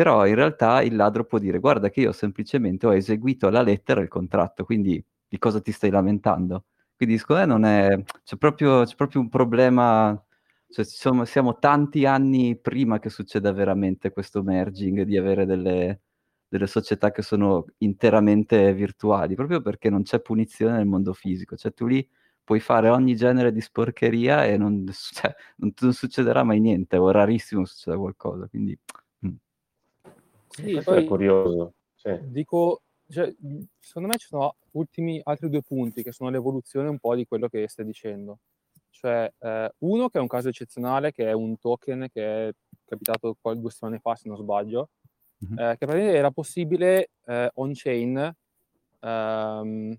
però 0.00 0.26
in 0.26 0.34
realtà 0.34 0.80
il 0.80 0.96
ladro 0.96 1.26
può 1.26 1.38
dire 1.38 1.58
guarda 1.58 1.90
che 1.90 2.00
io 2.00 2.12
semplicemente 2.12 2.86
ho 2.86 2.94
eseguito 2.94 3.46
alla 3.46 3.60
lettera 3.60 4.00
il 4.00 4.08
contratto, 4.08 4.64
quindi 4.64 5.04
di 5.28 5.36
cosa 5.36 5.60
ti 5.60 5.72
stai 5.72 5.90
lamentando? 5.90 6.64
Quindi 6.96 7.18
secondo 7.18 7.42
me 7.42 7.46
non 7.46 7.64
è, 7.66 8.02
c'è 8.24 8.38
proprio, 8.38 8.82
c'è 8.84 8.94
proprio 8.96 9.20
un 9.20 9.28
problema 9.28 10.18
cioè, 10.70 10.86
siamo, 10.86 11.26
siamo, 11.26 11.58
tanti 11.58 12.06
anni 12.06 12.56
prima 12.58 12.98
che 12.98 13.10
succeda 13.10 13.52
veramente 13.52 14.10
questo 14.10 14.42
merging 14.42 15.02
di 15.02 15.18
avere 15.18 15.44
delle, 15.44 16.00
delle 16.48 16.66
società 16.66 17.10
che 17.10 17.20
sono 17.20 17.66
interamente 17.78 18.72
virtuali, 18.72 19.34
proprio 19.34 19.60
perché 19.60 19.90
non 19.90 20.02
c'è 20.04 20.20
punizione 20.22 20.78
nel 20.78 20.86
mondo 20.86 21.12
fisico. 21.12 21.56
Cioè 21.56 21.74
tu 21.74 21.86
lì 21.86 22.08
puoi 22.42 22.60
fare 22.60 22.88
ogni 22.88 23.14
genere 23.16 23.52
di 23.52 23.60
sporcheria 23.60 24.46
e 24.46 24.56
non, 24.56 24.86
cioè, 25.12 25.34
non, 25.56 25.72
non 25.78 25.92
succederà 25.92 26.42
mai 26.42 26.58
niente, 26.60 26.96
o 26.96 27.10
rarissimo 27.10 27.66
succeda 27.66 27.98
qualcosa. 27.98 28.46
Quindi... 28.48 28.78
Sì, 30.50 30.80
poi, 30.82 31.04
è 31.04 31.06
curioso. 31.06 31.74
Sì. 31.94 32.18
Dico, 32.24 32.82
cioè, 33.08 33.32
secondo 33.78 34.08
me 34.08 34.16
ci 34.18 34.26
sono 34.26 34.56
ultimi, 34.72 35.20
altri 35.22 35.48
due 35.48 35.62
punti 35.62 36.02
che 36.02 36.12
sono 36.12 36.30
l'evoluzione 36.30 36.88
un 36.88 36.98
po' 36.98 37.14
di 37.14 37.26
quello 37.26 37.48
che 37.48 37.68
stai 37.68 37.84
dicendo. 37.84 38.38
Cioè, 38.90 39.32
eh, 39.38 39.72
uno 39.78 40.08
che 40.08 40.18
è 40.18 40.20
un 40.20 40.26
caso 40.26 40.48
eccezionale, 40.48 41.12
che 41.12 41.26
è 41.26 41.32
un 41.32 41.58
token 41.58 42.08
che 42.12 42.48
è 42.48 42.52
capitato 42.84 43.36
due 43.40 43.70
settimane 43.70 43.98
fa, 43.98 44.14
se 44.14 44.28
non 44.28 44.36
sbaglio, 44.36 44.90
mm-hmm. 45.44 45.58
eh, 45.58 45.76
che 45.78 45.86
praticamente 45.86 46.16
era 46.16 46.30
possibile 46.30 47.10
eh, 47.26 47.50
on-chain 47.54 48.34
ehm, 49.00 49.96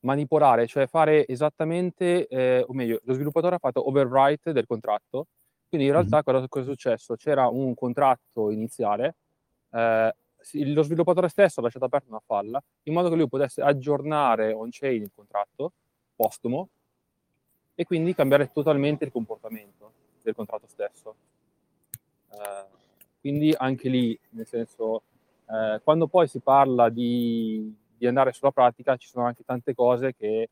manipolare, 0.00 0.66
cioè 0.66 0.86
fare 0.86 1.26
esattamente, 1.26 2.26
eh, 2.26 2.64
o 2.66 2.72
meglio, 2.72 3.00
lo 3.04 3.14
sviluppatore 3.14 3.56
ha 3.56 3.58
fatto 3.58 3.88
overwrite 3.88 4.52
del 4.52 4.66
contratto, 4.66 5.26
quindi 5.68 5.86
in 5.86 5.92
realtà 5.92 6.16
mm-hmm. 6.16 6.24
cosa, 6.24 6.48
cosa, 6.48 6.64
è 6.64 6.68
successo? 6.68 7.14
C'era 7.16 7.48
un 7.48 7.74
contratto 7.74 8.50
iniziale, 8.50 9.16
eh, 9.72 10.14
lo 10.64 10.82
sviluppatore 10.82 11.28
stesso 11.28 11.60
ha 11.60 11.62
lasciato 11.62 11.84
aperta 11.84 12.08
una 12.08 12.22
falla, 12.24 12.62
in 12.84 12.92
modo 12.92 13.08
che 13.08 13.16
lui 13.16 13.28
potesse 13.28 13.62
aggiornare 13.62 14.52
on-chain 14.52 15.02
il 15.02 15.10
contratto 15.14 15.72
postumo 16.14 16.68
e 17.74 17.84
quindi 17.84 18.14
cambiare 18.14 18.50
totalmente 18.52 19.04
il 19.04 19.12
comportamento 19.12 19.92
del 20.22 20.34
contratto 20.34 20.66
stesso. 20.66 21.14
Uh, 22.30 22.80
quindi 23.20 23.54
anche 23.56 23.88
lì, 23.88 24.18
nel 24.30 24.46
senso, 24.46 25.02
eh, 25.48 25.80
quando 25.84 26.08
poi 26.08 26.26
si 26.26 26.40
parla 26.40 26.88
di, 26.88 27.72
di, 27.96 28.06
andare 28.06 28.32
sulla 28.32 28.50
pratica, 28.50 28.96
ci 28.96 29.06
sono 29.06 29.26
anche 29.26 29.44
tante 29.44 29.74
cose 29.74 30.14
che 30.14 30.48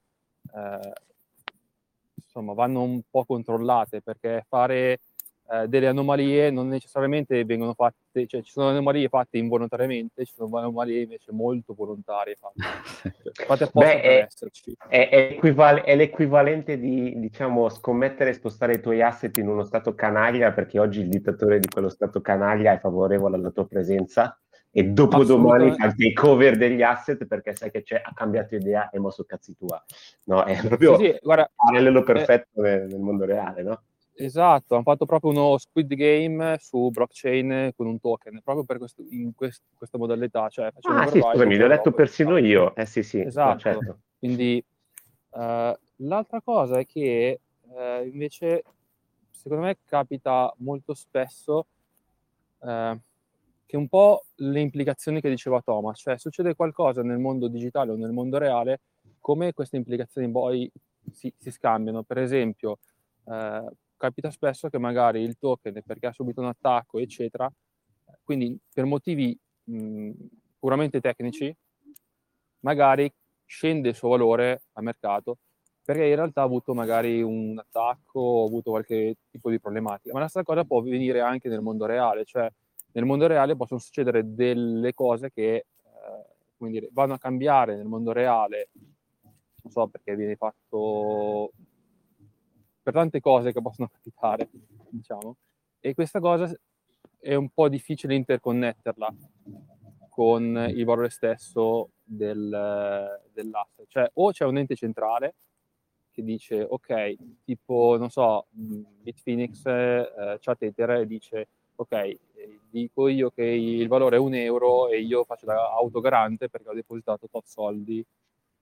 eh, 0.55 0.93
insomma, 2.23 2.53
vanno 2.53 2.83
un 2.83 3.03
po' 3.11 3.25
controllate, 3.25 4.03
perché 4.03 4.45
fare 4.49 5.01
eh, 5.53 5.67
delle 5.67 5.89
anomalie 5.89 6.51
non 6.51 6.69
necessariamente 6.69 7.45
vengono 7.45 7.75
fatte, 7.75 8.27
cioè 8.27 8.41
ci 8.41 8.53
sono 8.53 8.69
anomalie 8.69 9.09
fatte 9.09 9.37
involontariamente, 9.37 10.25
ci 10.25 10.33
sono 10.33 10.57
anomalie 10.57 11.01
invece 11.01 11.33
molto 11.33 11.75
volontarie 11.75 12.37
fatte, 12.37 12.55
fatte 13.47 13.65
apposta 13.65 13.91
Beh, 13.91 14.01
è, 14.01 14.27
esserci. 14.29 14.77
È, 14.87 15.09
è, 15.09 15.33
equival- 15.33 15.81
è, 15.81 15.97
l'equivalente 15.97 16.79
di, 16.79 17.19
diciamo, 17.19 17.69
scommettere 17.69 18.31
e 18.31 18.35
spostare 18.35 18.75
i 18.75 18.81
tuoi 18.81 19.03
asset 19.03 19.37
in 19.39 19.49
uno 19.49 19.65
stato 19.65 19.97
canaglia, 19.97 20.53
perché 20.53 20.79
oggi 20.79 21.01
il 21.01 21.09
dittatore 21.09 21.59
di 21.59 21.69
quello 21.69 21.89
stato 21.89 22.21
canaglia 22.21 22.73
è 22.73 22.79
favorevole 22.79 23.35
alla 23.35 23.51
tua 23.51 23.67
presenza 23.67 24.39
e 24.71 24.85
dopodomani 24.85 25.75
fa 25.75 25.87
il 25.87 25.97
takeover 25.97 26.57
degli 26.57 26.83
asset 26.83 27.27
perché 27.27 27.55
sai 27.55 27.73
che 27.73 27.83
ha 28.01 28.13
cambiato 28.15 28.55
idea 28.55 28.89
e 28.91 29.01
mosso 29.01 29.25
cazzi 29.25 29.57
tua. 29.57 29.85
No, 30.27 30.45
è 30.45 30.57
proprio 30.65 30.97
sì, 30.97 31.07
sì, 31.07 31.19
guarda, 31.21 31.51
parallelo 31.57 32.05
perfetto 32.05 32.65
eh, 32.65 32.87
nel 32.87 33.01
mondo 33.01 33.25
reale, 33.25 33.63
no? 33.63 33.83
Esatto, 34.25 34.75
hanno 34.75 34.83
fatto 34.83 35.07
proprio 35.07 35.31
uno 35.31 35.57
squid 35.57 35.95
game 35.95 36.59
su 36.61 36.91
blockchain 36.91 37.73
con 37.75 37.87
un 37.87 37.99
token, 37.99 38.41
proprio 38.45 38.65
per 38.65 38.77
questo, 38.77 39.03
in 39.09 39.35
quest, 39.35 39.63
questa 39.75 39.97
modalità. 39.97 40.49
Cioè, 40.51 40.71
ah 40.81 41.07
sì, 41.07 41.21
scusami, 41.21 41.57
l'ho 41.57 41.67
letto 41.67 41.93
persino 41.93 42.37
io. 42.37 42.75
Eh 42.75 42.85
sì, 42.85 43.03
sì. 43.03 43.21
Esatto, 43.21 43.59
certo. 43.59 43.99
quindi 44.19 44.63
uh, 45.31 45.73
l'altra 45.97 46.43
cosa 46.43 46.79
è 46.79 46.87
che 46.87 47.41
uh, 47.63 48.05
invece, 48.05 48.63
secondo 49.31 49.65
me, 49.65 49.79
capita 49.87 50.53
molto 50.59 50.93
spesso 50.93 51.67
uh, 52.59 52.99
che 53.65 53.77
un 53.77 53.89
po' 53.89 54.25
le 54.37 54.61
implicazioni 54.61 55.23
che 55.23 55.31
diceva 55.31 55.63
Thomas, 55.63 55.99
cioè 55.99 56.19
succede 56.19 56.55
qualcosa 56.55 57.03
nel 57.03 57.19
mondo 57.19 57.49
digitale 57.49 57.93
o 57.93 57.97
nel 57.97 58.13
mondo 58.13 58.37
reale, 58.37 58.81
come 59.19 59.55
queste 59.55 59.79
implicazioni 59.79 60.31
poi 60.31 60.71
si, 61.11 61.33
si 61.39 61.51
scambiano. 61.51 62.03
Per 62.03 62.19
esempio, 62.19 62.79
capita 64.01 64.31
spesso 64.31 64.71
che 64.71 64.79
magari 64.79 65.21
il 65.21 65.37
token, 65.39 65.83
perché 65.85 66.07
ha 66.07 66.13
subito 66.13 66.41
un 66.41 66.47
attacco, 66.47 66.99
eccetera, 66.99 67.53
quindi 68.25 68.59
per 68.73 68.87
motivi 68.87 69.39
mh, 69.65 70.11
puramente 70.59 71.01
tecnici, 71.01 71.55
magari 72.61 73.13
scende 73.45 73.91
il 73.91 73.95
suo 73.95 74.09
valore 74.09 74.63
a 74.73 74.81
mercato 74.81 75.39
perché 75.83 76.07
in 76.07 76.15
realtà 76.15 76.43
ha 76.43 76.45
avuto 76.45 76.73
magari 76.73 77.21
un 77.21 77.59
attacco 77.59 78.21
o 78.21 78.45
ha 78.45 78.47
avuto 78.47 78.71
qualche 78.71 79.17
tipo 79.29 79.51
di 79.51 79.59
problematica. 79.59 80.13
Ma 80.13 80.21
la 80.21 80.29
stessa 80.29 80.45
cosa 80.45 80.65
può 80.65 80.79
avvenire 80.79 81.21
anche 81.21 81.49
nel 81.49 81.63
mondo 81.63 81.85
reale, 81.85 82.25
cioè 82.25 82.49
nel 82.93 83.05
mondo 83.05 83.27
reale 83.27 83.57
possono 83.57 83.81
succedere 83.81 84.35
delle 84.35 84.95
cose 84.95 85.33
che 85.33 85.55
eh, 85.55 85.65
come 86.57 86.71
dire, 86.71 86.91
vanno 86.93 87.15
a 87.15 87.19
cambiare 87.19 87.75
nel 87.75 87.87
mondo 87.87 88.13
reale, 88.13 88.69
non 89.63 89.73
so 89.73 89.89
perché 89.89 90.15
viene 90.15 90.37
fatto 90.37 91.51
per 92.91 92.93
tante 92.93 93.21
cose 93.21 93.53
che 93.53 93.63
possono 93.63 93.89
capitare, 93.93 94.51
diciamo. 94.91 95.37
E 95.79 95.95
questa 95.95 96.21
cosa 96.21 96.53
è 97.19 97.35
un 97.35 97.49
po' 97.51 97.69
difficile 97.69 98.15
interconnetterla 98.15 99.15
con 100.09 100.67
il 100.69 100.85
valore 100.85 101.11
stesso 101.11 101.91
del, 102.03 103.21
dell'asset. 103.33 103.87
Cioè, 103.89 104.11
o 104.15 104.33
c'è 104.33 104.45
un 104.45 104.59
ente 104.59 104.75
centrale 104.75 105.35
che 106.11 106.23
dice, 106.23 106.63
ok, 106.63 107.17
tipo, 107.45 107.97
non 107.97 108.11
so, 108.11 108.47
Bitfinex, 108.51 109.65
eh, 109.67 110.39
chat 110.41 110.63
Ether, 110.63 110.91
e 110.91 111.07
dice, 111.07 111.49
ok, 111.77 112.19
dico 112.69 113.09
io 113.09 113.31
che 113.31 113.45
il 113.45 113.89
valore 113.89 114.17
è 114.17 114.19
un 114.19 114.35
euro 114.35 114.89
e 114.89 115.01
io 115.01 115.25
faccio 115.25 115.47
da 115.47 115.71
autogarante 115.73 116.49
perché 116.49 116.69
ho 116.69 116.75
depositato 116.75 117.29
tot 117.31 117.47
soldi 117.47 118.05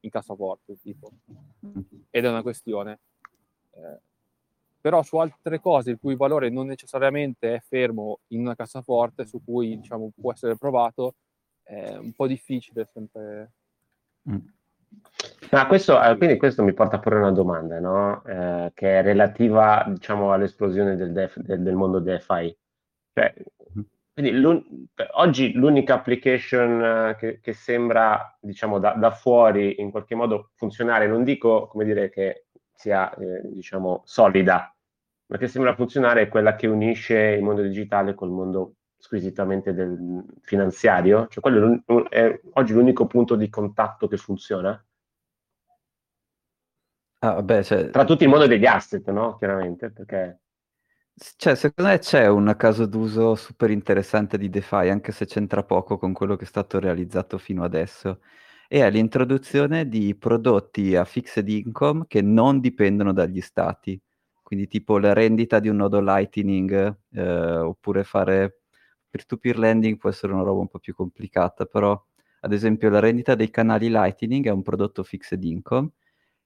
in 0.01 0.11
cassaforte, 0.11 0.77
tipo. 0.79 1.11
Ed 2.11 2.25
è 2.25 2.29
una 2.29 2.43
questione. 2.43 3.01
Eh, 3.73 4.01
però 4.89 5.03
su 5.03 5.19
altre 5.19 5.61
cose 5.61 5.91
il 5.91 5.99
cui 6.01 6.17
valore 6.17 6.49
non 6.49 6.67
necessariamente 6.67 7.57
è 7.57 7.61
fermo 7.61 8.21
in 8.29 8.41
una 8.41 8.55
cassaforte, 8.55 9.27
su 9.27 9.45
cui 9.45 9.77
diciamo, 9.77 10.13
può 10.19 10.33
essere 10.33 10.57
provato, 10.57 11.17
è 11.63 11.95
un 11.99 12.13
po' 12.13 12.27
difficile 12.27 12.89
sempre. 12.91 13.53
Mm. 14.31 14.39
Ma 15.51 15.67
questo, 15.67 16.03
eh, 16.03 16.17
quindi 16.17 16.39
questo 16.39 16.63
mi 16.63 16.73
porta 16.73 16.97
a 16.97 17.01
porre 17.01 17.19
una 17.19 17.33
domanda, 17.33 17.79
no? 17.79 18.25
eh, 18.25 18.71
che 18.73 19.01
è 19.01 19.03
relativa 19.03 19.85
diciamo, 19.87 20.33
all'esplosione 20.33 20.97
del, 20.97 21.13
def, 21.13 21.37
del, 21.37 21.61
del 21.61 21.75
mondo 21.75 21.99
DeFi. 21.99 22.57
Cioè, 23.13 23.35
quindi 24.15 24.39
l'un- 24.39 24.87
oggi 25.17 25.53
l'unica 25.53 25.95
application 25.97 26.83
eh, 26.83 27.17
che, 27.19 27.41
che 27.41 27.53
sembra 27.53 28.39
diciamo, 28.41 28.79
da, 28.79 28.93
da, 28.93 29.11
fuori 29.11 29.83
in 29.83 29.91
qualche 29.91 30.15
modo 30.15 30.53
funzionare, 30.55 31.07
non 31.07 31.25
dico 31.25 31.67
come 31.67 31.85
dire 31.85 32.09
che 32.09 32.47
sia 32.73 33.13
eh, 33.17 33.43
diciamo 33.53 34.03
solida, 34.07 34.73
ma 35.29 35.39
che 35.39 35.49
sembra 35.49 35.75
funzionare 35.75 36.23
è 36.23 36.29
quella 36.29 36.57
che 36.57 36.67
unisce 36.67 37.17
il 37.17 37.43
mondo 37.43 37.63
digitale 37.63 38.15
col 38.15 38.31
mondo 38.31 38.75
squisitamente 38.97 39.73
del 39.73 40.25
finanziario, 40.41 41.29
cioè 41.29 41.41
quello 41.41 41.83
è 42.09 42.41
oggi 42.55 42.73
l'unico 42.73 43.07
punto 43.07 43.37
di 43.37 43.49
contatto 43.49 44.09
che 44.09 44.17
funziona. 44.17 44.83
Ah, 47.21 47.35
vabbè, 47.35 47.63
cioè... 47.63 47.91
Tra 47.91 48.05
tutti 48.05 48.25
il 48.25 48.29
mondo 48.29 48.47
degli 48.47 48.67
asset, 48.67 49.09
no? 49.11 49.37
Chiaramente, 49.39 49.91
perché... 49.91 50.41
Cioè, 51.15 51.57
secondo 51.57 51.91
me 51.91 51.99
c'è 51.99 52.29
un 52.29 52.55
caso 52.57 52.87
d'uso 52.87 53.35
super 53.35 53.71
interessante 53.71 54.39
di 54.39 54.49
DeFi, 54.49 54.89
anche 54.89 55.11
se 55.11 55.27
c'entra 55.27 55.65
poco 55.65 55.99
con 55.99 56.13
quello 56.13 56.37
che 56.37 56.45
è 56.45 56.47
stato 56.47 56.79
realizzato 56.79 57.37
fino 57.39 57.65
adesso, 57.65 58.21
e 58.69 58.87
è 58.87 58.91
l'introduzione 58.91 59.89
di 59.89 60.15
prodotti 60.17 60.95
a 60.95 61.05
fixed 61.05 61.49
income 61.49 62.05
che 62.07 62.23
non 62.23 62.61
dipendono 62.61 63.13
dagli 63.13 63.41
stati. 63.41 64.01
Quindi 64.49 64.67
tipo 64.67 64.99
la 64.99 65.13
rendita 65.13 65.59
di 65.61 65.69
un 65.69 65.77
nodo 65.77 66.01
Lightning, 66.01 66.97
eh, 67.13 67.57
oppure 67.59 68.03
fare 68.03 68.61
peer-to-peer 69.11 69.59
lending 69.59 69.99
può 69.99 70.09
essere 70.09 70.33
una 70.33 70.43
roba 70.43 70.61
un 70.61 70.69
po' 70.69 70.79
più 70.79 70.95
complicata, 70.95 71.67
però 71.67 72.03
ad 72.41 72.53
esempio 72.55 72.89
la 72.89 72.99
rendita 72.99 73.35
dei 73.35 73.51
canali 73.51 73.91
Lightning 73.91 74.47
è 74.47 74.51
un 74.51 74.63
prodotto 74.63 75.03
fixed 75.03 75.43
income 75.45 75.91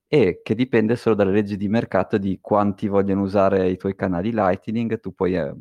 e 0.09 0.40
che 0.42 0.55
dipende 0.57 0.96
solo 0.96 1.14
dalle 1.14 1.30
leggi 1.32 1.57
di 1.57 1.68
mercato 1.68 2.18
di 2.18 2.38
quanti 2.40 2.88
vogliono 2.88 3.22
usare 3.22 3.70
i 3.70 3.76
tuoi 3.76 3.94
canali 3.94 4.32
Lightning, 4.32 4.98
tu 5.00 5.14
puoi, 5.14 5.36
eh, 5.36 5.55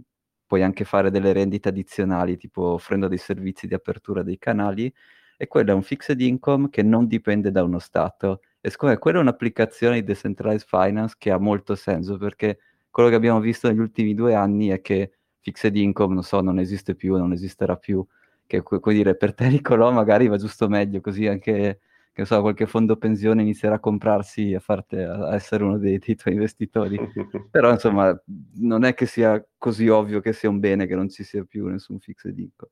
puoi 0.47 0.63
anche 0.63 0.83
fare 0.83 1.11
delle 1.11 1.33
rendite 1.33 1.69
addizionali, 1.69 2.37
tipo 2.37 2.63
offrendo 2.73 3.07
dei 3.07 3.19
servizi 3.19 3.67
di 3.67 3.75
apertura 3.75 4.23
dei 4.23 4.39
canali, 4.39 4.91
e 5.37 5.47
quello 5.47 5.71
è 5.71 5.73
un 5.75 5.83
fixed 5.83 6.19
income 6.21 6.69
che 6.71 6.81
non 6.83 7.05
dipende 7.07 7.51
da 7.51 7.63
uno 7.63 7.79
Stato. 7.79 8.41
E 8.61 8.69
siccome 8.69 8.97
quella 8.99 9.17
è 9.17 9.21
un'applicazione 9.21 9.95
di 9.95 10.03
decentralized 10.03 10.67
finance 10.67 11.15
che 11.17 11.31
ha 11.31 11.39
molto 11.39 11.75
senso, 11.75 12.17
perché 12.17 12.59
quello 12.89 13.09
che 13.09 13.15
abbiamo 13.15 13.39
visto 13.39 13.67
negli 13.67 13.79
ultimi 13.79 14.13
due 14.13 14.35
anni 14.35 14.67
è 14.67 14.81
che 14.81 15.13
fixed 15.39 15.75
income, 15.75 16.13
non 16.13 16.23
so, 16.23 16.41
non 16.41 16.59
esiste 16.59 16.93
più, 16.93 17.17
non 17.17 17.31
esisterà 17.31 17.75
più, 17.75 18.05
che 18.45 18.61
vuol 18.63 18.93
dire 18.93 19.15
per 19.15 19.33
te 19.33 19.47
Nicolò 19.47 19.91
magari 19.91 20.27
va 20.27 20.37
giusto 20.37 20.67
meglio, 20.67 21.01
così 21.01 21.25
anche 21.25 21.79
che 22.13 22.25
so, 22.25 22.41
qualche 22.41 22.67
fondo 22.67 22.97
pensione 22.97 23.41
inizierà 23.41 23.75
a 23.75 23.79
comprarsi 23.79 24.53
a, 24.53 24.59
farti, 24.59 24.97
a 24.97 25.33
essere 25.33 25.63
uno 25.63 25.77
dei, 25.77 25.97
dei, 25.97 26.15
tuoi 26.15 26.33
investitori. 26.33 26.99
Però 27.49 27.71
insomma, 27.71 28.13
non 28.55 28.83
è 28.83 28.93
che 28.93 29.05
sia 29.05 29.43
così 29.57 29.87
ovvio 29.87 30.19
che 30.19 30.33
sia 30.33 30.49
un 30.49 30.59
bene 30.59 30.87
che 30.87 30.95
non 30.95 31.09
ci 31.09 31.23
sia 31.23 31.45
più 31.45 31.67
nessun 31.67 31.99
fixed 31.99 32.37
income. 32.37 32.71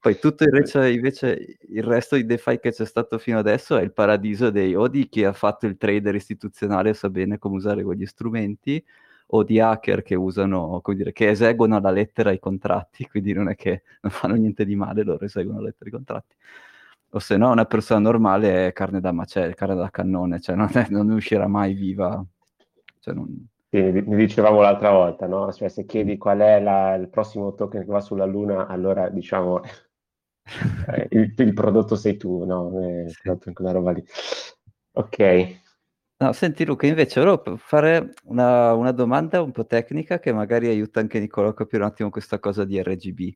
Poi 0.00 0.18
tutto 0.18 0.44
invece, 0.44 0.90
invece, 0.92 1.58
il 1.68 1.82
resto 1.82 2.16
di 2.16 2.24
DeFi 2.24 2.60
che 2.60 2.70
c'è 2.70 2.84
stato 2.86 3.18
fino 3.18 3.38
adesso 3.38 3.76
è 3.76 3.82
il 3.82 3.92
paradiso 3.92 4.50
dei 4.50 4.74
o 4.74 4.86
di 4.88 5.08
chi 5.08 5.24
ha 5.24 5.32
fatto 5.32 5.66
il 5.66 5.76
trader 5.76 6.14
istituzionale 6.14 6.90
e 6.90 6.94
sa 6.94 7.10
bene 7.10 7.38
come 7.38 7.56
usare 7.56 7.82
quegli 7.82 8.06
strumenti, 8.06 8.82
o 9.30 9.42
di 9.42 9.60
hacker 9.60 10.02
che 10.02 10.14
usano, 10.14 10.80
come 10.82 10.96
dire, 10.96 11.12
che 11.12 11.28
eseguono 11.28 11.76
alla 11.76 11.90
lettera 11.90 12.30
i 12.32 12.38
contratti, 12.38 13.06
quindi 13.10 13.32
non 13.32 13.48
è 13.48 13.56
che 13.56 13.82
non 14.02 14.12
fanno 14.12 14.34
niente 14.34 14.64
di 14.64 14.76
male, 14.76 15.02
loro 15.02 15.24
eseguono 15.24 15.58
alla 15.58 15.68
lettera 15.68 15.90
i 15.90 15.92
contratti 15.92 16.36
o 17.10 17.18
se 17.18 17.36
no 17.36 17.50
una 17.50 17.64
persona 17.64 18.00
normale 18.00 18.66
è 18.66 18.72
carne 18.72 19.00
da 19.00 19.12
macello, 19.12 19.54
carne 19.54 19.74
da 19.76 19.90
cannone, 19.90 20.40
cioè 20.40 20.56
non, 20.56 20.68
è, 20.72 20.86
non 20.90 21.10
uscirà 21.10 21.46
mai 21.46 21.72
viva. 21.72 22.22
Cioè 22.98 23.14
non... 23.14 23.48
sì, 23.70 23.80
ne 23.80 24.16
dicevamo 24.16 24.60
l'altra 24.60 24.90
volta, 24.90 25.26
no? 25.26 25.50
Cioè, 25.52 25.68
se 25.68 25.86
chiedi 25.86 26.18
qual 26.18 26.40
è 26.40 26.60
la, 26.60 26.94
il 26.94 27.08
prossimo 27.08 27.54
token 27.54 27.80
che 27.84 27.90
va 27.90 28.00
sulla 28.00 28.26
Luna, 28.26 28.66
allora 28.66 29.08
diciamo 29.08 29.62
il, 31.10 31.34
il, 31.36 31.52
prodotto 31.54 31.96
sei 31.96 32.16
tu, 32.16 32.44
no? 32.44 33.04
È 33.04 33.08
sì. 33.08 33.52
quella 33.52 33.72
roba 33.72 33.92
lì. 33.92 34.04
Ok. 34.92 35.60
No, 36.20 36.32
senti 36.32 36.64
Luca, 36.64 36.86
invece 36.88 37.20
volevo 37.20 37.56
fare 37.58 38.12
una, 38.24 38.74
una, 38.74 38.90
domanda 38.90 39.40
un 39.40 39.52
po' 39.52 39.66
tecnica 39.66 40.18
che 40.18 40.32
magari 40.32 40.66
aiuta 40.66 40.98
anche 40.98 41.20
Nicola 41.20 41.50
a 41.50 41.54
capire 41.54 41.82
un 41.82 41.88
attimo 41.88 42.10
questa 42.10 42.40
cosa 42.40 42.64
di 42.64 42.82
RGB. 42.82 43.32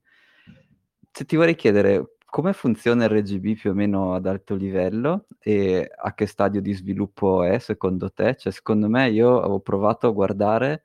Se 1.12 1.24
ti 1.24 1.36
vorrei 1.36 1.54
chiedere, 1.54 2.16
come 2.32 2.52
funziona 2.54 3.06
RGB 3.06 3.54
più 3.54 3.70
o 3.70 3.74
meno 3.74 4.14
ad 4.14 4.26
alto 4.26 4.56
livello 4.56 5.26
e 5.38 5.88
a 5.94 6.14
che 6.14 6.26
stadio 6.26 6.60
di 6.60 6.72
sviluppo 6.72 7.44
è 7.44 7.58
secondo 7.58 8.10
te? 8.10 8.34
Cioè, 8.36 8.50
secondo 8.50 8.88
me 8.88 9.10
io 9.10 9.38
avevo 9.38 9.60
provato 9.60 10.08
a 10.08 10.12
guardare, 10.12 10.84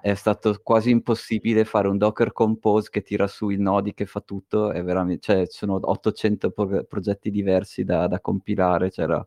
è 0.00 0.14
stato 0.14 0.58
quasi 0.62 0.90
impossibile 0.90 1.64
fare 1.64 1.88
un 1.88 1.98
Docker 1.98 2.32
Compose 2.32 2.88
che 2.90 3.02
tira 3.02 3.26
su 3.26 3.48
i 3.50 3.56
nodi, 3.56 3.94
che 3.94 4.06
fa 4.06 4.20
tutto, 4.20 4.70
è 4.72 4.82
veramente, 4.82 5.20
cioè, 5.20 5.46
ci 5.46 5.58
sono 5.58 5.78
800 5.80 6.50
pro- 6.50 6.84
progetti 6.84 7.30
diversi 7.30 7.84
da, 7.84 8.06
da 8.06 8.20
compilare, 8.20 8.90
c'era, 8.90 9.26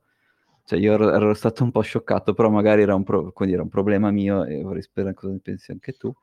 cioè, 0.66 0.80
io 0.80 0.94
ero, 0.94 1.12
ero, 1.12 1.34
stato 1.34 1.64
un 1.64 1.72
po' 1.72 1.82
scioccato, 1.82 2.34
però 2.34 2.50
magari 2.50 2.82
era 2.84 2.96
un, 2.96 3.04
pro- 3.04 3.34
era 3.40 3.62
un 3.62 3.70
problema 3.70 4.12
mio 4.12 4.46
e 4.46 4.62
vorrei 4.62 4.82
sapere 4.82 5.14
cosa 5.14 5.34
ne 5.34 5.40
pensi 5.42 5.72
anche 5.72 5.94
tu. 5.94 6.14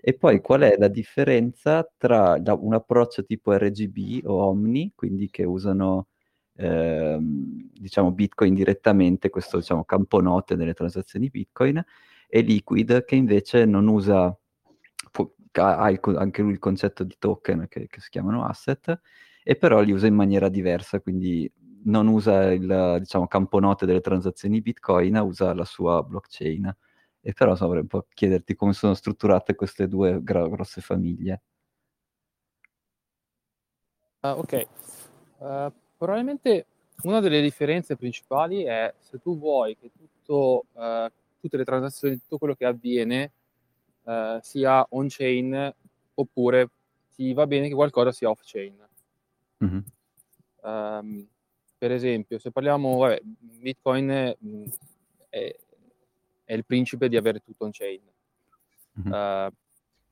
E 0.00 0.14
poi 0.14 0.40
qual 0.40 0.60
è 0.62 0.76
la 0.76 0.88
differenza 0.88 1.90
tra 1.96 2.38
un 2.60 2.74
approccio 2.74 3.24
tipo 3.24 3.52
RGB 3.56 4.26
o 4.26 4.34
Omni, 4.48 4.92
quindi 4.94 5.30
che 5.30 5.44
usano 5.44 6.08
ehm, 6.56 7.53
diciamo 7.84 8.12
Bitcoin 8.12 8.54
direttamente, 8.54 9.28
questo 9.28 9.58
diciamo, 9.58 9.84
campo 9.84 10.20
note 10.20 10.56
nelle 10.56 10.72
transazioni 10.72 11.28
Bitcoin, 11.28 11.84
e 12.26 12.40
Liquid 12.40 13.04
che 13.04 13.14
invece 13.14 13.66
non 13.66 13.86
usa, 13.86 14.36
ha 15.52 15.76
anche 15.82 16.42
lui 16.42 16.52
il 16.52 16.58
concetto 16.58 17.04
di 17.04 17.14
token 17.18 17.66
che, 17.68 17.86
che 17.86 18.00
si 18.00 18.08
chiamano 18.08 18.44
asset, 18.46 18.98
e 19.42 19.56
però 19.56 19.82
li 19.82 19.92
usa 19.92 20.06
in 20.06 20.14
maniera 20.14 20.48
diversa, 20.48 21.00
quindi 21.00 21.50
non 21.84 22.06
usa 22.06 22.50
il 22.50 22.96
diciamo, 23.00 23.26
campo 23.26 23.60
note 23.60 23.84
delle 23.84 24.00
transazioni 24.00 24.62
Bitcoin, 24.62 25.16
usa 25.16 25.52
la 25.52 25.66
sua 25.66 26.02
blockchain. 26.02 26.74
E 27.20 27.32
però 27.32 27.54
so, 27.54 27.66
vorrei 27.66 27.82
un 27.82 27.88
po' 27.88 28.06
chiederti 28.08 28.54
come 28.54 28.72
sono 28.72 28.94
strutturate 28.94 29.54
queste 29.54 29.86
due 29.88 30.22
gro- 30.22 30.48
grosse 30.48 30.80
famiglie. 30.80 31.42
Uh, 34.20 34.28
ok, 34.28 34.66
uh, 35.38 35.72
probabilmente 35.98 36.66
una 37.02 37.20
delle 37.20 37.42
differenze 37.42 37.96
principali 37.96 38.62
è 38.62 38.92
se 38.98 39.18
tu 39.18 39.38
vuoi 39.38 39.76
che 39.76 39.90
tutto, 39.96 40.66
uh, 40.72 41.10
tutte 41.40 41.56
le 41.56 41.64
transazioni, 41.64 42.18
tutto 42.18 42.38
quello 42.38 42.54
che 42.54 42.64
avviene 42.64 43.32
sia 44.42 44.86
on-chain 44.90 45.74
oppure 46.14 46.68
ti 47.14 47.32
va 47.32 47.46
bene 47.46 47.68
che 47.68 47.74
qualcosa 47.74 48.12
sia 48.12 48.28
off-chain. 48.28 48.86
Mm-hmm. 49.64 49.80
Um, 50.62 51.28
per 51.78 51.92
esempio, 51.92 52.38
se 52.38 52.50
parliamo, 52.50 52.96
vabbè, 52.98 53.20
Bitcoin 53.22 54.34
mh, 54.38 54.64
è, 55.28 55.54
è 56.44 56.52
il 56.54 56.64
principe 56.64 57.08
di 57.08 57.16
avere 57.16 57.40
tutto 57.40 57.64
on 57.64 57.70
chain. 57.72 58.00
Mm-hmm. 59.00 59.12
Uh, 59.12 59.52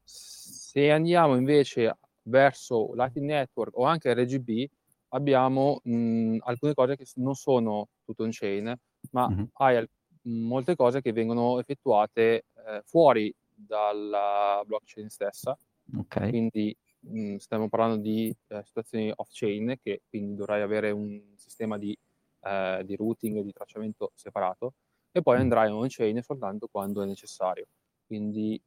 se 0.04 0.90
andiamo 0.90 1.36
invece 1.36 1.96
verso 2.22 2.92
Lightning 2.94 3.26
Network 3.26 3.76
o 3.76 3.84
anche 3.84 4.12
RGB, 4.12 4.68
abbiamo 5.12 5.80
mh, 5.82 6.38
alcune 6.40 6.74
cose 6.74 6.96
che 6.96 7.06
non 7.16 7.34
sono 7.34 7.88
tutto 8.04 8.22
on 8.24 8.30
chain, 8.32 8.74
ma 9.10 9.28
mm-hmm. 9.28 9.44
hai 9.54 9.76
al- 9.76 9.88
molte 10.22 10.76
cose 10.76 11.00
che 11.00 11.12
vengono 11.12 11.58
effettuate 11.58 12.44
eh, 12.66 12.82
fuori 12.84 13.34
dalla 13.54 14.62
blockchain 14.64 15.08
stessa. 15.08 15.56
Okay. 15.96 16.28
Quindi 16.30 16.76
mh, 17.00 17.36
stiamo 17.36 17.68
parlando 17.68 17.96
di 17.96 18.34
eh, 18.48 18.62
situazioni 18.64 19.12
off-chain, 19.14 19.76
che 19.82 20.02
quindi 20.08 20.34
dovrai 20.34 20.62
avere 20.62 20.90
un 20.90 21.20
sistema 21.36 21.78
di, 21.78 21.96
eh, 22.42 22.82
di 22.84 22.96
routing 22.96 23.38
e 23.38 23.42
di 23.42 23.52
tracciamento 23.52 24.12
separato 24.14 24.74
e 25.12 25.20
poi 25.20 25.38
andrai 25.38 25.70
on-chain 25.70 26.22
soltanto 26.22 26.68
quando 26.70 27.02
è 27.02 27.06
necessario. 27.06 27.66
Quindi 28.06 28.60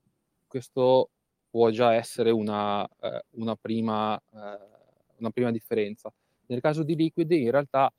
questo 0.48 1.10
può 1.50 1.70
già 1.70 1.94
essere 1.96 2.30
una, 2.30 2.88
eh, 3.00 3.24
una, 3.32 3.56
prima, 3.56 4.16
eh, 4.18 4.60
una 5.18 5.30
prima 5.32 5.52
differenza. 5.52 6.14
Nel 6.48 6.62
caso 6.62 6.84
di 6.84 6.96
Liquid 6.96 7.30
in 7.32 7.52
realtà 7.52 7.92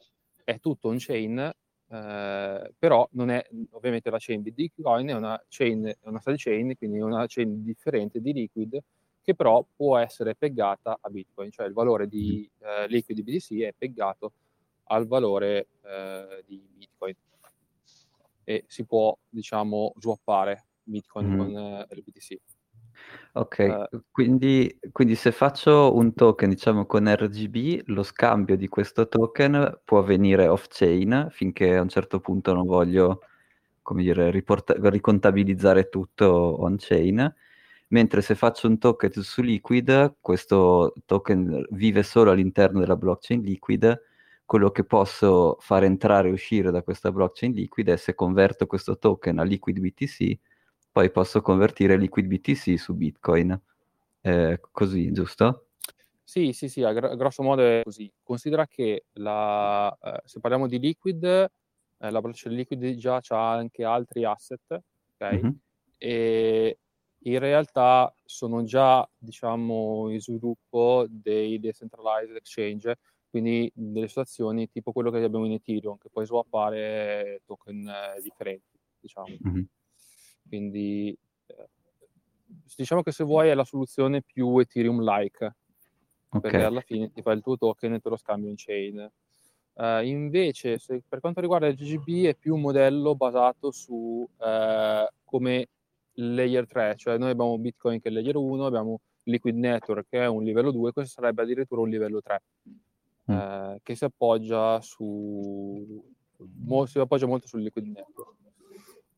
è 0.45 0.59
tutto 0.61 0.89
on-chain, 0.89 1.39
eh, 1.39 2.75
però 2.79 3.09
non 3.13 3.31
è 3.31 3.47
ovviamente 3.71 4.11
la 4.11 4.19
chain 4.19 4.43
di 4.43 4.53
Bitcoin, 4.53 5.09
è 5.09 5.15
una 5.15 5.43
chain, 5.49 5.85
è 5.87 6.09
una 6.09 6.21
sidechain, 6.21 6.77
quindi 6.77 6.99
è 6.99 7.03
una 7.03 7.25
chain 7.27 7.63
differente 7.63 8.21
di 8.21 8.33
Liquid 8.33 8.83
che 9.23 9.35
però 9.35 9.65
può 9.75 9.97
essere 9.99 10.37
peggata 10.37 10.99
a 11.01 11.11
Bitcoin, 11.11 11.51
cioè 11.51 11.67
il 11.67 11.73
valore 11.73 12.07
di 12.07 12.49
eh, 12.61 12.87
Liquid 12.87 13.23
BTC 13.23 13.61
è 13.63 13.75
peggato 13.77 14.33
al 14.85 15.09
valore 15.09 15.67
eh, 15.83 16.45
di 16.47 16.65
Bitcoin 16.77 17.15
e 18.45 18.65
si 18.69 18.85
può, 18.85 19.17
diciamo, 19.29 19.93
swappare 19.99 20.67
Bitcoin 20.85 21.27
mm. 21.27 21.37
con 21.37 21.49
uh, 21.49 21.95
il 21.95 22.03
BTC. 22.05 22.39
Ok, 23.33 23.87
uh, 23.91 24.03
quindi, 24.11 24.79
quindi, 24.93 25.15
se 25.15 25.33
faccio 25.33 25.95
un 25.95 26.15
token, 26.15 26.49
diciamo, 26.49 26.87
con 26.87 27.13
RGB, 27.15 27.83
lo 27.87 28.03
scambio 28.03 28.57
di 28.57 28.69
questo 28.69 29.09
token 29.09 29.81
può 29.85 29.99
avvenire 29.99 30.49
off-chain 30.49 31.29
finché 31.31 31.77
a 31.77 31.83
un 31.83 31.89
certo 31.89 32.21
punto 32.21 32.55
non 32.55 32.67
voglio, 32.67 33.21
come 33.83 34.03
dire, 34.03 34.31
riporta- 34.31 34.75
ricontabilizzare 34.79 35.89
tutto 35.89 36.27
on-chain, 36.63 37.35
mentre 37.89 38.23
se 38.23 38.35
faccio 38.35 38.69
un 38.69 38.79
token 38.79 39.13
su 39.23 39.43
Liquid, 39.43 40.17
questo 40.21 40.95
token 41.05 41.67
vive 41.71 42.03
solo 42.03 42.31
all'interno 42.31 42.81
della 42.81 42.97
blockchain 42.97 43.43
Liquid. 43.43 44.01
Quello 44.47 44.71
che 44.71 44.85
posso 44.85 45.57
far 45.61 45.83
entrare 45.85 46.29
e 46.29 46.33
uscire 46.33 46.71
da 46.71 46.83
questa 46.83 47.11
blockchain 47.11 47.53
liquida 47.53 47.93
è 47.93 47.97
se 47.97 48.15
converto 48.15 48.67
questo 48.67 48.97
token 48.97 49.41
a 49.41 49.43
Liquid 49.43 49.81
BTC, 49.81 50.39
poi 50.97 51.11
posso 51.11 51.43
convertire 51.43 51.99
Liquid 51.99 52.25
BTC 52.25 52.79
su 52.79 52.95
Bitcoin. 52.95 53.61
Eh, 54.23 54.59
così, 54.71 55.13
giusto? 55.13 55.67
Sì, 56.25 56.55
sì, 56.55 56.71
sì, 56.71 56.85
a, 56.85 56.95
gr- 56.95 57.15
grosso 57.17 57.43
modo 57.43 57.61
è 57.61 57.83
così. 57.85 58.11
Considera 58.23 58.67
che 58.67 59.05
la, 59.17 59.95
eh, 60.01 60.23
se 60.25 60.41
parliamo 60.41 60.67
di 60.67 60.79
Liquid, 60.79 61.23
eh, 61.23 61.51
la 61.99 62.21
blockchain 62.23 62.57
Liquid 62.57 62.95
già 62.95 63.21
ha 63.29 63.53
anche 63.53 63.85
altri 63.85 64.25
asset, 64.25 64.63
ok? 64.71 65.33
Mm-hmm. 65.35 65.51
E 65.99 66.79
in 67.25 67.39
realtà 67.41 68.11
sono 68.25 68.65
già 68.65 69.07
diciamo, 69.19 70.09
in 70.09 70.19
sviluppo 70.19 71.05
dei 71.11 71.61
decentralized 71.61 72.37
exchange, 72.37 72.97
quindi 73.29 73.71
delle 73.75 74.09
situazioni 74.09 74.71
tipo 74.71 74.93
quello 74.93 75.11
che 75.11 75.23
abbiamo 75.23 75.45
in 75.45 75.53
Ethereum, 75.53 75.99
che 75.99 76.09
puoi 76.09 76.25
swappare 76.25 77.43
token 77.45 77.87
eh, 77.87 78.23
differenti, 78.23 78.79
diciamo. 78.99 79.37
Mm-hmm. 79.47 79.63
Quindi 80.49 81.17
eh, 81.47 81.69
diciamo 82.77 83.03
che 83.03 83.13
se 83.13 83.25
vuoi 83.25 83.49
è 83.49 83.55
la 83.55 83.65
soluzione 83.65 84.23
più 84.23 84.59
Ethereum-like, 84.59 85.55
okay. 86.29 86.41
perché 86.41 86.65
alla 86.65 86.81
fine 86.81 87.11
ti 87.13 87.23
fai 87.23 87.37
il 87.37 87.43
tuo 87.43 87.57
token 87.57 87.95
e 87.95 88.01
te 88.01 88.09
lo 88.09 88.17
scambio 88.17 88.49
in 88.49 88.57
chain. 88.57 89.11
Uh, 89.75 90.03
invece, 90.03 90.79
se, 90.79 91.03
per 91.07 91.21
quanto 91.21 91.41
riguarda 91.41 91.67
il 91.67 91.75
GGB, 91.75 92.27
è 92.27 92.35
più 92.35 92.55
un 92.55 92.63
modello 92.63 93.15
basato 93.15 93.71
su 93.71 94.27
uh, 94.37 95.15
come 95.25 95.69
layer 96.15 96.67
3, 96.67 96.95
cioè 96.97 97.19
noi 97.19 97.31
abbiamo 97.31 97.59
Bitcoin 97.59 98.01
che 98.01 98.09
è 98.09 98.13
layer 98.13 98.37
1, 98.37 98.65
abbiamo 98.65 99.01
Liquid 99.25 99.55
Network 99.57 100.07
che 100.09 100.21
è 100.21 100.27
un 100.27 100.45
livello 100.45 100.71
2, 100.71 100.93
questo 100.93 101.21
sarebbe 101.21 101.43
addirittura 101.43 101.83
un 101.83 101.91
livello 101.91 102.23
3, 102.23 102.43
mm. 103.33 103.75
che 103.83 103.95
si 103.95 104.05
appoggia 104.05 104.81
su 104.81 106.03
mo, 106.65 106.87
si 106.87 106.99
appoggia 106.99 107.27
molto 107.27 107.47
sul 107.47 107.61
Liquid 107.61 107.87
Network. 107.87 108.35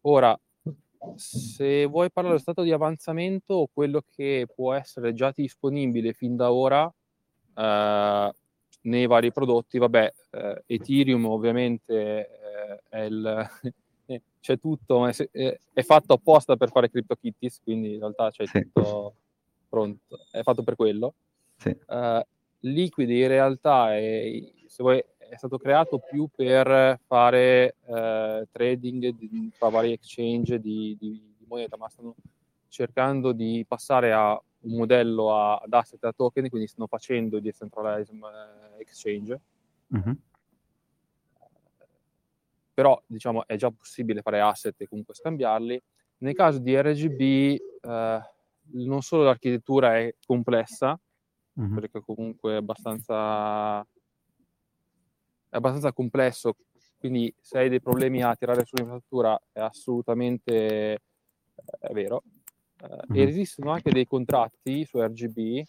Ora, 0.03 0.39
se 1.15 1.85
vuoi 1.87 2.11
parlare 2.11 2.37
dello 2.37 2.39
stato 2.39 2.63
di 2.63 2.73
avanzamento 2.73 3.55
o 3.55 3.69
quello 3.73 4.03
che 4.15 4.47
può 4.55 4.73
essere 4.73 5.15
già 5.15 5.33
disponibile 5.35 6.13
fin 6.13 6.37
da 6.37 6.53
ora, 6.53 6.93
nei 8.83 9.07
vari 9.07 9.33
prodotti, 9.33 9.79
vabbè, 9.79 10.13
eh, 10.31 10.63
Ethereum 10.67 11.27
ovviamente 11.27 12.29
eh, 12.29 12.83
è 12.89 13.01
il, 13.03 13.49
c'è 14.41 14.59
tutto, 14.59 15.07
è, 15.07 15.61
è, 15.73 15.83
fatto 15.83 16.15
apposta 16.15 16.57
per 16.57 16.71
fare 16.71 16.91
CryptoKitties, 16.91 17.61
quindi 17.63 17.95
in 17.95 17.99
realtà 17.99 18.31
c'è 18.31 18.47
sì. 18.47 18.63
tutto 18.63 19.15
pronto, 19.69 20.19
è 20.31 20.43
fatto 20.43 20.63
per 20.63 20.77
quello. 20.77 21.15
Sì. 21.57 21.77
Uh, 21.87 22.21
Liquid 22.61 23.11
in 23.11 23.29
realtà 23.29 23.95
è, 23.97 24.41
vuoi, 24.79 25.03
è, 25.29 25.37
stato 25.37 25.59
creato 25.59 25.99
più 25.99 26.29
per 26.35 26.99
fare 27.07 27.77
uh, 27.85 28.47
trading 28.51 29.09
di, 29.11 29.51
tra 29.59 29.69
vari 29.69 29.93
exchange 29.93 30.61
di, 30.61 30.97
di, 30.99 31.35
di 31.39 31.47
moneta, 31.47 31.77
ma 31.77 31.89
stanno 31.89 32.15
cercando 32.69 33.33
di 33.33 33.65
passare 33.67 34.13
a 34.13 34.41
un 34.61 34.77
modello 34.77 35.35
a, 35.35 35.57
ad 35.57 35.73
asset 35.73 36.03
a 36.05 36.13
token, 36.13 36.49
quindi 36.49 36.69
stanno 36.69 36.87
facendo 36.87 37.41
decentralized 37.41 38.15
eh, 38.15 38.81
exchange. 38.81 39.41
Mm-hmm. 39.95 40.13
Però 42.75 43.01
diciamo 43.07 43.47
è 43.47 43.57
già 43.57 43.71
possibile 43.71 44.23
fare 44.23 44.41
asset 44.41 44.81
e 44.81 44.89
comunque 44.89 45.15
scambiarli. 45.15 45.81
Nel 46.19 46.35
caso 46.35 46.59
di 46.59 46.81
RGB 46.81 47.21
eh, 47.21 48.21
non 48.73 49.03
solo 49.03 49.25
l'architettura 49.25 49.99
è 49.99 50.15
complessa, 50.25 50.99
mm-hmm. 51.61 51.75
perché 51.75 52.01
comunque 52.01 52.53
è 52.53 52.57
abbastanza, 52.57 53.87
è 55.49 55.57
abbastanza 55.57 55.93
complesso, 55.93 56.57
quindi 56.99 57.33
se 57.41 57.59
hai 57.59 57.69
dei 57.69 57.81
problemi 57.81 58.23
a 58.23 58.35
tirare 58.35 58.65
sull'infrastruttura 58.65 59.41
è 59.53 59.61
assolutamente 59.61 61.01
è 61.81 61.93
vero, 61.93 62.23
mm. 62.85 63.15
Esistono 63.15 63.73
anche 63.73 63.91
dei 63.91 64.07
contratti 64.07 64.85
su 64.85 65.01
RGB. 65.01 65.65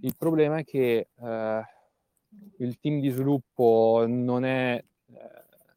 Il 0.00 0.14
problema 0.16 0.58
è 0.58 0.64
che 0.64 1.08
uh, 1.14 1.60
il 2.58 2.78
team 2.80 3.00
di 3.00 3.08
sviluppo 3.10 4.04
non 4.08 4.44
è, 4.44 4.82
uh, 5.06 5.14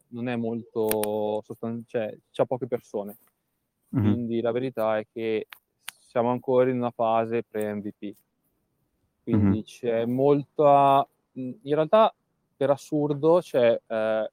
non 0.10 0.28
è 0.28 0.36
molto 0.36 1.42
sostanziale, 1.44 2.22
cioè 2.32 2.46
poche 2.46 2.68
persone. 2.68 3.18
Mm. 3.96 4.02
Quindi 4.02 4.42
la 4.42 4.52
verità 4.52 4.98
è 4.98 5.06
che 5.12 5.48
siamo 6.00 6.32
ancora 6.32 6.70
in 6.70 6.78
una 6.78 6.92
fase 6.92 7.44
pre-MVP. 7.44 8.16
Quindi 9.24 9.60
mm. 9.60 9.64
c'è 9.64 10.06
molta... 10.06 11.08
In 11.34 11.60
realtà, 11.64 12.14
per 12.56 12.70
assurdo, 12.70 13.40
c'è 13.40 13.80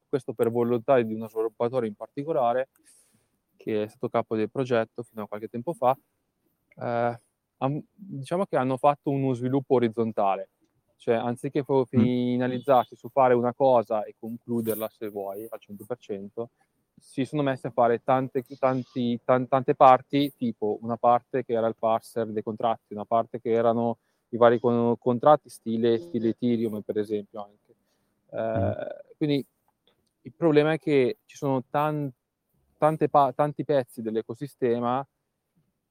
questo 0.08 0.32
per 0.32 0.50
volontà 0.50 1.00
di 1.00 1.14
uno 1.14 1.28
sviluppatore 1.28 1.86
in 1.86 1.94
particolare, 1.94 2.68
che 3.56 3.84
è 3.84 3.88
stato 3.88 4.08
capo 4.08 4.36
del 4.36 4.50
progetto 4.50 5.02
fino 5.02 5.22
a 5.22 5.28
qualche 5.28 5.48
tempo 5.48 5.72
fa, 5.72 5.96
eh, 6.76 7.20
diciamo 7.94 8.46
che 8.46 8.56
hanno 8.56 8.76
fatto 8.76 9.10
uno 9.10 9.34
sviluppo 9.34 9.74
orizzontale, 9.74 10.48
cioè 10.96 11.14
anziché 11.14 11.64
mm. 11.68 11.82
finalizzarsi 11.82 12.96
su 12.96 13.08
fare 13.08 13.34
una 13.34 13.54
cosa 13.54 14.04
e 14.04 14.14
concluderla 14.18 14.88
se 14.88 15.08
vuoi 15.08 15.46
al 15.48 15.60
100%, 15.60 16.44
si 16.98 17.24
sono 17.24 17.42
messi 17.42 17.66
a 17.66 17.70
fare 17.70 18.02
tante, 18.02 18.44
tanti, 18.58 19.18
t- 19.18 19.48
tante 19.48 19.74
parti, 19.74 20.32
tipo 20.36 20.78
una 20.82 20.96
parte 20.96 21.44
che 21.44 21.52
era 21.52 21.66
il 21.66 21.76
parser 21.76 22.28
dei 22.28 22.42
contratti, 22.42 22.94
una 22.94 23.04
parte 23.04 23.40
che 23.40 23.50
erano 23.50 23.98
i 24.28 24.36
vari 24.36 24.60
con- 24.60 24.96
contratti 24.98 25.48
stile, 25.48 25.98
stile 25.98 26.30
Ethereum 26.30 26.80
per 26.82 26.98
esempio 26.98 27.42
anche. 27.42 27.71
Eh, 28.32 28.58
mm. 28.58 28.72
quindi 29.16 29.46
il 30.22 30.32
problema 30.34 30.72
è 30.72 30.78
che 30.78 31.18
ci 31.26 31.36
sono 31.36 31.64
tan- 31.68 32.10
pa- 32.78 33.32
tanti 33.34 33.64
pezzi 33.64 34.02
dell'ecosistema, 34.02 35.06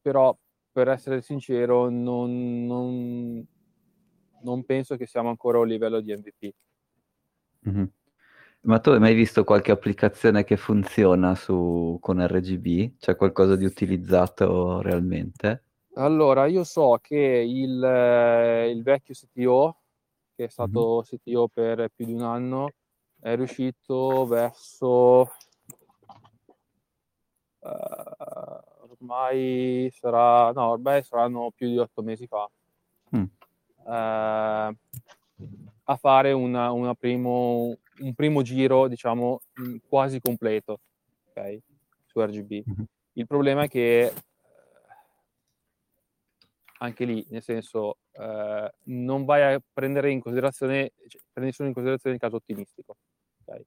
però 0.01 0.35
per 0.71 0.87
essere 0.87 1.21
sincero, 1.21 1.89
non, 1.89 2.65
non, 2.65 3.45
non, 4.41 4.63
penso 4.63 4.95
che 4.95 5.05
siamo 5.05 5.29
ancora 5.29 5.57
a 5.57 5.61
un 5.61 5.67
livello 5.67 5.99
di 5.99 6.13
MVP. 6.13 6.53
Mm-hmm. 7.67 7.85
Ma 8.61 8.79
tu 8.79 8.91
hai 8.91 8.99
mai 8.99 9.15
visto 9.15 9.43
qualche 9.43 9.71
applicazione 9.71 10.43
che 10.43 10.55
funziona 10.55 11.35
su, 11.35 11.97
con 11.99 12.25
RGB? 12.25 12.97
C'è 12.97 13.15
qualcosa 13.15 13.55
di 13.55 13.65
utilizzato 13.65 14.81
realmente? 14.81 15.63
Allora, 15.95 16.45
io 16.45 16.63
so 16.63 16.99
che 17.01 17.17
il, 17.17 17.83
eh, 17.83 18.69
il 18.69 18.81
vecchio 18.83 19.13
CTO, 19.13 19.80
che 20.41 20.47
è 20.47 20.49
stato. 20.49 21.03
CTO 21.05 21.47
per 21.47 21.89
più 21.95 22.05
di 22.05 22.13
un 22.13 22.23
anno, 22.23 22.73
è 23.19 23.35
riuscito 23.35 24.25
verso... 24.25 25.31
Uh, 27.59 28.89
ormai 28.89 29.91
sarà, 29.93 30.51
no, 30.51 30.69
ormai 30.69 31.03
saranno 31.03 31.51
più 31.55 31.67
di 31.67 31.77
otto 31.77 32.01
mesi 32.01 32.25
fa, 32.25 32.49
mm. 33.15 33.23
eh, 33.87 34.75
a 35.83 35.95
fare 35.95 36.31
una, 36.31 36.71
una 36.71 36.95
primo, 36.95 37.75
un 37.99 38.13
primo 38.15 38.41
giro, 38.41 38.87
diciamo, 38.87 39.41
quasi 39.87 40.19
completo, 40.19 40.79
ok, 41.29 41.59
su 42.07 42.19
RGB. 42.19 42.51
Mm-hmm. 42.51 42.83
Il 43.13 43.27
problema 43.27 43.63
è 43.63 43.67
che 43.67 44.11
anche 46.81 47.05
lì, 47.05 47.25
nel 47.29 47.43
senso, 47.43 47.97
eh, 48.13 48.73
non 48.85 49.23
vai 49.23 49.53
a 49.53 49.61
prendere 49.71 50.11
in 50.11 50.19
considerazione, 50.19 50.93
cioè, 51.07 51.21
prendi 51.31 51.53
solo 51.53 51.67
in 51.67 51.73
considerazione 51.73 52.15
il 52.15 52.21
caso 52.21 52.35
ottimistico. 52.37 52.97
Okay? 53.45 53.65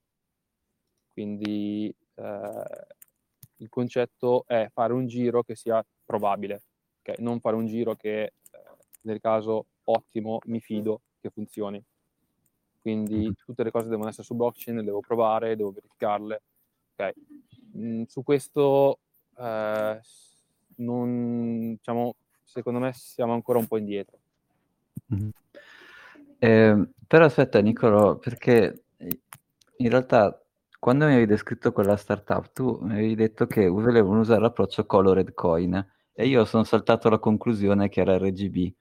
Quindi 1.12 1.94
eh, 2.14 2.86
il 3.56 3.68
concetto 3.68 4.44
è 4.46 4.68
fare 4.72 4.92
un 4.92 5.06
giro 5.06 5.42
che 5.44 5.54
sia 5.54 5.84
probabile, 6.04 6.62
okay? 7.00 7.16
non 7.22 7.38
fare 7.38 7.54
un 7.54 7.66
giro 7.66 7.94
che 7.94 8.22
eh, 8.22 8.32
nel 9.02 9.20
caso 9.20 9.66
ottimo 9.84 10.40
mi 10.46 10.60
fido 10.60 11.02
che 11.20 11.30
funzioni. 11.30 11.82
Quindi 12.80 13.16
mm-hmm. 13.16 13.32
tutte 13.46 13.62
le 13.62 13.70
cose 13.70 13.88
devono 13.88 14.08
essere 14.08 14.24
su 14.24 14.34
blockchain, 14.34 14.78
le 14.78 14.84
devo 14.84 15.00
provare, 15.00 15.54
devo 15.54 15.70
verificarle. 15.70 16.42
Okay. 16.94 17.12
Mm, 17.76 18.02
su 18.08 18.22
questo, 18.24 18.98
eh, 19.38 20.00
non, 20.76 21.74
diciamo, 21.76 22.16
secondo 22.44 22.78
me 22.78 22.92
siamo 22.92 23.32
ancora 23.32 23.58
un 23.58 23.66
po' 23.66 23.78
indietro. 23.78 24.18
Mm-hmm. 25.12 25.28
Eh, 26.38 26.88
però 27.06 27.24
aspetta 27.24 27.60
Nicolo, 27.60 28.18
perché 28.18 28.84
in 29.76 29.88
realtà 29.88 30.38
quando 30.84 31.06
mi 31.06 31.12
avevi 31.12 31.26
descritto 31.26 31.72
quella 31.72 31.96
startup, 31.96 32.52
tu 32.52 32.78
mi 32.82 32.92
avevi 32.92 33.14
detto 33.14 33.46
che 33.46 33.68
volevano 33.68 34.20
usare 34.20 34.42
l'approccio 34.42 34.84
Colored 34.84 35.32
Coin 35.32 35.74
e 36.12 36.26
io 36.26 36.44
sono 36.44 36.62
saltato 36.62 37.08
alla 37.08 37.18
conclusione 37.18 37.88
che 37.88 38.02
era 38.02 38.18
RGB. 38.18 38.56
In 38.56 38.74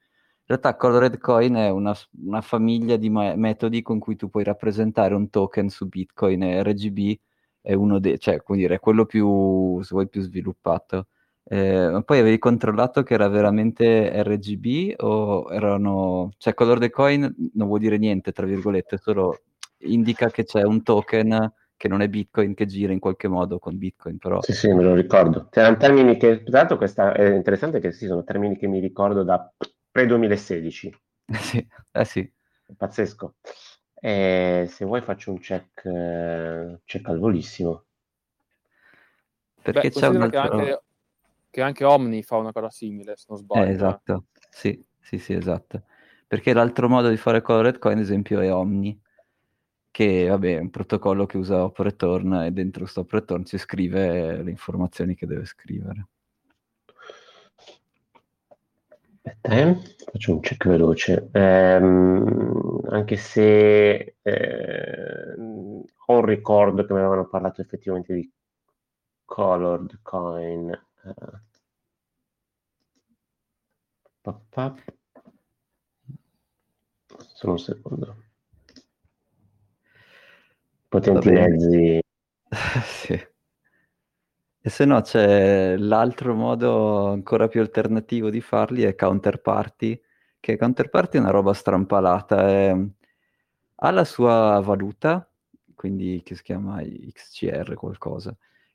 realtà 0.43 0.75
Colored 0.75 1.17
Coin 1.17 1.53
è 1.53 1.69
una, 1.69 1.95
una 2.25 2.41
famiglia 2.41 2.97
di 2.97 3.09
ma- 3.09 3.35
metodi 3.35 3.81
con 3.81 3.99
cui 3.99 4.17
tu 4.17 4.29
puoi 4.29 4.43
rappresentare 4.43 5.15
un 5.15 5.29
token 5.29 5.69
su 5.69 5.87
Bitcoin 5.87 6.43
e 6.43 6.61
RGB 6.61 7.17
è 7.61 7.73
uno 7.73 7.99
dei, 7.99 8.19
cioè, 8.19 8.43
come 8.43 8.59
dire, 8.59 8.79
quello 8.79 9.05
più, 9.05 9.81
se 9.81 9.89
vuoi, 9.91 10.09
più 10.09 10.21
sviluppato. 10.21 11.07
Eh, 11.45 12.01
poi 12.05 12.19
avevi 12.19 12.37
controllato 12.37 13.03
che 13.03 13.13
era 13.13 13.27
veramente 13.27 14.23
RGB 14.23 15.01
o 15.01 15.51
erano... 15.51 16.31
cioè 16.37 16.53
Colored 16.53 16.89
Coin 16.89 17.51
non 17.53 17.67
vuol 17.67 17.79
dire 17.79 17.97
niente, 17.97 18.31
tra 18.31 18.45
virgolette, 18.45 18.97
solo 18.97 19.41
indica 19.79 20.29
che 20.29 20.45
c'è 20.45 20.63
un 20.63 20.81
token 20.83 21.51
che 21.75 21.87
non 21.89 22.01
è 22.01 22.07
Bitcoin 22.07 22.53
che 22.53 22.65
gira 22.65 22.93
in 22.93 22.99
qualche 22.99 23.27
modo 23.27 23.59
con 23.59 23.77
Bitcoin, 23.77 24.17
però... 24.17 24.41
Sì, 24.41 24.53
sì, 24.53 24.71
me 24.71 24.83
lo 24.83 24.93
ricordo. 24.93 25.49
C'erano 25.51 25.75
termini 25.75 26.17
che, 26.17 26.43
tra 26.43 26.59
l'altro 26.59 26.77
questa 26.77 27.13
è 27.13 27.33
interessante 27.35 27.81
che 27.81 27.91
sì, 27.91 28.05
sono 28.05 28.23
termini 28.23 28.57
che 28.57 28.67
mi 28.67 28.79
ricordo 28.79 29.23
da 29.23 29.51
pre-2016. 29.91 30.91
sì, 31.33 31.67
eh 31.91 32.05
sì. 32.05 32.21
È 32.65 32.71
pazzesco. 32.77 33.35
E 33.95 34.65
se 34.69 34.85
vuoi 34.85 35.01
faccio 35.01 35.31
un 35.31 35.39
check, 35.39 35.83
uh, 35.83 36.79
check 36.85 37.07
al 37.09 37.19
volissimo. 37.19 37.83
Perché 39.61 39.89
Beh, 39.89 39.91
c'è 39.91 40.07
un 40.07 40.21
altro... 40.21 40.39
Anche... 40.39 40.81
che 41.53 41.61
anche 41.61 41.83
Omni 41.83 42.23
fa 42.23 42.37
una 42.37 42.51
cosa 42.51 42.71
simile, 42.71 43.15
se 43.15 43.25
non 43.27 43.37
sbaglio. 43.37 43.67
Eh, 43.67 43.73
esatto, 43.73 44.25
sì, 44.49 44.83
sì, 44.99 45.19
sì, 45.19 45.33
esatto. 45.33 45.83
Perché 46.25 46.51
l'altro 46.51 46.89
modo 46.89 47.09
di 47.09 47.17
fare 47.17 47.43
colored 47.43 47.77
coin, 47.77 47.97
ad 47.97 48.01
esempio, 48.01 48.39
è 48.39 48.51
Omni, 48.51 48.99
che 49.91 50.27
vabbè, 50.29 50.55
è 50.55 50.59
un 50.59 50.71
protocollo 50.71 51.27
che 51.27 51.37
usa 51.37 51.63
OpReturn 51.63 52.45
e 52.45 52.51
dentro 52.51 52.81
questo 52.81 53.01
OpReturn 53.01 53.45
ci 53.45 53.59
scrive 53.59 54.41
le 54.41 54.49
informazioni 54.49 55.13
che 55.13 55.27
deve 55.27 55.45
scrivere. 55.45 56.07
Aspetta, 59.21 59.49
eh? 59.55 59.77
faccio 60.11 60.31
un 60.31 60.39
check 60.39 60.67
veloce. 60.67 61.29
Ehm, 61.33 62.81
anche 62.89 63.15
se 63.15 64.15
eh, 64.23 65.33
ho 65.37 66.17
un 66.17 66.25
ricordo 66.25 66.83
che 66.83 66.93
mi 66.93 66.99
avevano 66.99 67.27
parlato 67.27 67.61
effettivamente 67.61 68.15
di 68.15 68.27
colored 69.23 69.99
coin. 70.01 70.91
Uh, 71.03 71.39
Solo 77.33 77.51
un 77.53 77.59
secondo. 77.59 78.23
Potenti 80.87 81.29
mezzi. 81.29 81.99
sì. 82.85 83.31
E 84.65 84.69
se 84.69 84.85
no 84.85 85.01
c'è 85.01 85.75
l'altro 85.75 86.33
modo 86.33 87.07
ancora 87.09 87.49
più 87.49 87.59
alternativo 87.59 88.29
di 88.29 88.39
farli 88.39 88.83
è 88.83 88.95
Counterparty, 88.95 90.01
che 90.39 90.55
Counterparty 90.55 91.17
è 91.17 91.19
una 91.19 91.31
roba 91.31 91.53
strampalata, 91.53 92.47
è... 92.47 92.73
ha 93.75 93.91
la 93.91 94.05
sua 94.05 94.61
valuta, 94.61 95.29
quindi 95.75 96.21
che 96.23 96.35
si 96.35 96.43
chiama 96.43 96.81
XCR 96.81 97.73
qualcosa, 97.73 98.33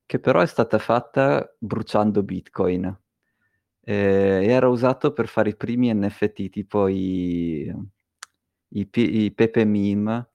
che 0.09 0.19
però 0.21 0.41
è 0.41 0.47
stata 0.47 0.79
fatta 0.79 1.55
bruciando 1.59 2.23
Bitcoin. 2.23 2.99
Eh, 3.83 4.47
era 4.49 4.69
usato 4.69 5.13
per 5.13 5.29
fare 5.29 5.51
i 5.51 5.57
primi 5.57 5.93
NFT, 5.93 6.49
tipo 6.49 6.89
i, 6.89 7.71
i, 8.69 8.89
i 8.91 9.33
Pepe 9.35 9.67
Meme 9.67 10.31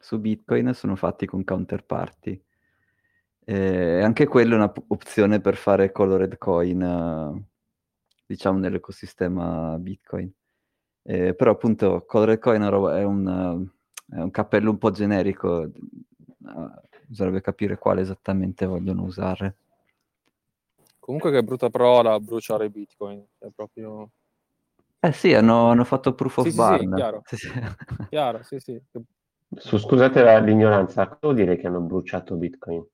su 0.00 0.20
Bitcoin 0.20 0.72
sono 0.74 0.94
fatti 0.94 1.26
con 1.26 1.42
Counterparty. 1.42 2.40
Eh, 3.44 4.00
anche 4.00 4.28
quella 4.28 4.54
è 4.54 4.58
un'opzione 4.58 5.40
per 5.40 5.56
fare 5.56 5.90
colored 5.90 6.38
coin, 6.38 7.44
diciamo, 8.26 8.58
nell'ecosistema 8.58 9.76
Bitcoin. 9.80 10.32
Eh, 11.02 11.34
però 11.34 11.50
appunto 11.50 12.04
colored 12.06 12.38
coin 12.38 12.62
è 12.62 13.02
un, 13.02 13.68
è 14.08 14.20
un 14.20 14.30
cappello 14.30 14.70
un 14.70 14.78
po' 14.78 14.92
generico, 14.92 15.68
bisognerebbe 17.10 17.40
capire 17.40 17.76
quale 17.76 18.02
esattamente 18.02 18.66
vogliono 18.66 19.02
usare. 19.02 19.56
Comunque 21.00 21.32
che 21.32 21.42
brutta 21.42 21.68
parola 21.68 22.20
bruciare 22.20 22.70
Bitcoin, 22.70 23.20
è 23.38 23.48
proprio... 23.52 24.10
Eh 25.00 25.12
sì, 25.12 25.34
hanno, 25.34 25.70
hanno 25.70 25.84
fatto 25.84 26.14
proof 26.14 26.38
of 26.38 26.48
sì, 26.48 26.54
burn. 26.54 26.78
Sì, 26.78 26.94
chiaro. 26.94 27.22
Sì, 27.24 27.36
sì. 27.36 27.50
chiaro, 28.10 28.42
sì, 28.42 28.60
sì. 28.60 28.80
Su, 29.56 29.78
scusate 29.78 30.40
l'ignoranza, 30.40 31.08
cosa 31.08 31.18
vuol 31.22 31.34
dire 31.34 31.56
che 31.56 31.66
hanno 31.66 31.80
bruciato 31.80 32.36
Bitcoin? 32.36 32.86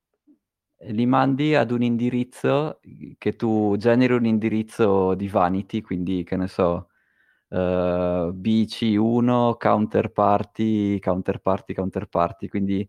li 0.81 1.07
mandi 1.07 1.55
ad 1.55 1.71
un 1.71 1.83
indirizzo 1.83 2.81
che 3.19 3.35
tu 3.35 3.77
generi 3.79 4.13
un 4.13 4.27
indirizzo 4.27 5.15
di 5.15 5.27
vanity, 5.27 5.81
quindi 5.81 6.23
che 6.23 6.37
ne 6.37 6.49
so, 6.49 6.89
uh, 7.49 7.57
eh, 7.57 8.31
BC1 8.33 9.57
counterparty, 9.57 10.99
counterparty, 10.99 11.75
counterparty, 11.75 12.49
quindi 12.49 12.89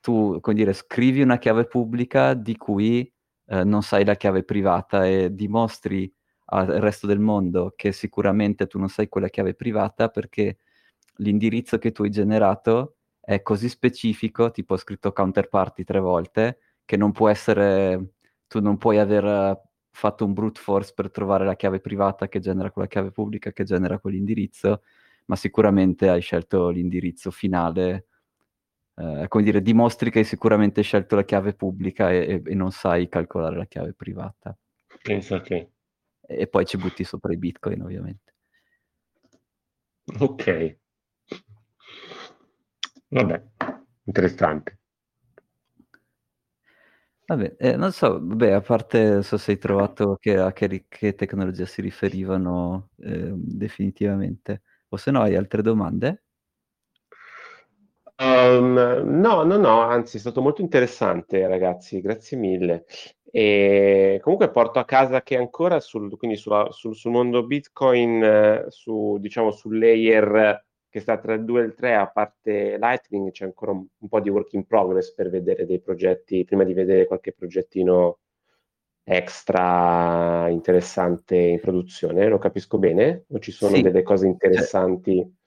tu, 0.00 0.38
come 0.40 0.56
dire, 0.56 0.72
scrivi 0.72 1.22
una 1.22 1.38
chiave 1.38 1.66
pubblica 1.66 2.34
di 2.34 2.56
cui 2.56 3.10
uh, 3.46 3.64
non 3.64 3.82
sai 3.82 4.04
la 4.04 4.14
chiave 4.14 4.44
privata 4.44 5.06
e 5.06 5.34
dimostri 5.34 6.12
al 6.52 6.66
resto 6.66 7.06
del 7.06 7.20
mondo 7.20 7.72
che 7.76 7.92
sicuramente 7.92 8.66
tu 8.66 8.78
non 8.78 8.88
sai 8.88 9.08
quella 9.08 9.28
chiave 9.28 9.54
privata 9.54 10.08
perché 10.08 10.58
l'indirizzo 11.16 11.78
che 11.78 11.92
tu 11.92 12.02
hai 12.02 12.10
generato 12.10 12.96
è 13.20 13.42
così 13.42 13.68
specifico, 13.68 14.50
tipo 14.50 14.74
ho 14.74 14.76
scritto 14.76 15.12
counterparty 15.12 15.84
tre 15.84 16.00
volte, 16.00 16.58
che 16.84 16.96
non 16.96 17.12
può 17.12 17.28
essere, 17.28 18.14
tu 18.48 18.60
non 18.60 18.76
puoi 18.78 18.98
aver 18.98 19.60
fatto 19.90 20.24
un 20.24 20.32
brute 20.32 20.60
force 20.60 20.92
per 20.94 21.10
trovare 21.10 21.44
la 21.44 21.56
chiave 21.56 21.80
privata 21.80 22.28
che 22.28 22.40
genera 22.40 22.70
quella 22.70 22.88
chiave 22.88 23.10
pubblica 23.12 23.52
che 23.52 23.64
genera 23.64 23.98
quell'indirizzo, 23.98 24.82
ma 25.26 25.36
sicuramente 25.36 26.08
hai 26.08 26.20
scelto 26.20 26.68
l'indirizzo 26.70 27.30
finale, 27.30 28.06
eh, 28.96 29.26
come 29.28 29.44
dire, 29.44 29.62
dimostri 29.62 30.10
che 30.10 30.20
hai 30.20 30.24
sicuramente 30.24 30.82
scelto 30.82 31.16
la 31.16 31.24
chiave 31.24 31.54
pubblica 31.54 32.10
e, 32.10 32.42
e, 32.44 32.54
non 32.54 32.70
sai 32.70 33.08
calcolare 33.08 33.56
la 33.56 33.66
chiave 33.66 33.94
privata. 33.94 34.56
Penso 35.02 35.40
che... 35.40 35.70
E, 36.20 36.46
poi 36.46 36.64
ci 36.64 36.76
butti 36.76 37.02
sopra 37.04 37.32
i 37.32 37.38
bitcoin, 37.38 37.82
ovviamente. 37.82 38.34
Ok. 40.18 40.78
Vabbè, 43.08 43.42
interessante. 44.04 44.78
Vabbè, 47.26 47.56
eh, 47.58 47.76
non 47.76 47.92
so, 47.92 48.18
vabbè, 48.20 48.50
a 48.50 48.60
parte 48.60 49.08
non 49.08 49.22
so 49.22 49.36
se 49.36 49.52
hai 49.52 49.58
trovato 49.58 50.16
che, 50.20 50.36
a 50.36 50.52
che, 50.52 50.86
che 50.88 51.14
tecnologia 51.14 51.64
si 51.64 51.80
riferivano 51.80 52.90
eh, 52.96 53.30
definitivamente, 53.34 54.62
o 54.88 54.96
se 54.96 55.12
no 55.12 55.20
hai 55.20 55.36
altre 55.36 55.62
domande? 55.62 56.24
Um, 58.40 58.74
no, 59.20 59.42
no, 59.42 59.56
no, 59.56 59.80
anzi 59.80 60.16
è 60.16 60.20
stato 60.20 60.40
molto 60.40 60.60
interessante 60.62 61.46
ragazzi, 61.46 62.00
grazie 62.00 62.36
mille. 62.36 62.84
E 63.32 64.18
comunque 64.22 64.50
porto 64.50 64.78
a 64.78 64.84
casa 64.84 65.22
che 65.22 65.36
ancora 65.36 65.78
sul, 65.80 66.16
quindi 66.16 66.36
sulla, 66.36 66.68
sul, 66.70 66.96
sul 66.96 67.12
mondo 67.12 67.44
Bitcoin, 67.46 68.22
eh, 68.22 68.64
su, 68.68 69.18
diciamo 69.20 69.52
sul 69.52 69.78
layer 69.78 70.64
che 70.88 71.00
sta 71.00 71.18
tra 71.18 71.34
il 71.34 71.44
2 71.44 71.60
e 71.60 71.64
il 71.64 71.74
3, 71.74 71.94
a 71.94 72.08
parte 72.08 72.76
Lightning, 72.76 73.30
c'è 73.30 73.44
ancora 73.44 73.70
un, 73.70 73.86
un, 73.96 74.08
po' 74.08 74.20
di 74.20 74.28
work 74.28 74.52
in 74.54 74.66
progress 74.66 75.14
per 75.14 75.30
vedere 75.30 75.64
dei 75.64 75.80
progetti, 75.80 76.44
prima 76.44 76.64
di 76.64 76.74
vedere 76.74 77.06
qualche 77.06 77.32
progettino 77.32 78.18
extra 79.04 80.48
interessante 80.48 81.36
in 81.36 81.60
produzione. 81.60 82.28
Lo 82.28 82.38
capisco 82.38 82.78
bene? 82.78 83.24
O 83.28 83.38
ci 83.38 83.52
sono 83.52 83.76
sì. 83.76 83.82
delle 83.82 84.02
cose 84.02 84.26
interessanti? 84.26 85.38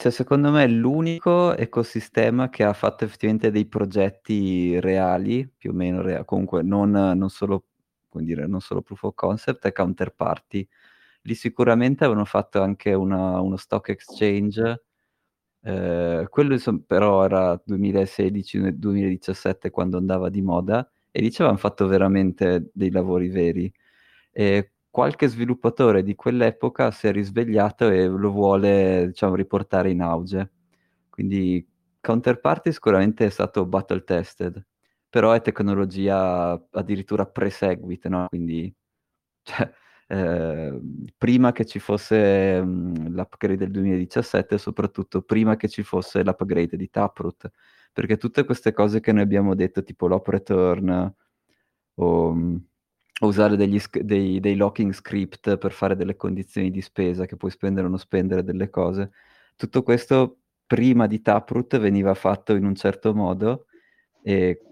Cioè, 0.00 0.10
secondo 0.10 0.50
me 0.50 0.66
l'unico 0.66 1.54
ecosistema 1.54 2.48
che 2.48 2.64
ha 2.64 2.72
fatto 2.72 3.04
effettivamente 3.04 3.50
dei 3.50 3.66
progetti 3.66 4.80
reali, 4.80 5.46
più 5.46 5.72
o 5.72 5.74
meno 5.74 6.00
reali, 6.00 6.24
comunque 6.24 6.62
non, 6.62 6.90
non, 6.90 7.28
solo, 7.28 7.66
dire, 8.12 8.46
non 8.46 8.62
solo 8.62 8.80
proof 8.80 9.02
of 9.02 9.14
concept, 9.14 9.66
è 9.66 9.72
Counterparty 9.72 10.66
lì 11.24 11.34
sicuramente 11.34 12.04
avevano 12.04 12.24
fatto 12.24 12.62
anche 12.62 12.94
una, 12.94 13.40
uno 13.40 13.56
stock 13.58 13.90
exchange, 13.90 14.84
eh, 15.62 16.26
quello 16.30 16.54
insomma, 16.54 16.80
però 16.86 17.22
era 17.24 17.60
2016-2017 17.62 19.70
quando 19.70 19.98
andava 19.98 20.30
di 20.30 20.40
moda 20.42 20.88
e 21.10 21.20
lì 21.20 21.30
ci 21.30 21.42
avevano 21.42 21.60
fatto 21.60 21.86
veramente 21.86 22.70
dei 22.72 22.90
lavori 22.90 23.28
veri. 23.28 23.70
E 24.32 24.72
qualche 24.90 25.28
sviluppatore 25.28 26.02
di 26.02 26.14
quell'epoca 26.14 26.90
si 26.90 27.06
è 27.06 27.12
risvegliato 27.12 27.88
e 27.88 28.06
lo 28.06 28.30
vuole 28.30 29.06
diciamo, 29.08 29.34
riportare 29.34 29.90
in 29.90 30.02
auge. 30.02 30.50
Quindi 31.10 31.66
Counterparty 32.00 32.72
sicuramente 32.72 33.26
è 33.26 33.30
stato 33.30 33.66
battle 33.66 34.04
tested, 34.04 34.64
però 35.08 35.32
è 35.32 35.40
tecnologia 35.42 36.52
addirittura 36.72 37.26
pre-seguit, 37.26 38.06
no? 38.08 38.26
Quindi 38.28 38.72
cioè, 39.42 39.70
Ehm, 40.12 41.04
prima 41.16 41.52
che 41.52 41.64
ci 41.64 41.78
fosse 41.78 42.60
mh, 42.60 43.10
l'upgrade 43.10 43.56
del 43.56 43.70
2017 43.70 44.56
e 44.56 44.58
soprattutto 44.58 45.22
prima 45.22 45.54
che 45.56 45.68
ci 45.68 45.84
fosse 45.84 46.24
l'upgrade 46.24 46.76
di 46.76 46.90
Taproot, 46.90 47.48
perché 47.92 48.16
tutte 48.16 48.44
queste 48.44 48.72
cose 48.72 48.98
che 49.00 49.12
noi 49.12 49.22
abbiamo 49.22 49.54
detto, 49.54 49.84
tipo 49.84 50.08
l'op 50.08 50.26
return 50.28 51.14
o, 51.94 52.32
mh, 52.34 52.66
usare 53.26 53.56
degli, 53.56 53.80
dei, 54.02 54.40
dei, 54.40 54.56
locking 54.56 54.92
script 54.92 55.56
per 55.58 55.72
fare 55.72 55.96
delle 55.96 56.16
condizioni 56.16 56.70
di 56.70 56.80
spesa, 56.80 57.26
che 57.26 57.36
puoi 57.36 57.50
spendere 57.50 57.86
o 57.86 57.90
non 57.90 57.98
spendere 57.98 58.42
delle 58.44 58.70
cose, 58.70 59.12
tutto 59.56 59.82
questo 59.82 60.38
prima 60.66 61.06
di 61.06 61.20
Taproot 61.20 61.78
veniva 61.78 62.14
fatto 62.14 62.54
in 62.54 62.64
un 62.64 62.74
certo 62.74 63.14
modo 63.14 63.66
e 64.22 64.62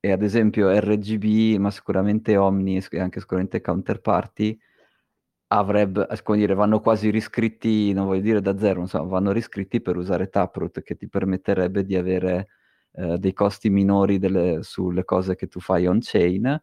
e 0.00 0.12
ad 0.12 0.22
esempio 0.22 0.70
RGB, 0.70 1.58
ma 1.60 1.70
sicuramente 1.70 2.36
Omni 2.38 2.82
e 2.90 3.00
anche 3.00 3.20
sicuramente 3.20 3.60
Counterparty 3.60 4.58
avrebbe, 5.48 6.06
dire, 6.34 6.54
vanno 6.54 6.80
quasi 6.80 7.10
riscritti, 7.10 7.92
non 7.92 8.06
voglio 8.06 8.22
dire 8.22 8.40
da 8.40 8.56
zero, 8.58 8.80
insomma, 8.80 9.04
vanno 9.08 9.32
riscritti 9.32 9.80
per 9.82 9.96
usare 9.96 10.30
Taproot, 10.30 10.82
che 10.82 10.96
ti 10.96 11.08
permetterebbe 11.08 11.84
di 11.84 11.96
avere 11.96 12.48
eh, 12.92 13.18
dei 13.18 13.32
costi 13.34 13.68
minori 13.68 14.18
delle, 14.18 14.62
sulle 14.62 15.04
cose 15.04 15.36
che 15.36 15.48
tu 15.48 15.60
fai 15.60 15.86
on-chain, 15.86 16.62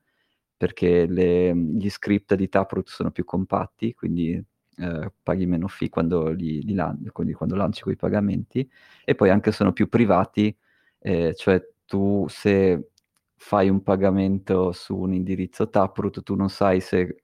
perché 0.57 1.05
le, 1.05 1.55
gli 1.55 1.89
script 1.89 2.33
di 2.35 2.49
Taproot 2.49 2.89
sono 2.89 3.11
più 3.11 3.23
compatti, 3.23 3.93
quindi 3.93 4.43
eh, 4.77 5.11
paghi 5.23 5.45
meno 5.45 5.67
fee 5.67 5.89
quando, 5.89 6.29
li, 6.29 6.61
li 6.63 6.75
quindi 7.11 7.33
quando 7.33 7.55
lanci 7.55 7.83
quei 7.83 7.95
pagamenti, 7.95 8.69
e 9.05 9.15
poi 9.15 9.29
anche 9.29 9.51
sono 9.51 9.71
più 9.71 9.87
privati, 9.87 10.55
eh, 10.99 11.33
cioè 11.35 11.63
tu 11.85 12.25
se 12.27 12.89
fai 13.35 13.69
un 13.69 13.83
pagamento 13.83 14.71
su 14.71 14.97
un 14.97 15.13
indirizzo 15.13 15.69
Taproot, 15.69 16.23
tu 16.23 16.35
non 16.35 16.49
sai 16.49 16.81
se 16.81 17.21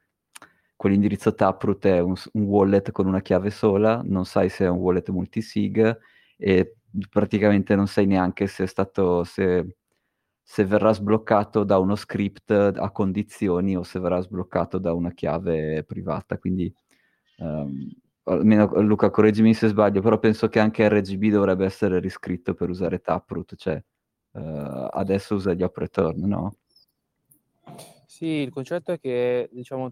quell'indirizzo 0.75 1.34
Taproot 1.34 1.86
è 1.88 1.99
un, 1.99 2.13
un, 2.34 2.43
wallet 2.43 2.91
con 2.91 3.07
una 3.07 3.21
chiave 3.21 3.49
sola, 3.49 4.01
non 4.03 4.25
sai 4.25 4.49
se 4.49 4.65
è 4.65 4.69
un 4.69 4.77
wallet 4.77 5.09
multisig 5.09 5.97
e 6.38 6.75
praticamente 7.09 7.75
non 7.75 7.88
sai 7.88 8.05
neanche 8.05 8.47
se 8.47 8.63
è 8.63 8.67
stato... 8.67 9.23
Se, 9.23 9.75
se 10.44 10.66
verrà 10.66 10.91
sbloccato 10.91 11.64
da 11.64 11.80
uno 11.80 11.96
script 11.96 12.52
a 12.52 12.91
condizioni 12.91 13.78
o 13.78 13.84
se 13.84 14.00
verrà 14.00 14.20
sbloccato 14.20 14.78
da 14.78 14.94
una 14.94 15.14
chiave 15.14 15.84
privata. 15.84 16.38
Quindi, 16.38 16.72
um, 17.38 17.89
almeno 18.24 18.82
Luca, 18.82 19.10
correggimi 19.10 19.54
se 19.54 19.70
sbaglio, 19.70 20.02
però 20.02 20.20
penso 20.20 20.50
che 20.50 20.60
anche 20.60 20.88
RGB 20.88 21.32
dovrebbe 21.32 21.66
essere 21.66 22.00
riscritto 22.00 22.54
per 22.54 22.70
usare 22.70 23.00
Taproot, 23.00 23.56
cioè 23.56 23.82
uh, 24.32 24.88
adesso 24.91 25.36
usa 25.36 25.54
gli 25.54 25.64
operator, 25.64 26.16
no? 26.18 26.58
Sì, 28.06 28.26
il 28.26 28.52
concetto 28.52 28.91
è 28.91 29.00
che 29.00 29.50
diciamo, 29.52 29.91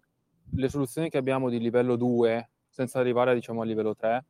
le 0.53 0.69
soluzioni 0.69 1.09
che 1.09 1.17
abbiamo 1.17 1.49
di 1.49 1.59
livello 1.59 1.95
2, 1.95 2.49
senza 2.69 2.99
arrivare 2.99 3.33
diciamo, 3.33 3.61
a 3.61 3.65
livello 3.65 3.95
3, 3.95 4.25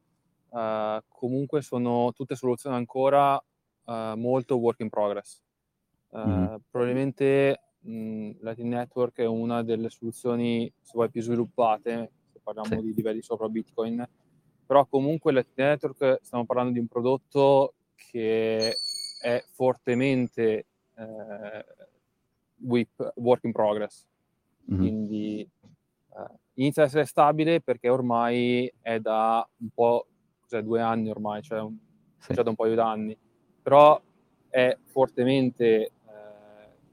uh, 0.49 0.57
eh, 0.57 1.03
comunque 1.09 1.61
sono 1.61 2.13
tutte 2.13 2.35
soluzioni 2.35 2.75
ancora 2.75 3.35
uh, 3.35 4.15
molto 4.15 4.57
work 4.57 4.79
in 4.79 4.89
progress. 4.89 5.41
Mm. 6.17 6.55
Probabilmente 6.69 7.61
mh, 7.79 8.31
Lightning 8.41 8.73
Network 8.73 9.17
è 9.19 9.25
una 9.25 9.63
delle 9.63 9.89
soluzioni, 9.89 10.71
se 10.81 10.91
vuoi, 10.93 11.09
più 11.09 11.21
sviluppate, 11.21 12.11
se 12.31 12.39
parliamo 12.43 12.67
sì. 12.67 12.81
di 12.81 12.93
livelli 12.93 13.21
sopra 13.21 13.47
Bitcoin, 13.47 14.07
però 14.65 14.85
comunque 14.85 15.31
Lightning 15.31 15.69
Network 15.69 16.19
stiamo 16.21 16.45
parlando 16.45 16.73
di 16.73 16.79
un 16.79 16.87
prodotto 16.87 17.73
che 17.95 18.73
è 19.21 19.43
fortemente 19.51 20.65
eh, 20.95 21.65
WIP, 22.57 23.13
work 23.15 23.43
in 23.43 23.51
progress. 23.51 24.05
Mm-hmm. 24.69 24.79
Quindi 24.79 25.39
eh, 25.41 26.39
inizia 26.55 26.83
ad 26.83 26.89
essere 26.89 27.05
stabile 27.05 27.61
perché 27.61 27.89
ormai 27.89 28.71
è 28.81 28.99
da 28.99 29.47
un 29.57 29.69
po', 29.73 30.07
cioè 30.47 30.61
due 30.61 30.81
anni 30.81 31.09
ormai, 31.09 31.41
cioè 31.41 31.61
un, 31.61 31.75
sì. 32.17 32.33
già 32.33 32.43
da 32.43 32.49
un 32.49 32.55
paio 32.55 32.75
d'anni, 32.75 33.17
però 33.61 33.99
è 34.49 34.77
fortemente, 34.85 35.91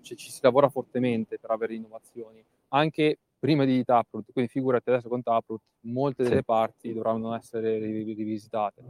cioè 0.00 0.16
ci 0.16 0.30
si 0.30 0.40
lavora 0.42 0.68
fortemente 0.68 1.38
per 1.38 1.50
avere 1.50 1.74
innovazioni, 1.74 2.44
anche 2.68 3.18
prima 3.38 3.64
di 3.64 3.84
Taproot, 3.84 4.32
quindi 4.32 4.50
figurati 4.50 4.90
adesso 4.90 5.08
con 5.08 5.22
Taproot, 5.22 5.60
molte 5.82 6.24
sì. 6.24 6.30
delle 6.30 6.42
parti 6.42 6.92
dovranno 6.92 7.34
essere 7.34 7.78
rivisitate. 7.78 8.82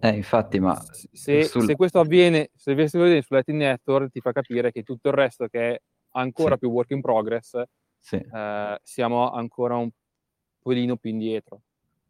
Eh, 0.00 0.08
infatti, 0.08 0.58
ma... 0.58 0.80
Se, 1.12 1.44
sul... 1.44 1.64
se 1.64 1.76
questo 1.76 2.00
avviene, 2.00 2.50
se 2.54 2.74
questo 2.74 2.98
avviene 2.98 3.22
su 3.22 3.32
Latin 3.34 3.56
Network, 3.58 4.10
ti 4.10 4.20
fa 4.20 4.32
capire 4.32 4.72
che 4.72 4.82
tutto 4.82 5.08
il 5.08 5.14
resto 5.14 5.46
che 5.46 5.74
è 5.74 5.80
ancora 6.14 6.54
sì. 6.54 6.58
più 6.58 6.70
work 6.70 6.90
in 6.90 7.00
progress, 7.00 7.62
sì. 7.98 8.16
eh, 8.16 8.80
siamo 8.82 9.30
ancora 9.30 9.76
un 9.76 9.90
pochino 10.60 10.96
più 10.96 11.10
indietro. 11.10 11.60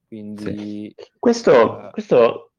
Quindi, 0.07 0.92
sì. 0.96 1.11
questo, 1.18 1.88
eh, 1.88 1.90
questo, 1.90 2.51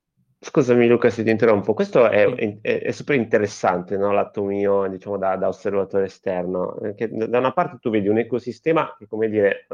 scusami 0.44 0.88
Luca 0.88 1.10
se 1.10 1.24
ti 1.24 1.30
interrompo, 1.30 1.74
questo 1.74 2.10
è, 2.10 2.26
è, 2.62 2.82
è 2.82 2.92
super 2.92 3.16
interessante 3.16 3.98
no? 3.98 4.12
l'atto 4.12 4.44
mio 4.44 4.88
diciamo, 4.88 5.18
da, 5.18 5.36
da, 5.38 5.48
osservatore 5.48 6.06
esterno, 6.06 6.76
perché 6.80 7.10
da 7.10 7.40
una 7.40 7.54
parte 7.54 7.78
tu 7.80 7.90
vedi 7.90 8.08
un 8.08 8.18
ecosistema 8.18 8.96
che 8.98 9.08
come 9.08 9.30
dire... 9.30 9.68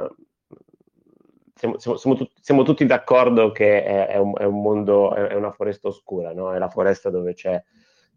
Siamo, 1.59 1.77
siamo, 1.77 1.97
siamo, 1.97 2.15
tutti, 2.15 2.35
siamo 2.39 2.63
tutti 2.63 2.85
d'accordo 2.85 3.51
che 3.51 3.83
è, 3.83 4.07
è, 4.07 4.17
un, 4.17 4.33
è, 4.37 4.45
un, 4.45 4.61
mondo, 4.61 5.13
è, 5.13 5.33
una 5.35 5.51
foresta 5.51 5.89
oscura, 5.89 6.31
no? 6.31 6.53
è 6.53 6.57
la 6.57 6.69
foresta 6.69 7.09
dove 7.09 7.33
c'è 7.33 7.61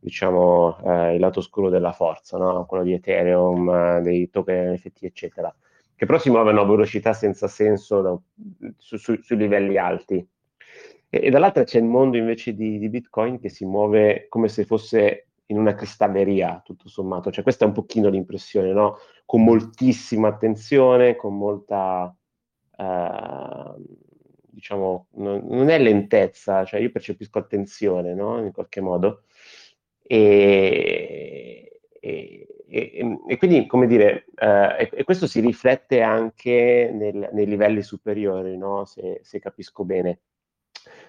diciamo, 0.03 0.79
eh, 0.85 1.15
il 1.15 1.21
lato 1.21 1.39
oscuro 1.39 1.69
della 1.69 1.93
forza, 1.93 2.37
no? 2.37 2.67
quello 2.67 2.83
di 2.83 2.93
Ethereum, 2.93 3.69
eh, 3.69 4.01
dei 4.03 4.31
token 4.31 4.73
NFT, 4.73 5.05
eccetera, 5.05 5.55
che 5.95 6.07
però 6.07 6.19
si 6.19 6.29
muovono 6.29 6.61
a 6.61 6.67
velocità 6.67 7.13
senza 7.13 7.47
senso 7.47 8.01
da, 8.01 8.19
su, 8.77 8.97
su, 8.97 9.15
su, 9.23 9.37
livelli 9.37 9.79
alti. 9.79 10.29
E, 11.15 11.27
e, 11.27 11.31
dall'altra 11.31 11.65
c'è 11.65 11.77
il 11.77 11.85
mondo 11.85 12.17
invece 12.17 12.55
di, 12.55 12.79
di, 12.79 12.89
Bitcoin 12.89 13.39
che 13.39 13.51
si 13.51 13.67
muove 13.67 14.29
come 14.31 14.49
se 14.49 14.65
fosse 14.65 15.27
in 15.47 15.59
una 15.59 15.75
cristalleria, 15.75 16.63
tutto 16.65 16.89
sommato. 16.89 17.31
Cioè, 17.31 17.43
questa 17.43 17.67
è 17.67 17.69
un 17.69 17.75
pochino 17.75 18.09
l'impressione, 18.09 18.73
no? 18.73 18.97
Con 19.27 19.45
moltissima 19.45 20.29
attenzione, 20.29 21.17
con 21.17 21.37
molta... 21.37 22.17
Uh, 22.79 23.75
diciamo, 24.53 25.09
non, 25.17 25.45
non, 25.47 25.69
è 25.69 25.79
lentezza, 25.79 26.65
cioè 26.65 26.81
io 26.81 26.91
percepisco 26.91 27.39
attenzione, 27.39 28.15
no? 28.15 28.43
In 28.43 28.53
qualche 28.53 28.81
modo. 28.81 29.25
E, 30.03 31.81
e, 32.01 32.47
e, 32.69 33.19
e 33.29 33.37
quindi, 33.37 33.67
come 33.67 33.87
dire, 33.87 34.25
eh, 34.35 34.89
e, 34.91 35.05
questo 35.05 35.27
si 35.27 35.41
riflette 35.41 36.01
anche 36.01 36.91
nel, 36.91 37.29
nei 37.33 37.47
livelli 37.47 37.83
superiori, 37.83 38.57
no? 38.57 38.87
se, 38.87 39.21
se 39.23 39.39
capisco 39.39 39.85
bene. 39.85 40.21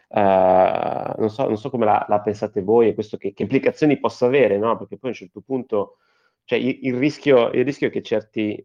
Uh, 0.09 1.19
non, 1.19 1.29
so, 1.29 1.45
non, 1.45 1.57
so, 1.57 1.69
come 1.69 1.85
la, 1.85 2.05
la, 2.07 2.21
pensate 2.21 2.61
voi 2.61 2.89
e 2.89 2.93
questo 2.93 3.17
che, 3.17 3.33
che 3.33 3.43
implicazioni 3.43 3.99
possa 3.99 4.27
avere, 4.27 4.57
no? 4.57 4.77
perché 4.77 4.97
poi 4.97 5.09
a 5.09 5.13
un 5.13 5.19
certo 5.19 5.41
punto, 5.41 5.97
cioè 6.43 6.59
il, 6.59 6.79
il, 6.83 6.97
rischio, 6.97 7.49
il 7.51 7.65
rischio 7.65 7.87
è 7.87 7.91
che 7.91 8.03
certi, 8.03 8.63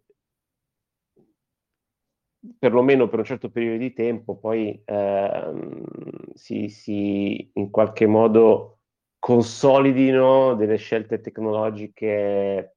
perlomeno 2.59 3.09
per 3.09 3.21
un 3.21 3.25
certo 3.25 3.51
periodo 3.51 3.79
di 3.79 3.93
tempo, 3.95 4.37
poi 4.37 4.83
uh, 4.85 5.83
si, 6.35 6.69
si 6.69 7.51
in 7.55 7.71
qualche 7.71 8.07
modo 8.07 8.81
consolidino 9.19 10.55
delle 10.55 10.77
scelte 10.77 11.21
tecnologiche 11.21 12.77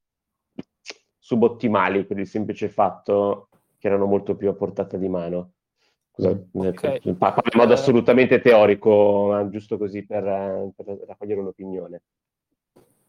subottimali 1.18 2.04
per 2.04 2.18
il 2.18 2.26
semplice 2.26 2.68
fatto 2.68 3.48
che 3.78 3.86
erano 3.86 4.06
molto 4.06 4.36
più 4.36 4.48
a 4.48 4.54
portata 4.54 4.96
di 4.96 5.08
mano. 5.08 5.52
Scusa, 6.14 6.38
okay. 6.52 7.14
parlo 7.14 7.42
in 7.52 7.58
modo 7.58 7.72
assolutamente 7.72 8.40
teorico, 8.40 9.28
ma 9.30 9.48
giusto 9.48 9.78
così 9.78 10.04
per, 10.04 10.70
per 10.76 11.04
raccogliere 11.06 11.40
un'opinione. 11.40 12.02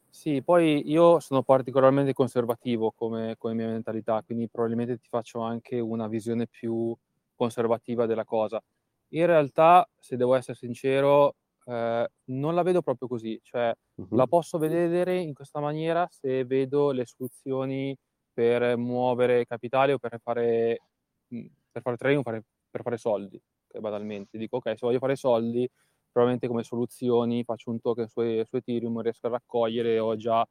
Sì, 0.10 0.42
poi 0.42 0.90
io 0.90 1.20
sono 1.20 1.44
particolarmente 1.44 2.14
conservativo 2.14 2.92
come, 2.96 3.36
come, 3.38 3.56
mia 3.56 3.68
mentalità, 3.68 4.22
quindi 4.24 4.48
probabilmente 4.48 5.00
ti 5.00 5.08
faccio 5.10 5.42
anche 5.42 5.80
una 5.80 6.08
visione 6.08 6.48
più 6.48 6.96
conservativa 7.36 8.06
della 8.06 8.24
cosa. 8.24 8.62
In 9.10 9.26
realtà, 9.26 9.88
se 9.98 10.16
devo 10.16 10.36
essere 10.36 10.56
sincero, 10.56 11.36
eh, 11.66 12.08
non 12.26 12.56
la 12.56 12.62
vedo 12.62 12.82
proprio 12.82 13.08
così, 13.08 13.40
cioè 13.44 13.74
uh-huh. 13.96 14.16
la 14.16 14.28
posso 14.28 14.58
vedere 14.58 15.18
in 15.18 15.34
questa 15.34 15.60
maniera 15.60 16.08
se 16.10 16.46
vedo 16.46 16.92
le 16.92 17.06
soluzioni 17.06 17.98
per 18.32 18.78
muovere 18.78 19.46
capitale 19.46 19.94
o 19.94 19.98
per 19.98 20.20
fare, 20.22 20.80
mhmm, 21.28 21.48
per 21.72 21.82
fare 21.82 21.98
trading 21.98 22.20
o 22.20 22.24
fare, 22.24 22.44
per 22.74 22.82
fare 22.82 22.98
soldi, 22.98 23.40
banalmente. 23.80 24.40
Dico, 24.40 24.58
ok, 24.58 24.70
se 24.70 24.80
voglio 24.82 24.98
fare 24.98 25.16
soldi, 25.16 25.70
probabilmente 26.12 26.48
come 26.48 26.64
soluzioni 26.64 27.44
faccio 27.44 27.70
un 27.70 27.80
token 27.80 28.08
su, 28.08 28.22
su 28.46 28.56
Ethereum, 28.56 29.00
riesco 29.02 29.28
a 29.28 29.32
raccogliere 29.32 30.00
ho 30.00 30.16
già 30.16 30.44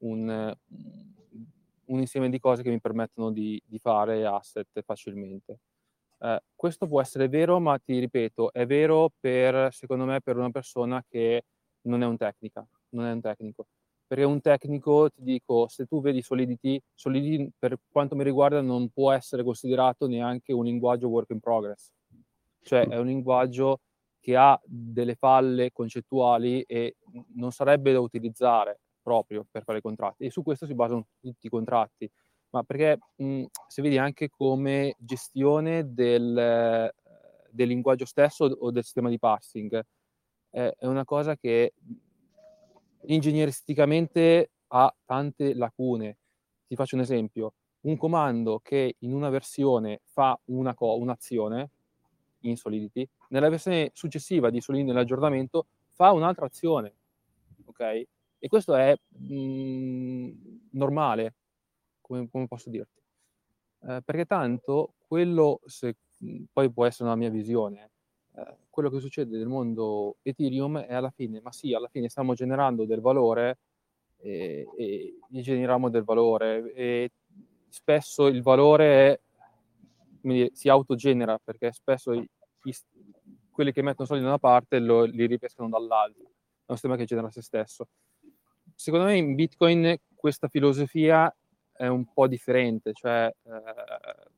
un, 0.00 0.54
un, 1.86 1.98
insieme 1.98 2.28
di 2.28 2.38
cose 2.38 2.62
che 2.62 2.68
mi 2.68 2.80
permettono 2.80 3.30
di, 3.32 3.60
di 3.64 3.78
fare 3.78 4.26
asset 4.26 4.82
facilmente. 4.82 5.60
Eh, 6.18 6.42
questo 6.54 6.86
può 6.86 7.00
essere 7.00 7.28
vero, 7.28 7.58
ma 7.58 7.78
ti 7.78 7.98
ripeto, 7.98 8.52
è 8.52 8.66
vero 8.66 9.10
per, 9.18 9.72
secondo 9.72 10.04
me, 10.04 10.20
per 10.20 10.36
una 10.36 10.50
persona 10.50 11.02
che 11.08 11.44
non 11.82 12.02
è 12.02 12.06
un 12.06 12.18
tecnica, 12.18 12.66
non 12.90 13.06
è 13.06 13.12
un 13.12 13.20
tecnico. 13.22 13.66
Perché 14.12 14.26
un 14.26 14.42
tecnico, 14.42 15.08
ti 15.08 15.22
dico, 15.22 15.68
se 15.68 15.86
tu 15.86 16.02
vedi 16.02 16.20
Solidity, 16.20 16.78
Solidity 16.92 17.50
per 17.58 17.78
quanto 17.90 18.14
mi 18.14 18.24
riguarda 18.24 18.60
non 18.60 18.90
può 18.90 19.10
essere 19.10 19.42
considerato 19.42 20.06
neanche 20.06 20.52
un 20.52 20.64
linguaggio 20.64 21.08
work 21.08 21.30
in 21.30 21.40
progress. 21.40 21.90
Cioè 22.60 22.88
è 22.88 22.98
un 22.98 23.06
linguaggio 23.06 23.80
che 24.20 24.36
ha 24.36 24.60
delle 24.66 25.14
falle 25.14 25.72
concettuali 25.72 26.60
e 26.64 26.96
non 27.36 27.52
sarebbe 27.52 27.92
da 27.92 28.00
utilizzare 28.00 28.80
proprio 29.00 29.46
per 29.50 29.64
fare 29.64 29.80
contratti. 29.80 30.26
E 30.26 30.30
su 30.30 30.42
questo 30.42 30.66
si 30.66 30.74
basano 30.74 31.06
tutti 31.18 31.46
i 31.46 31.48
contratti 31.48 32.10
ma 32.50 32.62
perché 32.64 32.98
mh, 33.16 33.44
se 33.66 33.80
vedi 33.80 33.96
anche 33.96 34.28
come 34.28 34.94
gestione 34.98 35.90
del, 35.94 36.92
del, 37.50 37.66
linguaggio 37.66 38.04
stesso 38.04 38.44
o 38.44 38.70
del 38.70 38.82
sistema 38.82 39.08
di 39.08 39.18
parsing, 39.18 39.82
eh, 40.50 40.74
è 40.76 40.84
una 40.84 41.06
cosa 41.06 41.34
che 41.34 41.72
ingegneristicamente 43.06 44.50
ha 44.68 44.94
tante 45.04 45.54
lacune. 45.54 46.18
Ti 46.66 46.74
faccio 46.76 46.94
un 46.96 47.02
esempio, 47.02 47.54
un 47.82 47.96
comando 47.96 48.60
che 48.60 48.96
in 49.00 49.12
una 49.12 49.28
versione 49.28 50.00
fa 50.04 50.38
una 50.46 50.74
co- 50.74 50.96
un'azione 50.96 51.70
in 52.40 52.56
Solidity, 52.56 53.08
nella 53.28 53.48
versione 53.48 53.90
successiva 53.94 54.50
di 54.50 54.60
Solidity 54.60 54.90
nell'aggiornamento 54.90 55.66
fa 55.92 56.12
un'altra 56.12 56.46
azione, 56.46 56.94
ok? 57.66 57.80
E 58.38 58.48
questo 58.48 58.74
è 58.74 58.94
mh, 59.08 60.30
normale, 60.72 61.34
come, 62.00 62.28
come 62.30 62.46
posso 62.48 62.70
dirti? 62.70 63.00
Eh, 63.88 64.02
perché 64.04 64.24
tanto 64.26 64.94
quello, 65.06 65.60
se, 65.66 65.96
poi 66.52 66.72
può 66.72 66.86
essere 66.86 67.04
una 67.08 67.16
mia 67.16 67.30
visione, 67.30 67.91
eh, 68.34 68.56
quello 68.70 68.90
che 68.90 69.00
succede 69.00 69.36
nel 69.36 69.46
mondo 69.46 70.16
Ethereum 70.22 70.78
è 70.78 70.94
alla 70.94 71.10
fine, 71.10 71.40
ma 71.40 71.52
sì, 71.52 71.74
alla 71.74 71.88
fine 71.88 72.08
stiamo 72.08 72.34
generando 72.34 72.84
del 72.84 73.00
valore 73.00 73.58
e, 74.16 74.66
e 74.76 75.18
generiamo 75.28 75.90
del 75.90 76.04
valore 76.04 76.72
e 76.72 77.10
spesso 77.68 78.26
il 78.26 78.42
valore 78.42 78.84
è 78.84 79.20
si 80.52 80.68
autogenera 80.68 81.38
perché 81.42 81.72
spesso 81.72 82.12
i, 82.12 82.28
i, 82.64 82.74
quelli 83.50 83.72
che 83.72 83.82
mettono 83.82 84.06
soldi 84.06 84.22
da 84.22 84.28
una 84.28 84.38
parte 84.38 84.78
lo, 84.78 85.04
li 85.04 85.26
ripescano 85.26 85.68
dall'altra. 85.68 86.22
È 86.22 86.70
un 86.70 86.76
sistema 86.76 86.96
che 86.96 87.04
genera 87.04 87.30
se 87.30 87.42
stesso. 87.42 87.88
Secondo 88.74 89.06
me 89.06 89.16
in 89.16 89.34
Bitcoin 89.34 89.96
questa 90.14 90.48
filosofia 90.48 91.34
è 91.72 91.86
un 91.86 92.10
po' 92.12 92.28
differente, 92.28 92.92
cioè 92.92 93.30
eh, 93.42 94.30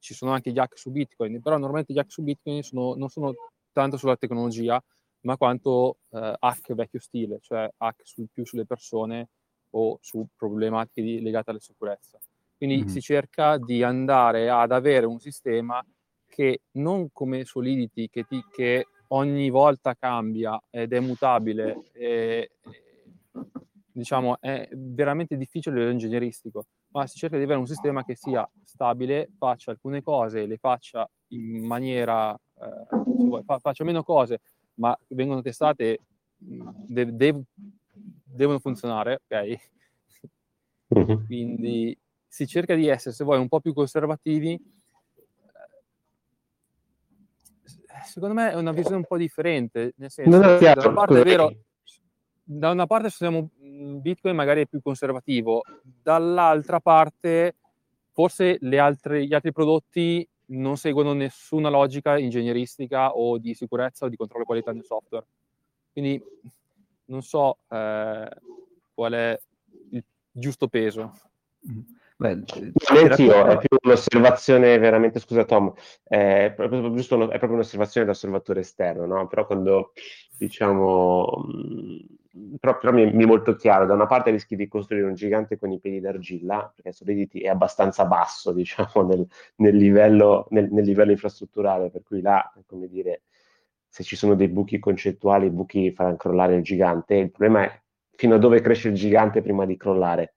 ci 0.00 0.14
sono 0.14 0.32
anche 0.32 0.50
gli 0.50 0.58
hack 0.58 0.76
su 0.76 0.90
Bitcoin, 0.90 1.40
però 1.40 1.56
normalmente 1.58 1.92
gli 1.92 1.98
hack 1.98 2.10
su 2.10 2.22
Bitcoin 2.22 2.62
sono, 2.62 2.94
non 2.94 3.08
sono 3.08 3.34
tanto 3.72 3.96
sulla 3.96 4.16
tecnologia, 4.16 4.82
ma 5.20 5.36
quanto 5.36 5.98
eh, 6.10 6.34
hack 6.38 6.74
vecchio 6.74 7.00
stile, 7.00 7.38
cioè 7.40 7.70
hack 7.76 8.00
sul, 8.04 8.28
più 8.32 8.44
sulle 8.44 8.66
persone 8.66 9.28
o 9.70 9.98
su 10.00 10.26
problematiche 10.34 11.02
di, 11.02 11.20
legate 11.20 11.50
alla 11.50 11.60
sicurezza. 11.60 12.18
Quindi 12.56 12.78
mm-hmm. 12.78 12.86
si 12.86 13.00
cerca 13.00 13.58
di 13.58 13.82
andare 13.82 14.50
ad 14.50 14.72
avere 14.72 15.06
un 15.06 15.20
sistema 15.20 15.84
che 16.26 16.62
non 16.72 17.08
come 17.12 17.44
Solidity, 17.44 18.08
che, 18.08 18.24
ti, 18.24 18.44
che 18.50 18.86
ogni 19.08 19.50
volta 19.50 19.94
cambia 19.94 20.60
ed 20.70 20.92
è 20.92 21.00
mutabile, 21.00 21.82
e, 21.92 22.50
diciamo, 23.92 24.40
è 24.40 24.68
veramente 24.72 25.36
difficile 25.36 25.74
a 25.74 25.78
livello 25.78 25.94
ingegneristico, 25.94 26.66
ma 26.92 27.06
si 27.06 27.18
cerca 27.18 27.36
di 27.36 27.44
avere 27.44 27.58
un 27.58 27.66
sistema 27.66 28.04
che 28.04 28.16
sia 28.16 28.48
stabile, 28.64 29.30
faccia 29.38 29.70
alcune 29.70 30.02
cose, 30.02 30.46
le 30.46 30.56
faccia 30.56 31.08
in 31.28 31.64
maniera, 31.64 32.34
eh, 32.34 33.58
faccia 33.58 33.84
meno 33.84 34.02
cose, 34.02 34.40
ma 34.74 34.96
vengono 35.08 35.40
testate, 35.40 36.00
de- 36.36 37.14
de- 37.14 37.42
devono 38.24 38.58
funzionare, 38.58 39.20
ok? 39.24 39.54
Uh-huh. 40.88 41.24
Quindi 41.26 41.96
si 42.26 42.46
cerca 42.46 42.74
di 42.74 42.88
essere, 42.88 43.14
se 43.14 43.24
vuoi, 43.24 43.38
un 43.38 43.48
po' 43.48 43.60
più 43.60 43.72
conservativi. 43.72 44.58
Secondo 48.04 48.34
me 48.34 48.50
è 48.50 48.54
una 48.54 48.72
visione 48.72 48.96
un 48.96 49.04
po' 49.04 49.16
differente, 49.16 49.92
nel 49.96 50.10
senso, 50.10 50.38
da 50.38 50.56
una 50.58 50.92
parte 50.92 51.20
è 51.20 51.22
vero, 51.22 51.52
da 52.42 52.70
una 52.70 52.86
parte 52.86 53.10
siamo 53.10 53.50
Bitcoin 53.80 54.34
magari 54.34 54.62
è 54.62 54.66
più 54.66 54.80
conservativo, 54.82 55.62
dall'altra 56.02 56.80
parte 56.80 57.56
forse 58.12 58.58
altre, 58.76 59.24
gli 59.24 59.32
altri 59.32 59.52
prodotti 59.52 60.28
non 60.46 60.76
seguono 60.76 61.12
nessuna 61.12 61.68
logica 61.68 62.18
ingegneristica 62.18 63.12
o 63.12 63.38
di 63.38 63.54
sicurezza 63.54 64.04
o 64.04 64.08
di 64.08 64.16
controllo 64.16 64.44
qualità 64.44 64.72
del 64.72 64.84
software. 64.84 65.26
Quindi 65.92 66.22
non 67.06 67.22
so 67.22 67.58
eh, 67.68 68.28
qual 68.92 69.12
è 69.12 69.40
il 69.90 70.04
giusto 70.30 70.68
peso. 70.68 71.12
Beh, 72.16 72.42
Anch'io, 72.88 73.46
è 73.46 73.58
più 73.58 73.78
un'osservazione 73.82 74.76
veramente, 74.78 75.20
scusa 75.20 75.44
Tom, 75.44 75.72
è 76.02 76.52
proprio, 76.54 76.92
giusto, 76.92 77.16
è 77.24 77.38
proprio 77.38 77.54
un'osservazione 77.54 78.04
da 78.04 78.12
osservatore 78.12 78.60
esterno, 78.60 79.06
no? 79.06 79.26
Però 79.26 79.46
quando 79.46 79.92
diciamo 80.36 81.46
però, 82.58 82.78
però 82.78 82.92
mi, 82.92 83.12
mi, 83.12 83.24
è 83.24 83.26
molto 83.26 83.54
chiaro, 83.56 83.86
da 83.86 83.94
una 83.94 84.06
parte 84.06 84.30
rischi 84.30 84.54
di 84.54 84.68
costruire 84.68 85.06
un 85.06 85.14
gigante 85.14 85.58
con 85.58 85.72
i 85.72 85.80
piedi 85.80 86.00
d'argilla, 86.00 86.72
perché 86.74 86.92
Solidity 86.92 87.40
è 87.40 87.48
abbastanza 87.48 88.04
basso, 88.04 88.52
diciamo, 88.54 89.06
nel, 89.06 89.26
nel, 89.56 89.76
livello, 89.76 90.46
nel, 90.50 90.68
nel, 90.70 90.84
livello, 90.84 91.10
infrastrutturale, 91.10 91.90
per 91.90 92.02
cui 92.02 92.20
là, 92.20 92.52
come 92.66 92.88
dire, 92.88 93.22
se 93.88 94.04
ci 94.04 94.14
sono 94.14 94.34
dei 94.34 94.48
buchi 94.48 94.78
concettuali, 94.78 95.46
i 95.46 95.50
buchi 95.50 95.92
faranno 95.92 96.16
crollare 96.16 96.54
il 96.54 96.62
gigante. 96.62 97.14
Il 97.16 97.30
problema 97.30 97.64
è 97.64 97.82
fino 98.12 98.36
a 98.36 98.38
dove 98.38 98.60
cresce 98.60 98.88
il 98.88 98.94
gigante 98.94 99.42
prima 99.42 99.66
di 99.66 99.76
crollare. 99.76 100.34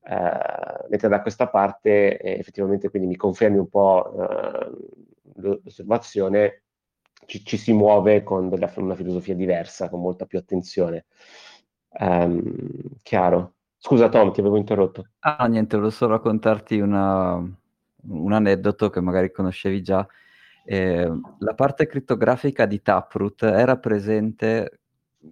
Uh, 0.00 0.88
mentre 0.88 1.08
da 1.08 1.20
questa 1.20 1.48
parte, 1.48 2.18
eh, 2.18 2.38
effettivamente, 2.38 2.88
quindi 2.88 3.08
mi 3.08 3.16
confermi 3.16 3.58
un 3.58 3.68
po' 3.68 4.10
uh, 4.14 5.60
l'osservazione, 5.62 6.62
ci, 7.26 7.44
ci 7.44 7.56
si 7.56 7.72
muove 7.72 8.22
con 8.22 8.48
della, 8.48 8.72
una 8.76 8.94
filosofia 8.94 9.34
diversa, 9.34 9.88
con 9.88 10.00
molta 10.00 10.26
più 10.26 10.38
attenzione. 10.38 11.06
Um, 11.98 12.42
chiaro. 13.02 13.54
Scusa 13.76 14.08
Tom, 14.08 14.32
ti 14.32 14.40
avevo 14.40 14.56
interrotto. 14.56 15.08
Ah, 15.20 15.46
niente, 15.46 15.76
volevo 15.76 15.94
solo 15.94 16.14
raccontarti 16.14 16.80
una, 16.80 17.34
un 17.34 18.32
aneddoto 18.32 18.90
che 18.90 19.00
magari 19.00 19.30
conoscevi 19.30 19.82
già. 19.82 20.06
Eh, 20.64 21.10
la 21.38 21.54
parte 21.54 21.86
crittografica 21.86 22.66
di 22.66 22.82
Taproot 22.82 23.42
era 23.44 23.78
presente, 23.78 24.80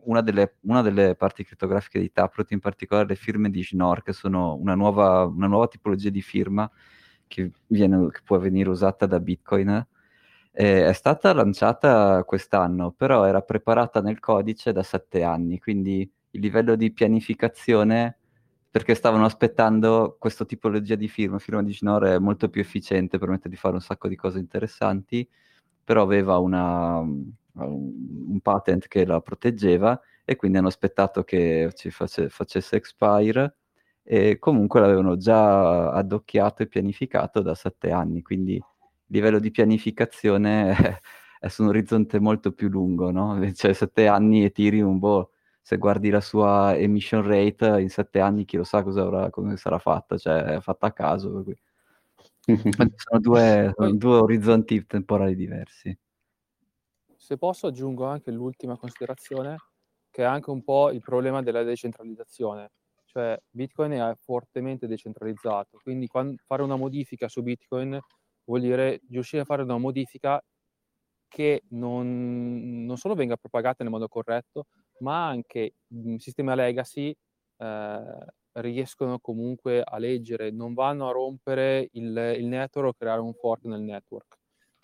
una 0.05 0.21
delle, 0.21 0.57
una 0.61 0.83
delle, 0.83 1.17
parti 1.17 1.45
crittografiche 1.45 1.99
di 1.99 2.13
Taproot, 2.13 2.53
in 2.53 2.61
particolare 2.61 3.09
le 3.09 3.17
firme 3.17 3.51
di 3.51 3.63
Schnorr, 3.63 4.03
che 4.03 4.13
sono 4.13 4.55
una 4.55 4.75
nuova, 4.75 5.25
una 5.25 5.49
nuova 5.49 5.67
tipologia 5.67 6.11
di 6.11 6.23
firma 6.23 6.71
che, 7.27 7.51
viene, 7.67 8.11
che 8.11 8.21
può 8.25 8.39
venire 8.39 8.71
usata 8.71 9.07
da 9.07 9.19
Bitcoin 9.19 9.87
eh, 10.59 10.89
è 10.89 10.93
stata 10.95 11.35
lanciata 11.35 12.25
quest'anno, 12.25 12.91
però 12.91 13.25
era 13.27 13.43
preparata 13.43 14.01
nel 14.01 14.19
codice 14.21 14.73
da 14.73 14.83
sette 14.83 15.23
anni, 15.23 15.59
quindi 15.59 16.11
il 16.31 16.41
livello 16.41 16.77
di 16.77 16.93
pianificazione, 16.93 18.19
perché 18.71 18.95
stavano 18.95 19.27
aspettando 19.27 20.17
questa 20.19 20.47
tipologia 20.47 20.95
di 20.95 21.09
firma, 21.09 21.39
firma 21.39 21.63
di 21.63 21.73
Ginore 21.73 22.15
è 22.15 22.19
molto 22.19 22.49
più 22.49 22.63
efficiente, 22.63 23.19
permette 23.19 23.51
di 23.51 23.57
fare 23.57 23.75
un 23.75 23.83
sacco 23.83 24.09
di 24.09 24.17
cose 24.17 24.39
interessanti, 24.39 25.29
però 25.85 26.03
aveva 26.03 26.39
una, 26.39 26.99
un 27.01 28.41
patent 28.43 28.89
che 28.89 29.05
la 29.05 29.21
proteggeva 29.21 30.01
e 30.25 30.37
quindi 30.37 30.59
hanno 30.59 30.69
aspettato 30.69 31.23
che 31.23 31.71
ci 31.75 31.91
face, 31.91 32.31
facesse 32.31 32.77
expire 32.77 33.57
e 34.03 34.39
comunque 34.39 34.81
l'avevano 34.81 35.17
già 35.17 35.91
addocchiato 35.91 36.63
e 36.63 36.67
pianificato 36.67 37.43
da 37.43 37.55
sette 37.55 37.91
anni, 37.91 38.23
quindi 38.23 38.61
livello 39.07 39.39
di 39.39 39.51
pianificazione 39.51 40.77
è, 40.77 41.01
è 41.41 41.49
su 41.49 41.63
un 41.63 41.69
orizzonte 41.69 42.19
molto 42.19 42.53
più 42.53 42.69
lungo, 42.69 43.11
no? 43.11 43.39
Cioè 43.55 43.73
sette 43.73 44.07
anni 44.07 44.45
e 44.45 44.51
tiri 44.51 44.81
un 44.81 44.99
po', 44.99 45.33
se 45.61 45.77
guardi 45.79 46.11
la 46.11 46.21
sua 46.21 46.77
emission 46.77 47.27
rate 47.27 47.81
in 47.81 47.91
sette 47.91 48.21
anni 48.21 48.45
chi 48.45 48.57
lo 48.57 48.65
sa 48.65 48.83
cosa 48.83 49.03
avrà, 49.03 49.31
come 49.31 49.57
sarà 49.57 49.79
fatta, 49.79 50.17
cioè 50.17 50.43
è 50.43 50.61
fatta 50.61 50.87
a 50.87 50.93
caso. 50.93 51.45
sono 52.97 53.21
due, 53.21 53.73
sono 53.75 53.93
due 53.95 54.17
orizzonti 54.19 54.87
temporali 54.87 55.35
diversi. 55.35 55.97
Se 57.17 57.37
posso 57.39 57.67
aggiungo 57.67 58.05
anche 58.05 58.31
l'ultima 58.31 58.77
considerazione, 58.77 59.57
che 60.11 60.23
è 60.23 60.27
anche 60.27 60.51
un 60.51 60.63
po' 60.63 60.91
il 60.93 61.01
problema 61.01 61.43
della 61.43 61.65
decentralizzazione. 61.65 62.71
Cioè 63.05 63.37
Bitcoin 63.51 63.93
è 63.93 64.15
fortemente 64.21 64.87
decentralizzato, 64.87 65.81
quindi 65.83 66.07
fare 66.07 66.63
una 66.63 66.77
modifica 66.77 67.29
su 67.29 67.43
Bitcoin 67.43 67.99
vuol 68.47 68.61
dire 68.63 69.03
riuscire 69.11 69.43
a 69.43 69.45
fare 69.45 69.63
una 69.63 69.79
modifica 69.79 70.43
che 71.29 71.63
non, 71.71 72.85
non 72.85 72.97
solo 72.97 73.15
venga 73.15 73.37
propagata 73.37 73.83
nel 73.83 73.93
modo 73.93 74.09
corretto, 74.09 74.67
ma 75.01 75.27
anche 75.27 75.75
il 75.89 76.21
sistema 76.21 76.55
legacy 76.55 77.15
eh, 77.59 78.27
riescono 78.53 79.19
comunque 79.19 79.83
a 79.83 79.99
leggere, 79.99 80.51
non 80.51 80.73
vanno 80.73 81.09
a 81.09 81.13
rompere 81.13 81.89
il, 81.93 82.35
il 82.39 82.47
network 82.47 82.89
o 82.89 82.95
creare 82.95 83.21
un 83.21 83.35
fork 83.35 83.65
nel 83.65 83.83
network. 83.83 84.39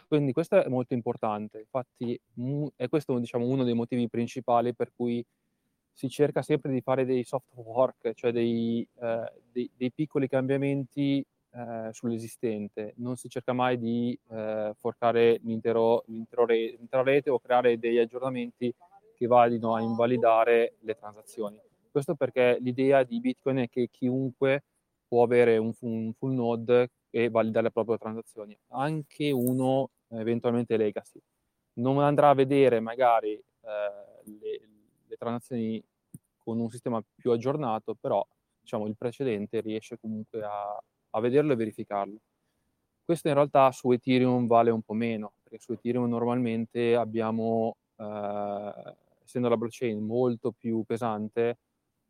Quindi 0.07 0.33
questo 0.33 0.63
è 0.63 0.69
molto 0.69 0.93
importante, 0.93 1.61
infatti 1.61 2.21
è 2.77 2.89
questo 2.89 3.19
diciamo, 3.19 3.47
uno 3.47 3.65
dei 3.65 3.73
motivi 3.73 4.11
principali 4.11 4.75
per 4.75 4.93
cui 4.95 5.25
si 5.95 6.11
cerca 6.11 6.43
sempre 6.43 6.71
di 6.71 6.83
fare 6.83 7.07
dei 7.07 7.25
soft 7.25 7.55
fork, 7.55 8.13
cioè 8.13 8.31
dei, 8.31 8.87
eh, 9.01 9.33
dei, 9.51 9.71
dei 9.75 9.91
piccoli 9.91 10.29
cambiamenti 10.29 11.25
eh, 11.55 11.88
sull'esistente, 11.92 12.94
non 12.96 13.16
si 13.16 13.28
cerca 13.28 13.53
mai 13.53 13.78
di 13.78 14.18
eh, 14.30 14.72
forcare 14.78 15.38
l'intero, 15.42 16.05
l'intero 16.07 16.46
re, 16.46 16.74
l'intera 16.78 17.03
rete 17.03 17.30
o 17.30 17.38
creare 17.38 17.78
degli 17.78 17.98
aggiornamenti 17.98 18.74
che 19.14 19.26
vadino 19.26 19.74
a 19.74 19.80
invalidare 19.80 20.76
le 20.80 20.94
transazioni. 20.94 21.61
Questo 21.90 22.14
perché 22.14 22.57
l'idea 22.61 23.03
di 23.03 23.20
Bitcoin 23.20 23.59
è 23.59 23.68
che 23.68 23.88
chiunque 23.90 24.64
può 25.07 25.22
avere 25.22 25.59
un, 25.59 25.72
un 25.80 26.12
full 26.14 26.32
node 26.32 26.90
e 27.11 27.28
validare 27.28 27.66
le 27.66 27.70
proprie 27.72 27.98
transazioni, 27.98 28.57
anche 28.68 29.30
uno 29.30 29.90
eventualmente 30.09 30.76
legacy. 30.78 31.20
Non 31.74 31.98
andrà 32.00 32.30
a 32.30 32.34
vedere 32.34 32.80
magari 32.80 33.32
eh, 33.32 33.42
le, 34.24 34.61
le 35.07 35.16
transazioni 35.16 35.82
con 36.38 36.59
un 36.59 36.70
sistema 36.70 37.03
più 37.14 37.30
aggiornato, 37.30 37.94
però 37.94 38.26
diciamo, 38.59 38.86
il 38.86 38.96
precedente 38.96 39.61
riesce 39.61 39.98
comunque 39.98 40.42
a, 40.42 40.82
a 41.13 41.21
vederlo 41.21 41.53
e 41.53 41.57
verificarlo. 41.57 42.19
Questo 43.05 43.29
in 43.29 43.35
realtà 43.35 43.71
su 43.73 43.91
Ethereum 43.93 44.47
vale 44.47 44.71
un 44.71 44.83
po' 44.83 44.95
meno, 44.95 45.35
perché 45.43 45.59
su 45.59 45.73
Ethereum 45.73 46.09
normalmente 46.09 46.95
abbiamo, 46.95 47.77
eh, 47.97 48.97
essendo 49.25 49.49
la 49.49 49.57
blockchain 49.57 49.99
molto 50.05 50.53
più 50.53 50.85
pesante, 50.85 51.59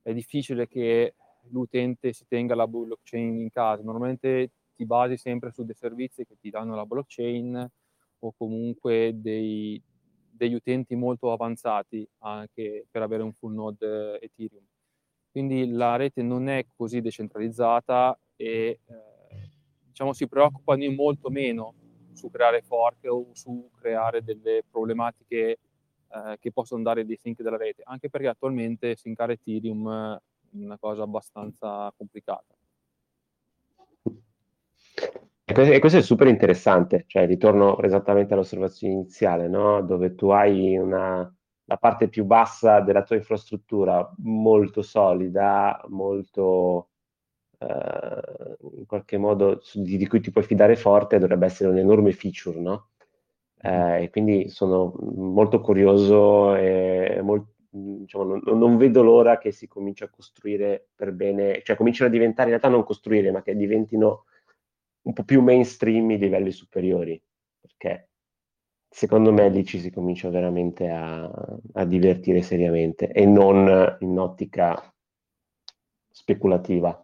è 0.03 0.13
difficile 0.13 0.69
che 0.69 1.15
l'utente 1.51 2.13
si 2.13 2.27
tenga 2.29 2.55
la 2.55 2.67
blockchain 2.67 3.39
in 3.41 3.51
casa. 3.51 3.83
Normalmente 3.83 4.51
ti 4.75 4.85
basi 4.87 5.17
sempre 5.17 5.51
su 5.51 5.65
dei 5.65 5.75
servizi 5.75 6.25
che 6.25 6.37
ti 6.41 6.51
danno 6.51 6.75
la 6.75 6.87
blockchain 6.87 7.69
o 8.21 8.33
comunque 8.37 9.13
dei, 9.17 9.81
degli 10.31 10.55
utenti 10.55 10.95
molto 10.95 11.33
avanzati 11.33 12.07
anche 12.19 12.87
per 12.91 13.03
avere 13.03 13.23
un 13.23 13.33
full 13.33 13.55
node 13.55 14.21
Ethereum. 14.21 14.65
Quindi 15.31 15.71
la 15.71 15.97
rete 15.97 16.23
non 16.23 16.49
è 16.49 16.67
così 16.77 17.01
decentralizzata 17.01 18.19
e 18.43 18.81
eh, 18.85 19.51
diciamo, 19.87 20.13
si 20.13 20.27
preoccupano 20.27 20.91
molto 20.91 21.31
meno 21.31 21.75
su 22.13 22.29
creare 22.29 22.61
fork 22.61 23.07
o 23.09 23.29
su 23.33 23.71
creare 23.79 24.25
delle 24.25 24.65
problematiche 24.69 25.59
eh, 26.09 26.39
che 26.41 26.51
possono 26.51 26.83
dare 26.83 27.07
dei 27.07 27.17
sync 27.17 27.41
della 27.41 27.57
rete, 27.57 27.83
anche 27.85 28.11
perché 28.11 28.27
attualmente 28.27 28.97
syncare 28.97 29.35
Ethereum 29.35 29.89
è 29.89 30.21
una 30.57 30.77
cosa 30.77 31.05
abbastanza 31.05 31.93
complicata. 31.97 32.53
E 35.45 35.79
questo 35.79 35.99
è 35.99 36.03
super 36.03 36.27
interessante, 36.27 37.05
cioè 37.07 37.27
ritorno 37.27 37.79
esattamente 37.81 38.33
all'osservazione 38.33 38.95
iniziale, 38.95 39.49
no? 39.49 39.83
dove 39.83 40.15
tu 40.15 40.31
hai 40.31 40.77
una, 40.77 41.33
la 41.65 41.77
parte 41.77 42.09
più 42.09 42.25
bassa 42.25 42.81
della 42.81 43.03
tua 43.03 43.17
infrastruttura 43.17 44.13
molto 44.19 44.83
solida, 44.83 45.85
molto 45.89 46.92
eh, 47.63 48.57
in 48.77 48.87
qualche 48.87 49.19
modo 49.19 49.63
di, 49.75 49.97
di, 49.97 50.07
cui 50.07 50.21
ti 50.21 50.31
puoi 50.31 50.45
fidare 50.45 50.77
forte, 50.77 51.19
dovrebbe 51.19 51.47
essere 51.47 51.71
un 51.71 51.79
enorme 51.79 52.13
feature, 52.13 52.59
no? 52.59 52.89
Eh, 53.61 54.05
e 54.05 54.11
quindi 54.11 54.49
sono 54.49 54.93
molto 55.15 55.61
curioso 55.61 56.57
e 56.57 57.21
molto, 57.23 57.53
diciamo, 57.71 58.25
non, 58.25 58.59
non, 58.59 58.77
vedo 58.77 59.03
l'ora 59.03 59.39
che 59.39 59.53
si 59.53 59.69
cominci 59.69 60.03
a 60.03 60.11
costruire 60.11 60.89
per 60.95 61.13
bene, 61.13 61.63
cioè 61.63 61.77
cominciano 61.77 62.09
a 62.09 62.13
diventare 62.13 62.51
in 62.51 62.57
realtà 62.57 62.69
non 62.69 62.85
costruire, 62.85 63.31
ma 63.31 63.43
che 63.43 63.55
diventino 63.55 64.25
un 65.03 65.13
po' 65.13 65.25
più 65.25 65.43
mainstream 65.43 66.11
i 66.11 66.19
livelli 66.19 66.51
superiori, 66.51 67.21
perché 67.61 68.09
secondo 68.89 69.33
me 69.33 69.49
lì 69.49 69.65
ci 69.65 69.81
si 69.81 69.91
comincia 69.91 70.29
veramente 70.29 70.89
a, 70.91 71.31
a 71.75 71.85
divertire 71.85 72.43
seriamente 72.43 73.11
e 73.11 73.25
non 73.27 73.97
in 74.01 74.19
ottica 74.19 74.93
speculativa. 76.11 77.02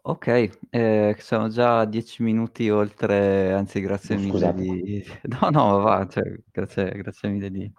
Ok, 0.00 0.50
eh, 0.70 1.16
siamo 1.18 1.48
già 1.48 1.80
a 1.80 1.84
dieci 1.84 2.22
minuti 2.22 2.70
oltre, 2.70 3.52
anzi 3.52 3.80
grazie 3.80 4.16
mille 4.16 4.30
Scusate. 4.30 4.62
di... 4.62 5.04
No, 5.38 5.50
no, 5.50 5.80
va, 5.80 6.06
cioè, 6.08 6.24
grazie, 6.50 6.90
grazie 6.92 7.28
mille 7.28 7.50
di... 7.50 7.70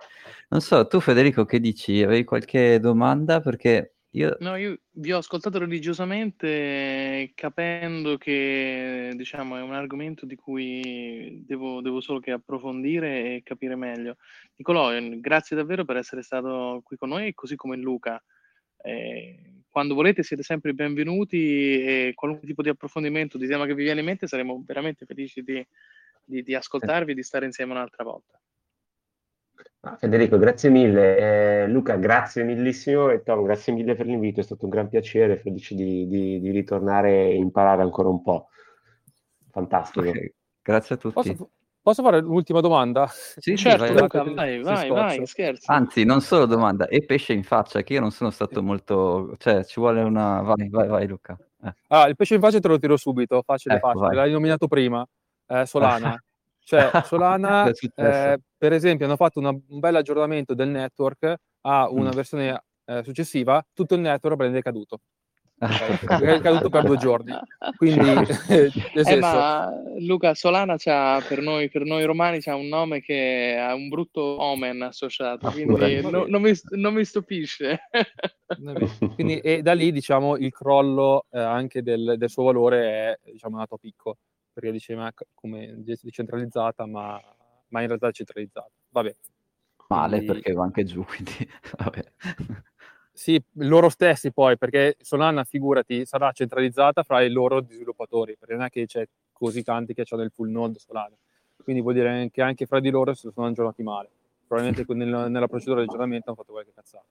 Non 0.50 0.62
so, 0.62 0.86
tu 0.86 1.00
Federico 1.00 1.46
che 1.46 1.60
dici? 1.60 2.04
Avevi 2.04 2.24
qualche 2.26 2.80
domanda? 2.80 3.42
Perché 3.42 3.96
io... 4.12 4.38
No, 4.42 4.56
io 4.58 4.78
vi 4.92 5.12
ho 5.12 5.18
ascoltato 5.18 5.58
religiosamente 5.58 7.32
capendo 7.34 8.18
che 8.18 9.12
diciamo, 9.16 9.58
è 9.58 9.62
un 9.62 9.74
argomento 9.74 10.28
di 10.28 10.36
cui 10.36 11.44
devo, 11.48 11.82
devo 11.82 12.00
solo 12.00 12.20
che 12.20 12.30
approfondire 12.30 13.38
e 13.38 13.42
capire 13.44 13.76
meglio. 13.76 14.18
Nicolò, 14.56 14.92
grazie 15.16 15.56
davvero 15.56 15.84
per 15.84 15.98
essere 15.98 16.22
stato 16.22 16.82
qui 16.84 16.96
con 16.96 17.10
noi, 17.10 17.34
così 17.34 17.56
come 17.56 17.76
Luca. 17.76 18.22
Eh, 18.84 19.59
quando 19.70 19.94
volete 19.94 20.24
siete 20.24 20.44
sempre 20.44 20.74
benvenuti 20.74 21.82
e 21.82 22.12
qualunque 22.16 22.48
tipo 22.48 22.62
di 22.62 22.70
approfondimento, 22.70 23.38
di 23.38 23.48
tema 23.48 23.66
che 23.66 23.76
vi 23.76 23.84
viene 23.84 24.00
in 24.00 24.06
mente, 24.06 24.28
saremo 24.28 24.64
veramente 24.66 25.06
felici 25.06 25.42
di, 25.42 25.66
di, 26.24 26.44
di 26.44 26.56
ascoltarvi 26.56 27.12
e 27.12 27.16
di 27.16 27.24
stare 27.24 27.46
insieme 27.46 27.72
un'altra 27.72 28.04
volta. 28.04 28.40
Ah, 29.82 29.96
Federico, 29.96 30.38
grazie 30.38 30.70
mille. 30.70 31.18
Eh, 31.64 31.68
Luca, 31.68 31.96
grazie 31.96 32.44
millissimo 32.44 33.10
e 33.10 33.24
Tom, 33.24 33.44
grazie 33.44 33.72
mille 33.72 33.96
per 33.96 34.08
l'invito, 34.08 34.40
è 34.40 34.44
stato 34.44 34.66
un 34.66 34.72
gran 34.72 34.90
piacere, 34.90 35.38
felice 35.38 35.76
di, 35.76 36.08
di, 36.08 36.40
di 36.40 36.52
ritornare 36.52 37.30
e 37.30 37.36
imparare 37.36 37.82
ancora 37.82 38.10
un 38.10 38.22
po'. 38.22 38.50
Fantastico. 39.52 40.10
Okay. 40.10 40.34
Grazie 40.62 40.96
a 40.96 40.98
tutti. 40.98 41.14
Posso, 41.14 41.52
posso, 41.82 42.04
fare 42.04 42.22
l'ultima 42.22 42.62
domanda? 42.62 43.08
Sì, 43.08 43.56
certo, 43.58 43.94
vai, 43.94 44.02
Luca, 44.02 44.24
vai, 44.24 44.62
vai, 44.62 44.90
vai, 44.90 45.26
scherzo. 45.26 45.72
Anzi, 45.72 46.04
non 46.04 46.22
solo 46.22 46.46
domanda, 46.46 46.88
e 46.88 47.06
pesce 47.06 47.34
in 47.34 47.44
faccia, 47.44 47.82
che 47.82 47.94
io 47.94 48.00
non 48.00 48.12
sono 48.12 48.30
stato 48.30 48.62
molto... 48.62 49.36
cioè, 49.38 49.64
ci 49.66 49.80
vuole 49.80 50.02
una... 50.02 50.42
Vai, 50.42 50.70
vai, 50.70 50.88
vai 50.88 51.08
Luca. 51.08 51.38
Eh. 51.64 51.74
Ah, 51.88 52.08
il 52.08 52.16
pesce 52.16 52.36
in 52.36 52.42
faccia 52.42 52.60
te 52.60 52.68
lo 52.68 52.78
tiro 52.78 52.98
subito, 52.98 53.42
facile, 53.42 53.76
ecco, 53.76 53.88
facile. 53.88 54.08
Vai. 54.08 54.16
L'hai 54.16 54.32
nominato 54.32 54.68
prima, 54.68 55.06
eh, 55.48 55.66
Solana. 55.66 56.16
Cioè, 56.70 56.92
Solana, 57.04 57.68
eh, 57.68 58.40
per 58.56 58.74
esempio, 58.74 59.08
hanno 59.08 59.16
fatto 59.16 59.40
una, 59.40 59.50
un 59.50 59.80
bel 59.80 59.96
aggiornamento 59.96 60.54
del 60.54 60.68
network 60.68 61.34
a 61.62 61.90
una 61.90 62.10
mm. 62.10 62.14
versione 62.14 62.64
eh, 62.86 63.04
successiva, 63.04 63.66
tutto 63.74 63.96
il 63.96 64.02
network 64.02 64.38
prende 64.38 64.62
caduto. 64.62 65.00
È 65.60 66.40
caduto 66.42 66.70
per 66.70 66.84
due 66.84 66.98
giorni. 66.98 67.34
Quindi, 67.76 68.10
eh, 68.96 69.16
ma 69.18 69.72
Luca 70.00 70.34
Solana 70.34 70.78
c'ha, 70.78 71.22
per, 71.28 71.42
noi, 71.42 71.70
per 71.70 71.84
noi 71.84 72.06
romani 72.06 72.40
c'ha 72.40 72.56
un 72.56 72.68
nome 72.68 73.02
che 73.02 73.58
ha 73.60 73.74
un 73.74 73.90
brutto 73.90 74.22
omen 74.22 74.82
associato, 74.82 75.48
ah, 75.48 75.52
quindi 75.52 76.02
no, 76.02 76.26
non, 76.28 76.42
mi, 76.42 76.52
non, 76.70 76.94
mi, 76.94 77.04
stupisce. 77.04 77.80
quindi, 79.16 79.40
e 79.40 79.62
da 79.62 79.74
lì 79.74 79.92
diciamo 79.92 80.38
il 80.38 80.52
crollo 80.52 81.26
eh, 81.30 81.40
anche 81.40 81.84
del, 81.84 82.16
del, 82.18 82.30
suo 82.30 82.44
valore 82.44 83.20
è 83.22 83.32
diciamo, 83.32 83.58
nato 83.58 83.76
a 83.76 83.78
picco 83.78 84.18
perché 84.52 84.72
diceva 84.72 85.12
come 85.34 85.76
decentralizzata, 85.78 86.86
ma, 86.86 87.20
ma 87.70 87.82
in 87.82 87.88
realtà 87.88 88.08
è 88.08 88.12
centralizzata. 88.12 88.72
Vabbè. 88.90 89.16
Male 89.90 90.18
quindi... 90.18 90.34
perché 90.34 90.54
va 90.54 90.64
anche 90.64 90.84
giù, 90.84 91.04
quindi 91.04 91.32
vabbè. 91.78 92.04
Sì, 93.20 93.38
loro 93.56 93.90
stessi 93.90 94.32
poi, 94.32 94.58
perché 94.58 94.96
Solana, 95.02 95.44
figurati, 95.44 96.06
sarà 96.06 96.32
centralizzata 96.32 97.04
fra 97.04 97.22
i 97.22 97.30
loro 97.30 97.62
sviluppatori, 97.62 98.38
perché 98.38 98.54
non 98.56 98.64
è 98.64 98.70
che 98.70 98.86
c'è 98.86 99.06
così 99.34 99.62
tanti 99.62 99.94
che 99.94 100.06
hanno 100.10 100.22
il 100.24 100.32
full 100.32 100.50
node 100.50 100.80
Solana. 100.80 101.18
Quindi 101.62 101.82
vuol 101.82 101.96
dire 101.96 102.30
che 102.32 102.42
anche 102.42 102.66
fra 102.66 102.80
di 102.80 102.90
loro 102.90 103.14
si 103.14 103.30
sono 103.34 103.48
aggiornati 103.48 103.84
male. 103.84 104.10
Probabilmente 104.48 104.94
nel, 104.94 105.30
nella 105.30 105.48
procedura 105.50 105.82
di 105.82 105.88
aggiornamento 105.88 106.30
hanno 106.30 106.38
fatto 106.38 106.54
qualche 106.54 106.72
cazzata. 106.74 107.04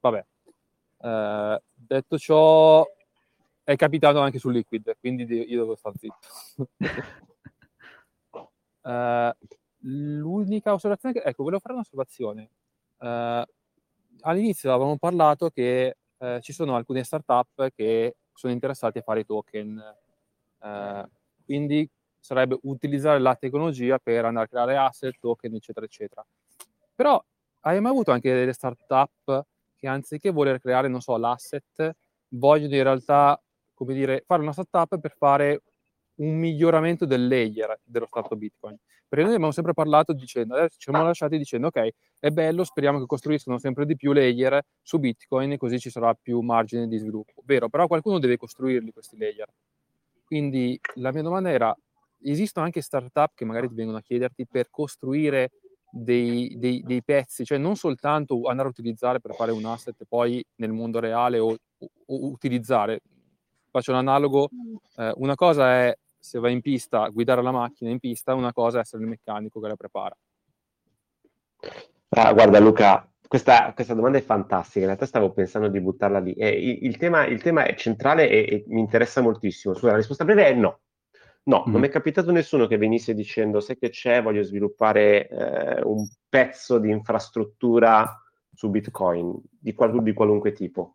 Vabbè. 0.00 0.24
Eh, 1.02 1.62
detto 1.72 2.18
ciò, 2.18 2.84
è 3.62 3.76
capitato 3.76 4.18
anche 4.18 4.40
su 4.40 4.48
Liquid, 4.48 4.96
quindi 4.98 5.22
io 5.22 5.60
devo 5.60 5.76
stare 5.76 5.94
zitto. 5.96 6.68
uh, 8.80 9.30
l'unica 9.86 10.72
osservazione 10.72 11.14
che... 11.14 11.20
Ecco, 11.20 11.44
volevo 11.44 11.60
fare 11.60 11.74
un'osservazione. 11.74 12.48
Uh, 12.98 13.44
all'inizio 14.24 14.72
avevamo 14.72 14.98
parlato 14.98 15.50
che 15.50 15.96
uh, 16.18 16.40
ci 16.40 16.52
sono 16.52 16.76
alcune 16.76 17.04
startup 17.04 17.70
che 17.74 18.16
sono 18.32 18.52
interessate 18.52 18.98
a 19.00 19.02
fare 19.02 19.20
i 19.20 19.24
token, 19.26 19.82
quindi 21.44 21.88
sarebbe 22.18 22.58
utilizzare 22.62 23.18
la 23.18 23.36
tecnologia 23.36 23.98
per 23.98 24.24
andare 24.24 24.46
a 24.46 24.48
creare 24.48 24.76
asset, 24.76 25.14
token, 25.20 25.54
eccetera, 25.54 25.84
eccetera. 25.86 26.26
Però 26.94 27.22
hai 27.60 27.80
mai 27.80 27.90
avuto 27.92 28.12
anche 28.12 28.32
delle 28.32 28.52
startup 28.52 29.44
che 29.76 29.86
anziché 29.88 30.30
voler 30.30 30.58
creare, 30.60 30.88
non 30.88 31.00
so, 31.00 31.16
l'asset, 31.16 31.94
vogliono 32.28 32.74
in 32.74 32.82
realtà 32.82 33.38
come 33.74 33.94
dire, 33.94 34.22
fare 34.26 34.40
una 34.42 34.52
startup 34.52 34.98
per 34.98 35.14
fare 35.16 35.62
un 36.16 36.36
miglioramento 36.36 37.06
del 37.06 37.26
layer 37.26 37.78
dello 37.84 38.06
startup 38.06 38.36
Bitcoin. 38.38 38.76
Perché 39.06 39.24
noi 39.24 39.34
abbiamo 39.34 39.52
sempre 39.52 39.74
parlato 39.74 40.12
dicendo, 40.12 40.54
adesso 40.54 40.76
ci 40.78 40.90
siamo 40.90 41.04
lasciati 41.04 41.38
dicendo, 41.38 41.68
ok, 41.68 41.88
è 42.18 42.30
bello, 42.30 42.64
speriamo 42.64 42.98
che 42.98 43.06
costruiscano 43.06 43.58
sempre 43.58 43.86
di 43.86 43.96
più 43.96 44.12
layer 44.12 44.60
su 44.82 44.98
Bitcoin, 44.98 45.56
così 45.56 45.78
ci 45.78 45.90
sarà 45.90 46.14
più 46.14 46.40
margine 46.40 46.88
di 46.88 46.98
sviluppo. 46.98 47.42
Vero, 47.44 47.68
però 47.68 47.86
qualcuno 47.86 48.18
deve 48.18 48.36
costruirli 48.36 48.92
questi 48.92 49.16
layer. 49.16 49.48
Quindi 50.24 50.78
la 50.94 51.12
mia 51.12 51.22
domanda 51.22 51.50
era, 51.50 51.76
esistono 52.22 52.64
anche 52.64 52.80
startup 52.80 53.32
che 53.34 53.44
magari 53.44 53.68
ti 53.68 53.74
vengono 53.74 53.98
a 53.98 54.02
chiederti 54.02 54.46
per 54.46 54.68
costruire 54.70 55.52
dei, 55.88 56.56
dei, 56.58 56.82
dei, 56.82 57.02
pezzi, 57.04 57.44
cioè 57.44 57.58
non 57.58 57.76
soltanto 57.76 58.42
andare 58.48 58.66
a 58.66 58.70
utilizzare 58.70 59.20
per 59.20 59.34
fare 59.34 59.52
un 59.52 59.64
asset 59.64 60.04
poi 60.08 60.44
nel 60.56 60.72
mondo 60.72 60.98
reale 60.98 61.38
o, 61.38 61.50
o, 61.50 61.88
o 62.06 62.26
utilizzare, 62.30 63.00
faccio 63.70 63.92
un 63.92 63.98
analogo, 63.98 64.48
eh, 64.96 65.12
una 65.16 65.36
cosa 65.36 65.70
è 65.72 65.96
se 66.24 66.38
vai 66.38 66.54
in 66.54 66.62
pista, 66.62 67.06
guidare 67.08 67.42
la 67.42 67.50
macchina 67.50 67.90
in 67.90 67.98
pista, 67.98 68.32
una 68.32 68.54
cosa 68.54 68.78
è 68.78 68.80
essere 68.80 69.02
il 69.02 69.10
meccanico 69.10 69.60
che 69.60 69.68
la 69.68 69.76
prepara. 69.76 70.16
Ah, 72.08 72.32
guarda 72.32 72.58
Luca, 72.60 73.06
questa, 73.28 73.74
questa, 73.74 73.92
domanda 73.92 74.16
è 74.16 74.22
fantastica, 74.22 74.78
in 74.78 74.86
realtà 74.86 75.04
stavo 75.04 75.32
pensando 75.32 75.68
di 75.68 75.82
buttarla 75.82 76.20
lì. 76.20 76.32
Eh, 76.32 76.48
il, 76.48 76.86
il, 76.86 76.96
tema, 76.96 77.26
il, 77.26 77.42
tema, 77.42 77.64
è 77.64 77.74
centrale 77.74 78.30
e, 78.30 78.38
e, 78.38 78.64
mi 78.68 78.80
interessa 78.80 79.20
moltissimo. 79.20 79.74
Scusa, 79.74 79.90
la 79.90 79.98
risposta 79.98 80.24
breve 80.24 80.46
è 80.46 80.54
no. 80.54 80.80
No, 81.42 81.64
mm. 81.68 81.70
non 81.70 81.82
mi 81.82 81.88
è 81.88 81.90
capitato 81.90 82.32
nessuno 82.32 82.66
che 82.66 82.78
venisse 82.78 83.12
dicendo 83.12 83.60
sai 83.60 83.76
che 83.76 83.90
c'è, 83.90 84.22
voglio 84.22 84.42
sviluppare 84.42 85.28
eh, 85.28 85.82
un 85.82 86.08
pezzo 86.26 86.78
di 86.78 86.88
infrastruttura 86.88 88.18
su 88.50 88.70
Bitcoin 88.70 89.42
di, 89.50 89.74
qual- 89.74 90.02
di 90.02 90.14
qualunque 90.14 90.52
tipo. 90.52 90.94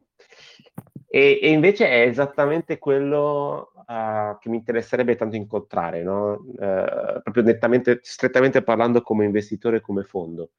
E, 1.11 1.40
e, 1.41 1.49
invece 1.49 1.88
è 1.90 2.02
esattamente 2.02 2.77
quello 2.77 3.72
uh, 3.73 4.38
che 4.40 4.48
mi 4.48 4.57
interesserebbe 4.57 5.15
tanto 5.15 5.36
incontrare, 5.36 6.03
no? 6.03 6.34
uh, 6.34 7.22
proprio 7.23 7.41
nettamente, 7.41 7.99
strettamente 8.03 8.61
parlando 8.61 9.02
come 9.02 9.26
investitore, 9.26 9.81
come 9.81 10.03
fondo. 10.03 10.52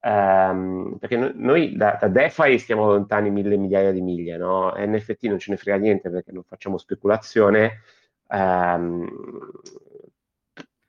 Um, 0.00 0.96
perché 1.00 1.16
no, 1.16 1.32
noi 1.34 1.74
da, 1.74 1.96
da, 1.98 2.08
DeFi 2.08 2.58
stiamo 2.58 2.86
lontani 2.86 3.30
mille 3.30 3.56
migliaia 3.56 3.90
di 3.90 4.02
miglia, 4.02 4.36
no? 4.36 4.74
NFT 4.76 5.24
non 5.24 5.38
ce 5.38 5.50
ne 5.50 5.56
frega 5.56 5.78
niente 5.78 6.10
perché 6.10 6.32
non 6.32 6.44
facciamo 6.44 6.76
speculazione, 6.76 7.80
um, 8.28 9.08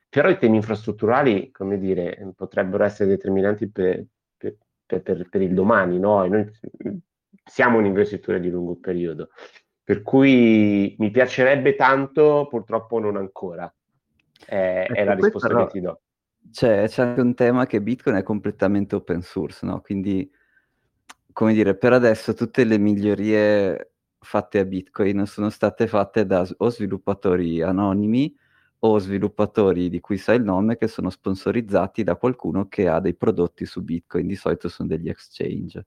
però 0.10 0.30
i 0.30 0.38
temi 0.38 0.58
infrastrutturali, 0.58 1.52
come 1.52 1.80
dire, 1.80 2.34
potrebbero 2.36 2.84
essere 2.84 3.10
determinanti 3.10 3.70
per, 3.70 4.06
per, 4.38 4.58
per, 4.86 5.30
per 5.30 5.42
il 5.42 5.54
domani, 5.54 6.00
no? 6.00 6.24
E 6.24 6.28
noi 6.30 6.52
siamo 7.50 7.80
un 7.80 7.86
investitore 7.86 8.40
di 8.40 8.50
lungo 8.50 8.76
periodo. 8.76 9.30
Per 9.84 10.04
cui 10.04 10.96
mi 11.00 11.10
piacerebbe 11.10 11.76
tanto, 11.76 12.48
purtroppo 12.48 13.00
non 13.00 13.18
ancora. 13.18 13.74
È, 14.46 14.86
ecco, 14.88 14.94
è 14.94 15.04
la 15.04 15.14
risposta 15.16 15.48
però, 15.48 15.66
che 15.66 15.72
ti 15.72 15.82
do. 15.82 16.02
C'è, 16.52 16.88
c'è, 16.88 17.02
anche 17.02 17.22
un 17.22 17.34
tema 17.34 17.66
che 17.66 17.82
Bitcoin 17.82 18.18
è 18.18 18.24
completamente 18.24 18.96
open 18.96 19.22
source, 19.22 19.66
no? 19.66 19.82
Quindi, 19.82 20.32
come 21.34 21.54
dire, 21.54 21.76
per 21.76 21.94
adesso 21.94 22.34
tutte 22.34 22.64
le 22.64 22.78
migliorie 22.78 23.94
fatte 24.20 24.60
a 24.60 24.66
Bitcoin 24.66 25.26
sono 25.26 25.50
state 25.50 25.88
fatte 25.88 26.26
da 26.26 26.48
o 26.58 26.70
sviluppatori 26.70 27.62
anonimi 27.62 28.36
o 28.80 29.00
sviluppatori 29.00 29.90
di 29.90 30.00
cui 30.00 30.18
sai 30.18 30.38
il 30.38 30.44
nome 30.44 30.78
che 30.78 30.88
sono 30.88 31.10
sponsorizzati 31.10 32.04
da 32.04 32.16
qualcuno 32.16 32.68
che 32.68 32.88
ha 32.88 33.00
dei 33.00 33.16
prodotti 33.16 33.66
su 33.66 33.82
Bitcoin, 33.82 34.28
di 34.28 34.36
solito 34.36 34.70
sono 34.70 34.88
degli 34.88 35.10
exchange. 35.10 35.86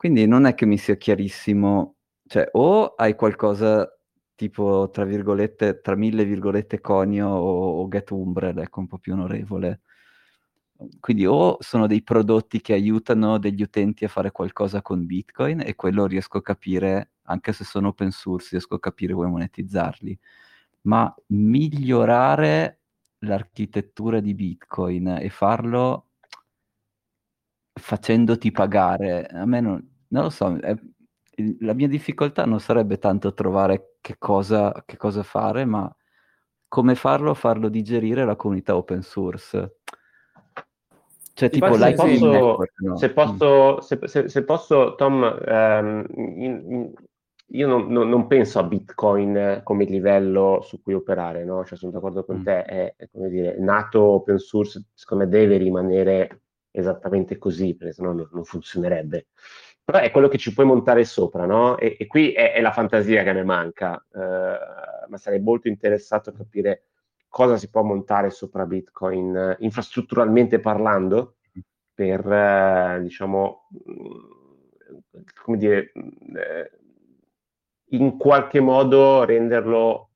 Quindi 0.00 0.26
non 0.26 0.46
è 0.46 0.54
che 0.54 0.64
mi 0.64 0.78
sia 0.78 0.96
chiarissimo, 0.96 1.96
cioè 2.26 2.48
o 2.52 2.94
hai 2.94 3.14
qualcosa 3.14 3.86
tipo 4.34 4.88
tra 4.90 5.04
virgolette, 5.04 5.82
tra 5.82 5.94
mille 5.94 6.24
virgolette 6.24 6.80
conio 6.80 7.28
o, 7.28 7.82
o 7.82 7.88
get 7.88 8.10
umbrel, 8.10 8.60
ecco 8.60 8.80
un 8.80 8.86
po' 8.86 8.96
più 8.96 9.12
onorevole. 9.12 9.82
Quindi 10.98 11.26
o 11.26 11.58
sono 11.60 11.86
dei 11.86 12.02
prodotti 12.02 12.62
che 12.62 12.72
aiutano 12.72 13.36
degli 13.38 13.60
utenti 13.60 14.06
a 14.06 14.08
fare 14.08 14.30
qualcosa 14.30 14.80
con 14.80 15.04
Bitcoin 15.04 15.60
e 15.60 15.74
quello 15.74 16.06
riesco 16.06 16.38
a 16.38 16.42
capire, 16.42 17.10
anche 17.24 17.52
se 17.52 17.64
sono 17.64 17.88
open 17.88 18.10
source, 18.10 18.48
riesco 18.52 18.76
a 18.76 18.80
capire 18.80 19.12
come 19.12 19.28
monetizzarli 19.28 20.18
ma 20.82 21.14
migliorare 21.26 22.80
l'architettura 23.18 24.20
di 24.20 24.34
Bitcoin 24.34 25.08
e 25.20 25.28
farlo 25.28 26.06
facendoti 27.74 28.50
pagare, 28.52 29.26
a 29.26 29.44
me 29.46 29.60
non, 29.60 29.89
non 30.10 30.24
lo 30.24 30.30
so, 30.30 30.56
è, 30.58 30.74
la 31.60 31.74
mia 31.74 31.88
difficoltà 31.88 32.44
non 32.44 32.60
sarebbe 32.60 32.98
tanto 32.98 33.32
trovare 33.34 33.96
che 34.00 34.16
cosa, 34.18 34.82
che 34.86 34.96
cosa 34.96 35.22
fare, 35.22 35.64
ma 35.64 35.92
come 36.68 36.94
farlo, 36.94 37.34
farlo 37.34 37.68
digerire 37.68 38.24
la 38.24 38.36
comunità 38.36 38.76
open 38.76 39.02
source. 39.02 39.78
Cioè, 41.32 41.48
tipo, 41.48 41.72
se 41.74 41.94
posso, 41.94 42.30
network, 42.30 42.72
no? 42.80 42.96
se, 42.96 43.12
posso, 43.12 43.74
mm. 43.76 43.78
se, 43.78 43.98
se, 44.04 44.28
se, 44.28 44.44
posso, 44.44 44.94
Tom, 44.94 45.22
um, 45.22 46.04
in, 46.14 46.64
in, 46.68 46.92
io 47.52 47.66
non, 47.66 47.88
non, 47.88 48.08
non, 48.08 48.26
penso 48.26 48.58
a 48.58 48.62
Bitcoin 48.62 49.62
come 49.64 49.84
livello 49.84 50.60
su 50.62 50.82
cui 50.82 50.92
operare, 50.92 51.44
no? 51.44 51.64
Cioè, 51.64 51.78
sono 51.78 51.92
d'accordo 51.92 52.24
con 52.24 52.38
mm. 52.38 52.42
te, 52.44 52.64
è, 52.64 52.94
è, 52.96 53.08
come 53.10 53.30
dire, 53.30 53.58
nato 53.58 54.02
open 54.02 54.38
source, 54.38 54.84
secondo 54.92 55.24
me 55.24 55.30
deve 55.30 55.56
rimanere 55.56 56.42
esattamente 56.70 57.38
così, 57.38 57.74
perché 57.74 57.94
sennò 57.94 58.12
non, 58.12 58.28
non 58.32 58.44
funzionerebbe. 58.44 59.28
Però 59.90 60.04
è 60.04 60.12
quello 60.12 60.28
che 60.28 60.38
ci 60.38 60.54
puoi 60.54 60.66
montare 60.66 61.04
sopra, 61.04 61.46
no? 61.46 61.76
E, 61.76 61.96
e 61.98 62.06
qui 62.06 62.30
è, 62.30 62.52
è, 62.52 62.60
la 62.60 62.70
fantasia 62.70 63.24
che 63.24 63.32
mi 63.32 63.42
manca, 63.42 64.00
uh, 64.12 64.20
ma 65.08 65.16
sarei 65.16 65.40
molto 65.40 65.66
interessato 65.66 66.30
a 66.30 66.32
capire 66.32 66.84
cosa 67.26 67.56
si 67.56 67.68
può 67.70 67.82
montare 67.82 68.30
sopra 68.30 68.66
Bitcoin, 68.66 69.56
uh, 69.58 69.64
infrastrutturalmente 69.64 70.60
parlando, 70.60 71.38
per, 71.92 72.24
uh, 72.24 73.02
diciamo, 73.02 73.66
come 75.42 75.56
dire 75.56 75.92
in 77.92 78.16
qualche 78.16 78.60
modo 78.60 79.24
renderlo 79.24 80.10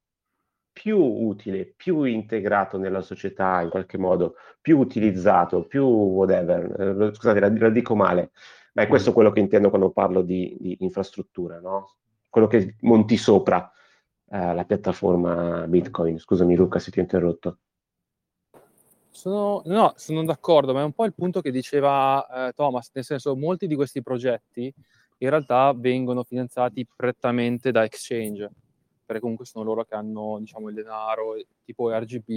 più 0.73 0.99
utile, 0.99 1.67
più 1.77 2.05
integrato 2.05 2.79
nella 2.79 3.01
società, 3.01 3.61
in 3.61 3.71
qualche 3.71 3.99
modo, 3.99 4.37
più 4.61 4.79
utilizzato, 4.79 5.65
più 5.65 5.85
whatever. 5.85 7.09
Eh, 7.09 7.15
scusate, 7.15 7.41
la, 7.41 7.53
la 7.53 7.71
dico 7.71 7.97
male, 7.97 8.31
ma 8.75 8.83
è 8.83 8.87
questo 8.87 9.11
mm. 9.11 9.15
quello 9.15 9.33
che 9.33 9.41
intendo 9.41 9.71
quando 9.71 9.91
parlo 9.91 10.23
di, 10.23 10.57
di 10.61 10.77
infrastruttura, 10.81 11.59
no? 11.61 11.95
Quello 12.29 12.47
che 12.47 12.77
monti 12.81 13.17
sopra 13.17 13.71
eh, 14.31 14.55
la 14.55 14.65
piattaforma 14.65 15.67
Bitcoin. 15.67 16.19
Scusami 16.19 16.57
Luca 16.57 16.79
se 16.79 16.91
ti 16.91 16.99
ho 16.99 17.03
interrotto. 17.03 17.59
Sono, 19.11 19.63
no, 19.67 19.93
sono 19.97 20.25
d'accordo, 20.25 20.73
ma 20.73 20.81
è 20.81 20.85
un 20.85 20.93
po' 20.93 21.05
il 21.05 21.15
punto 21.15 21.41
che 21.41 21.53
diceva 21.53 22.49
eh, 22.49 22.53
Thomas, 22.53 22.91
nel 22.93 23.05
senso 23.05 23.37
molti 23.37 23.69
di 23.69 23.77
questi 23.77 24.03
progetti 24.03 24.75
in 25.19 25.31
realtà 25.31 25.73
vengono 25.73 26.25
finanziati 26.25 26.85
prettamente 26.95 27.71
da 27.71 27.85
exchange, 27.85 28.51
perché 29.07 29.21
comunque 29.21 29.47
sono 29.47 29.65
loro 29.65 29.85
che 29.85 29.95
hanno 29.95 30.39
diciamo, 30.41 30.69
il 30.69 30.75
denaro, 30.75 31.37
tipo 31.65 31.97
RGB 31.97 32.29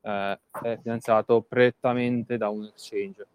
eh, 0.00 0.40
è 0.62 0.78
finanziato 0.80 1.42
prettamente 1.42 2.38
da 2.38 2.48
un 2.48 2.64
exchange. 2.64 3.26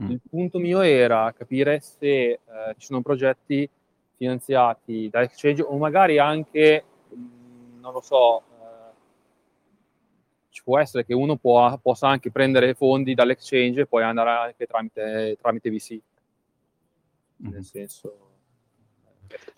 Mm. 0.00 0.10
Il 0.10 0.20
punto 0.28 0.58
mio 0.58 0.80
era 0.82 1.32
capire 1.32 1.80
se 1.80 2.06
eh, 2.06 2.40
ci 2.76 2.86
sono 2.86 3.00
progetti 3.00 3.68
finanziati 4.16 5.08
da 5.10 5.22
exchange 5.22 5.62
o 5.62 5.76
magari 5.78 6.18
anche, 6.18 6.84
mh, 7.08 7.18
mm, 7.18 7.80
non 7.80 7.92
lo 7.92 8.00
so, 8.00 8.40
eh, 8.40 8.94
ci 10.50 10.62
può 10.62 10.78
essere 10.78 11.04
che 11.04 11.14
uno 11.14 11.36
può, 11.36 11.78
possa 11.78 12.08
anche 12.08 12.30
prendere 12.30 12.74
fondi 12.74 13.14
dall'exchange 13.14 13.82
e 13.82 13.86
poi 13.86 14.02
andare 14.02 14.30
anche 14.30 14.66
tramite, 14.66 15.36
tramite 15.40 15.70
VC. 15.70 16.00
Nel 17.38 17.58
mm. 17.58 17.60
senso, 17.60 18.25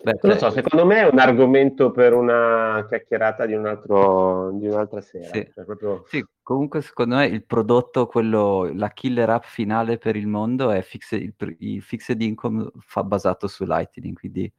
Beh, 0.03 0.19
non 0.21 0.33
lo 0.33 0.37
so, 0.37 0.49
secondo 0.49 0.85
me 0.85 1.01
è 1.01 1.09
un 1.09 1.19
argomento 1.19 1.91
per 1.91 2.13
una 2.13 2.85
chiacchierata 2.87 3.45
di, 3.45 3.53
un 3.53 3.65
altro, 3.65 4.51
di 4.53 4.67
un'altra 4.67 5.01
sera. 5.01 5.25
Sì. 5.25 5.49
Cioè 5.53 5.65
proprio... 5.65 6.03
sì. 6.07 6.25
comunque 6.41 6.81
secondo 6.81 7.15
me 7.15 7.27
il 7.27 7.45
prodotto, 7.45 8.07
quello, 8.07 8.69
la 8.73 8.89
killer 8.89 9.29
app 9.29 9.43
finale 9.43 9.97
per 9.97 10.15
il 10.15 10.27
mondo 10.27 10.71
è 10.71 10.81
fix, 10.81 11.11
il, 11.11 11.33
il 11.59 11.81
fixed 11.81 12.21
income 12.21 12.69
fa, 12.79 13.03
basato 13.03 13.47
su 13.47 13.65
Lightning, 13.65 14.17
quindi... 14.17 14.51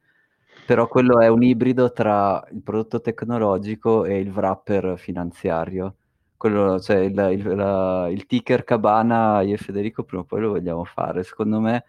però 0.65 0.87
quello 0.87 1.19
è 1.19 1.27
un 1.27 1.43
ibrido 1.43 1.91
tra 1.91 2.43
il 2.51 2.61
prodotto 2.61 3.01
tecnologico 3.01 4.05
e 4.05 4.19
il 4.19 4.29
wrapper 4.29 4.97
finanziario. 4.97 5.95
Quello, 6.37 6.79
cioè 6.79 6.97
il, 6.97 7.27
il, 7.31 7.55
la, 7.55 8.07
il 8.09 8.25
ticker 8.25 8.63
cabana, 8.63 9.41
io 9.41 9.55
e 9.55 9.57
Federico 9.57 10.03
prima 10.03 10.23
o 10.23 10.25
poi 10.25 10.41
lo 10.41 10.49
vogliamo 10.49 10.83
fare. 10.85 11.23
Secondo 11.23 11.59
me 11.59 11.85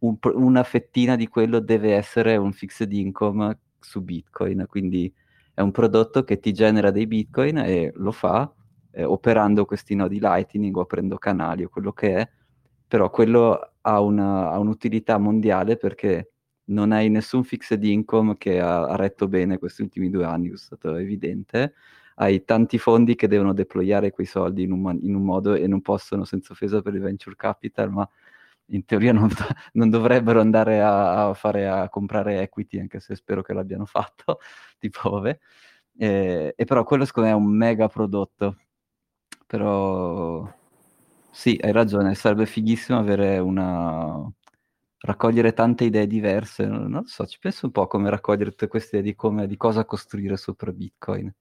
un, 0.00 0.16
una 0.34 0.62
fettina 0.62 1.16
di 1.16 1.28
quello 1.28 1.60
deve 1.60 1.94
essere 1.94 2.36
un 2.36 2.52
fixed 2.52 2.92
income 2.92 3.58
su 3.80 4.02
Bitcoin, 4.02 4.66
quindi 4.68 5.12
è 5.54 5.60
un 5.60 5.70
prodotto 5.70 6.24
che 6.24 6.38
ti 6.38 6.52
genera 6.52 6.90
dei 6.90 7.06
Bitcoin 7.06 7.58
e 7.58 7.92
lo 7.96 8.12
fa 8.12 8.52
eh, 8.92 9.04
operando 9.04 9.64
questi 9.64 9.94
nodi 9.94 10.18
Lightning 10.20 10.76
o 10.76 10.82
aprendo 10.82 11.18
canali 11.18 11.64
o 11.64 11.68
quello 11.68 11.92
che 11.92 12.16
è, 12.16 12.30
però 12.86 13.10
quello 13.10 13.72
ha, 13.80 14.00
una, 14.00 14.50
ha 14.50 14.58
un'utilità 14.58 15.18
mondiale 15.18 15.76
perché 15.76 16.32
non 16.68 16.92
hai 16.92 17.08
nessun 17.08 17.44
fixed 17.44 17.82
income 17.84 18.36
che 18.36 18.60
ha, 18.60 18.86
ha 18.86 18.96
retto 18.96 19.26
bene 19.28 19.58
questi 19.58 19.82
ultimi 19.82 20.10
due 20.10 20.24
anni, 20.24 20.50
è 20.50 20.56
stato 20.56 20.94
evidente, 20.96 21.74
hai 22.16 22.44
tanti 22.44 22.78
fondi 22.78 23.14
che 23.14 23.28
devono 23.28 23.52
deployare 23.52 24.10
quei 24.10 24.26
soldi 24.26 24.64
in 24.64 24.72
un, 24.72 24.98
in 25.02 25.14
un 25.14 25.22
modo 25.22 25.54
e 25.54 25.66
non 25.66 25.80
possono, 25.80 26.24
senza 26.24 26.52
offesa 26.52 26.82
per 26.82 26.94
il 26.94 27.00
venture 27.00 27.36
capital, 27.36 27.90
ma 27.90 28.08
in 28.68 28.84
teoria 28.84 29.12
non, 29.12 29.28
non 29.72 29.90
dovrebbero 29.90 30.40
andare 30.40 30.80
a, 30.80 31.28
a, 31.28 31.34
fare, 31.34 31.68
a 31.68 31.88
comprare 31.88 32.40
equity, 32.40 32.78
anche 32.80 33.00
se 33.00 33.14
spero 33.14 33.42
che 33.42 33.52
l'abbiano 33.52 33.84
fatto, 33.86 34.38
tipo 34.78 35.10
vabbè. 35.10 35.38
E, 35.96 36.54
e, 36.56 36.64
però 36.64 36.84
quello 36.84 37.04
secondo 37.04 37.28
me 37.28 37.34
è 37.34 37.38
un 37.38 37.50
mega 37.56 37.88
prodotto. 37.88 38.56
Però 39.46 40.46
sì, 41.30 41.58
hai 41.62 41.72
ragione, 41.72 42.14
sarebbe 42.14 42.46
fighissimo 42.46 42.98
avere 42.98 43.38
una... 43.38 44.30
raccogliere 44.98 45.52
tante 45.54 45.84
idee 45.84 46.06
diverse. 46.06 46.66
Non, 46.66 46.90
non 46.90 47.06
so, 47.06 47.26
ci 47.26 47.38
penso 47.40 47.66
un 47.66 47.72
po' 47.72 47.86
come 47.86 48.10
raccogliere 48.10 48.50
tutte 48.50 48.68
queste 48.68 48.98
idee 48.98 49.10
di, 49.12 49.16
come, 49.16 49.46
di 49.46 49.56
cosa 49.56 49.84
costruire 49.84 50.36
sopra 50.36 50.72
Bitcoin. 50.72 51.32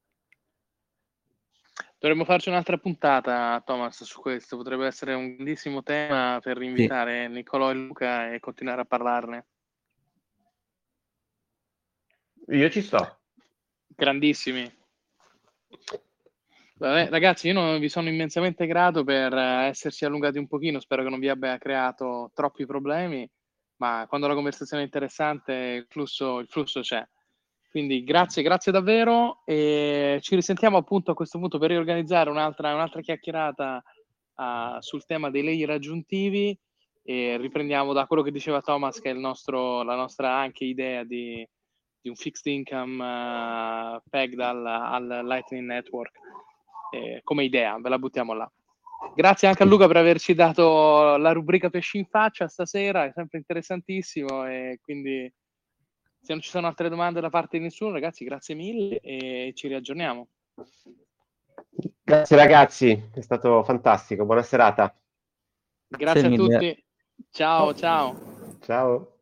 Dovremmo 2.08 2.24
farci 2.24 2.48
un'altra 2.48 2.78
puntata, 2.78 3.62
Thomas, 3.66 4.02
su 4.06 4.22
questo. 4.22 4.56
Potrebbe 4.56 4.86
essere 4.86 5.14
un 5.14 5.36
grandissimo 5.36 5.84
tema 5.84 6.40
per 6.42 6.62
invitare 6.62 7.26
sì. 7.26 7.34
Niccolò 7.34 7.70
e 7.70 7.74
Luca 7.74 8.32
e 8.32 8.40
continuare 8.40 8.80
a 8.80 8.86
parlarne. 8.86 9.46
Io 12.48 12.70
ci 12.70 12.82
sto. 12.82 13.20
Grandissimi. 13.88 14.74
Vabbè, 16.76 17.10
ragazzi, 17.10 17.48
io 17.48 17.54
non, 17.54 17.78
vi 17.78 17.90
sono 17.90 18.08
immensamente 18.08 18.68
grato 18.68 19.04
per 19.04 19.34
esserci 19.34 20.06
allungati 20.06 20.38
un 20.38 20.48
pochino. 20.48 20.80
Spero 20.80 21.04
che 21.04 21.10
non 21.10 21.20
vi 21.20 21.28
abbia 21.28 21.58
creato 21.58 22.32
troppi 22.34 22.66
problemi, 22.66 23.30
ma 23.82 24.06
quando 24.08 24.28
la 24.28 24.34
conversazione 24.34 24.84
è 24.84 24.86
interessante, 24.86 25.52
il 25.54 25.86
flusso, 25.90 26.40
il 26.40 26.48
flusso 26.48 26.80
c'è. 26.80 27.06
Quindi 27.70 28.04
grazie, 28.04 28.44
grazie 28.44 28.72
davvero 28.72 29.42
e 29.46 30.20
ci 30.22 30.36
risentiamo 30.36 30.78
appunto 30.78 31.12
a 31.12 31.14
questo 31.14 31.38
punto 31.38 31.58
per 31.58 31.70
riorganizzare 31.70 32.30
un'altra, 32.30 32.74
un'altra 32.74 33.02
chiacchierata 33.02 33.84
uh, 34.36 34.80
sul 34.80 35.06
tema 35.06 35.30
dei 35.30 35.44
layer 35.44 35.72
aggiuntivi 35.72 36.58
e 37.04 37.38
riprendiamo 37.38 37.94
da 37.94 38.08
quello 38.08 38.24
che 38.24 38.32
diceva 38.32 38.62
Thomas 38.62 39.00
che 39.00 39.12
è 39.12 39.14
nostro, 39.14 39.84
la 39.84 39.96
nostra 39.96 40.36
anche 40.36 40.66
idea 40.66 41.04
di, 41.04 41.48
di 42.02 42.10
un 42.10 42.16
fixed 42.16 42.52
income 42.52 43.04
uh, 43.04 44.02
pegged 44.10 44.40
al, 44.40 44.66
al 44.66 45.22
Lightning 45.26 45.66
Network 45.66 46.18
eh, 46.92 47.22
come 47.24 47.44
idea, 47.44 47.78
ve 47.80 47.90
la 47.90 48.00
buttiamo 48.00 48.34
là. 48.34 48.50
Grazie 49.14 49.48
anche 49.48 49.64
a 49.64 49.66
Luca 49.66 49.88
per 49.88 49.98
averci 49.98 50.34
dato 50.34 51.18
la 51.18 51.32
rubrica 51.32 51.70
pesci 51.70 51.98
in 51.98 52.06
faccia 52.06 52.48
stasera, 52.48 53.06
è 53.06 53.12
sempre 53.14 53.38
interessantissimo 53.38 54.48
e 54.48 54.80
quindi 54.82 55.32
se 56.28 56.34
non 56.34 56.42
ci 56.42 56.50
sono 56.50 56.68
altre 56.68 56.90
domande 56.90 57.22
da 57.22 57.30
parte 57.30 57.58
di 57.58 57.64
nessuno, 57.64 57.94
ragazzi, 57.94 58.26
grazie 58.26 58.54
mille 58.54 59.00
e 59.00 59.54
ci 59.56 59.70
riaggiorniamo. 59.70 60.28
Grazie 62.04 62.36
ragazzi, 62.36 63.10
è 63.14 63.22
stato 63.22 63.64
fantazico. 63.64 64.26
Buona 64.26 64.44
serata. 64.44 64.94
Grazie, 65.88 66.22
grazie 66.22 66.36
a 66.36 66.38
tutti. 66.38 66.86
Ciao, 67.32 67.74
ciao. 67.74 68.58
Ciao. 68.60 69.17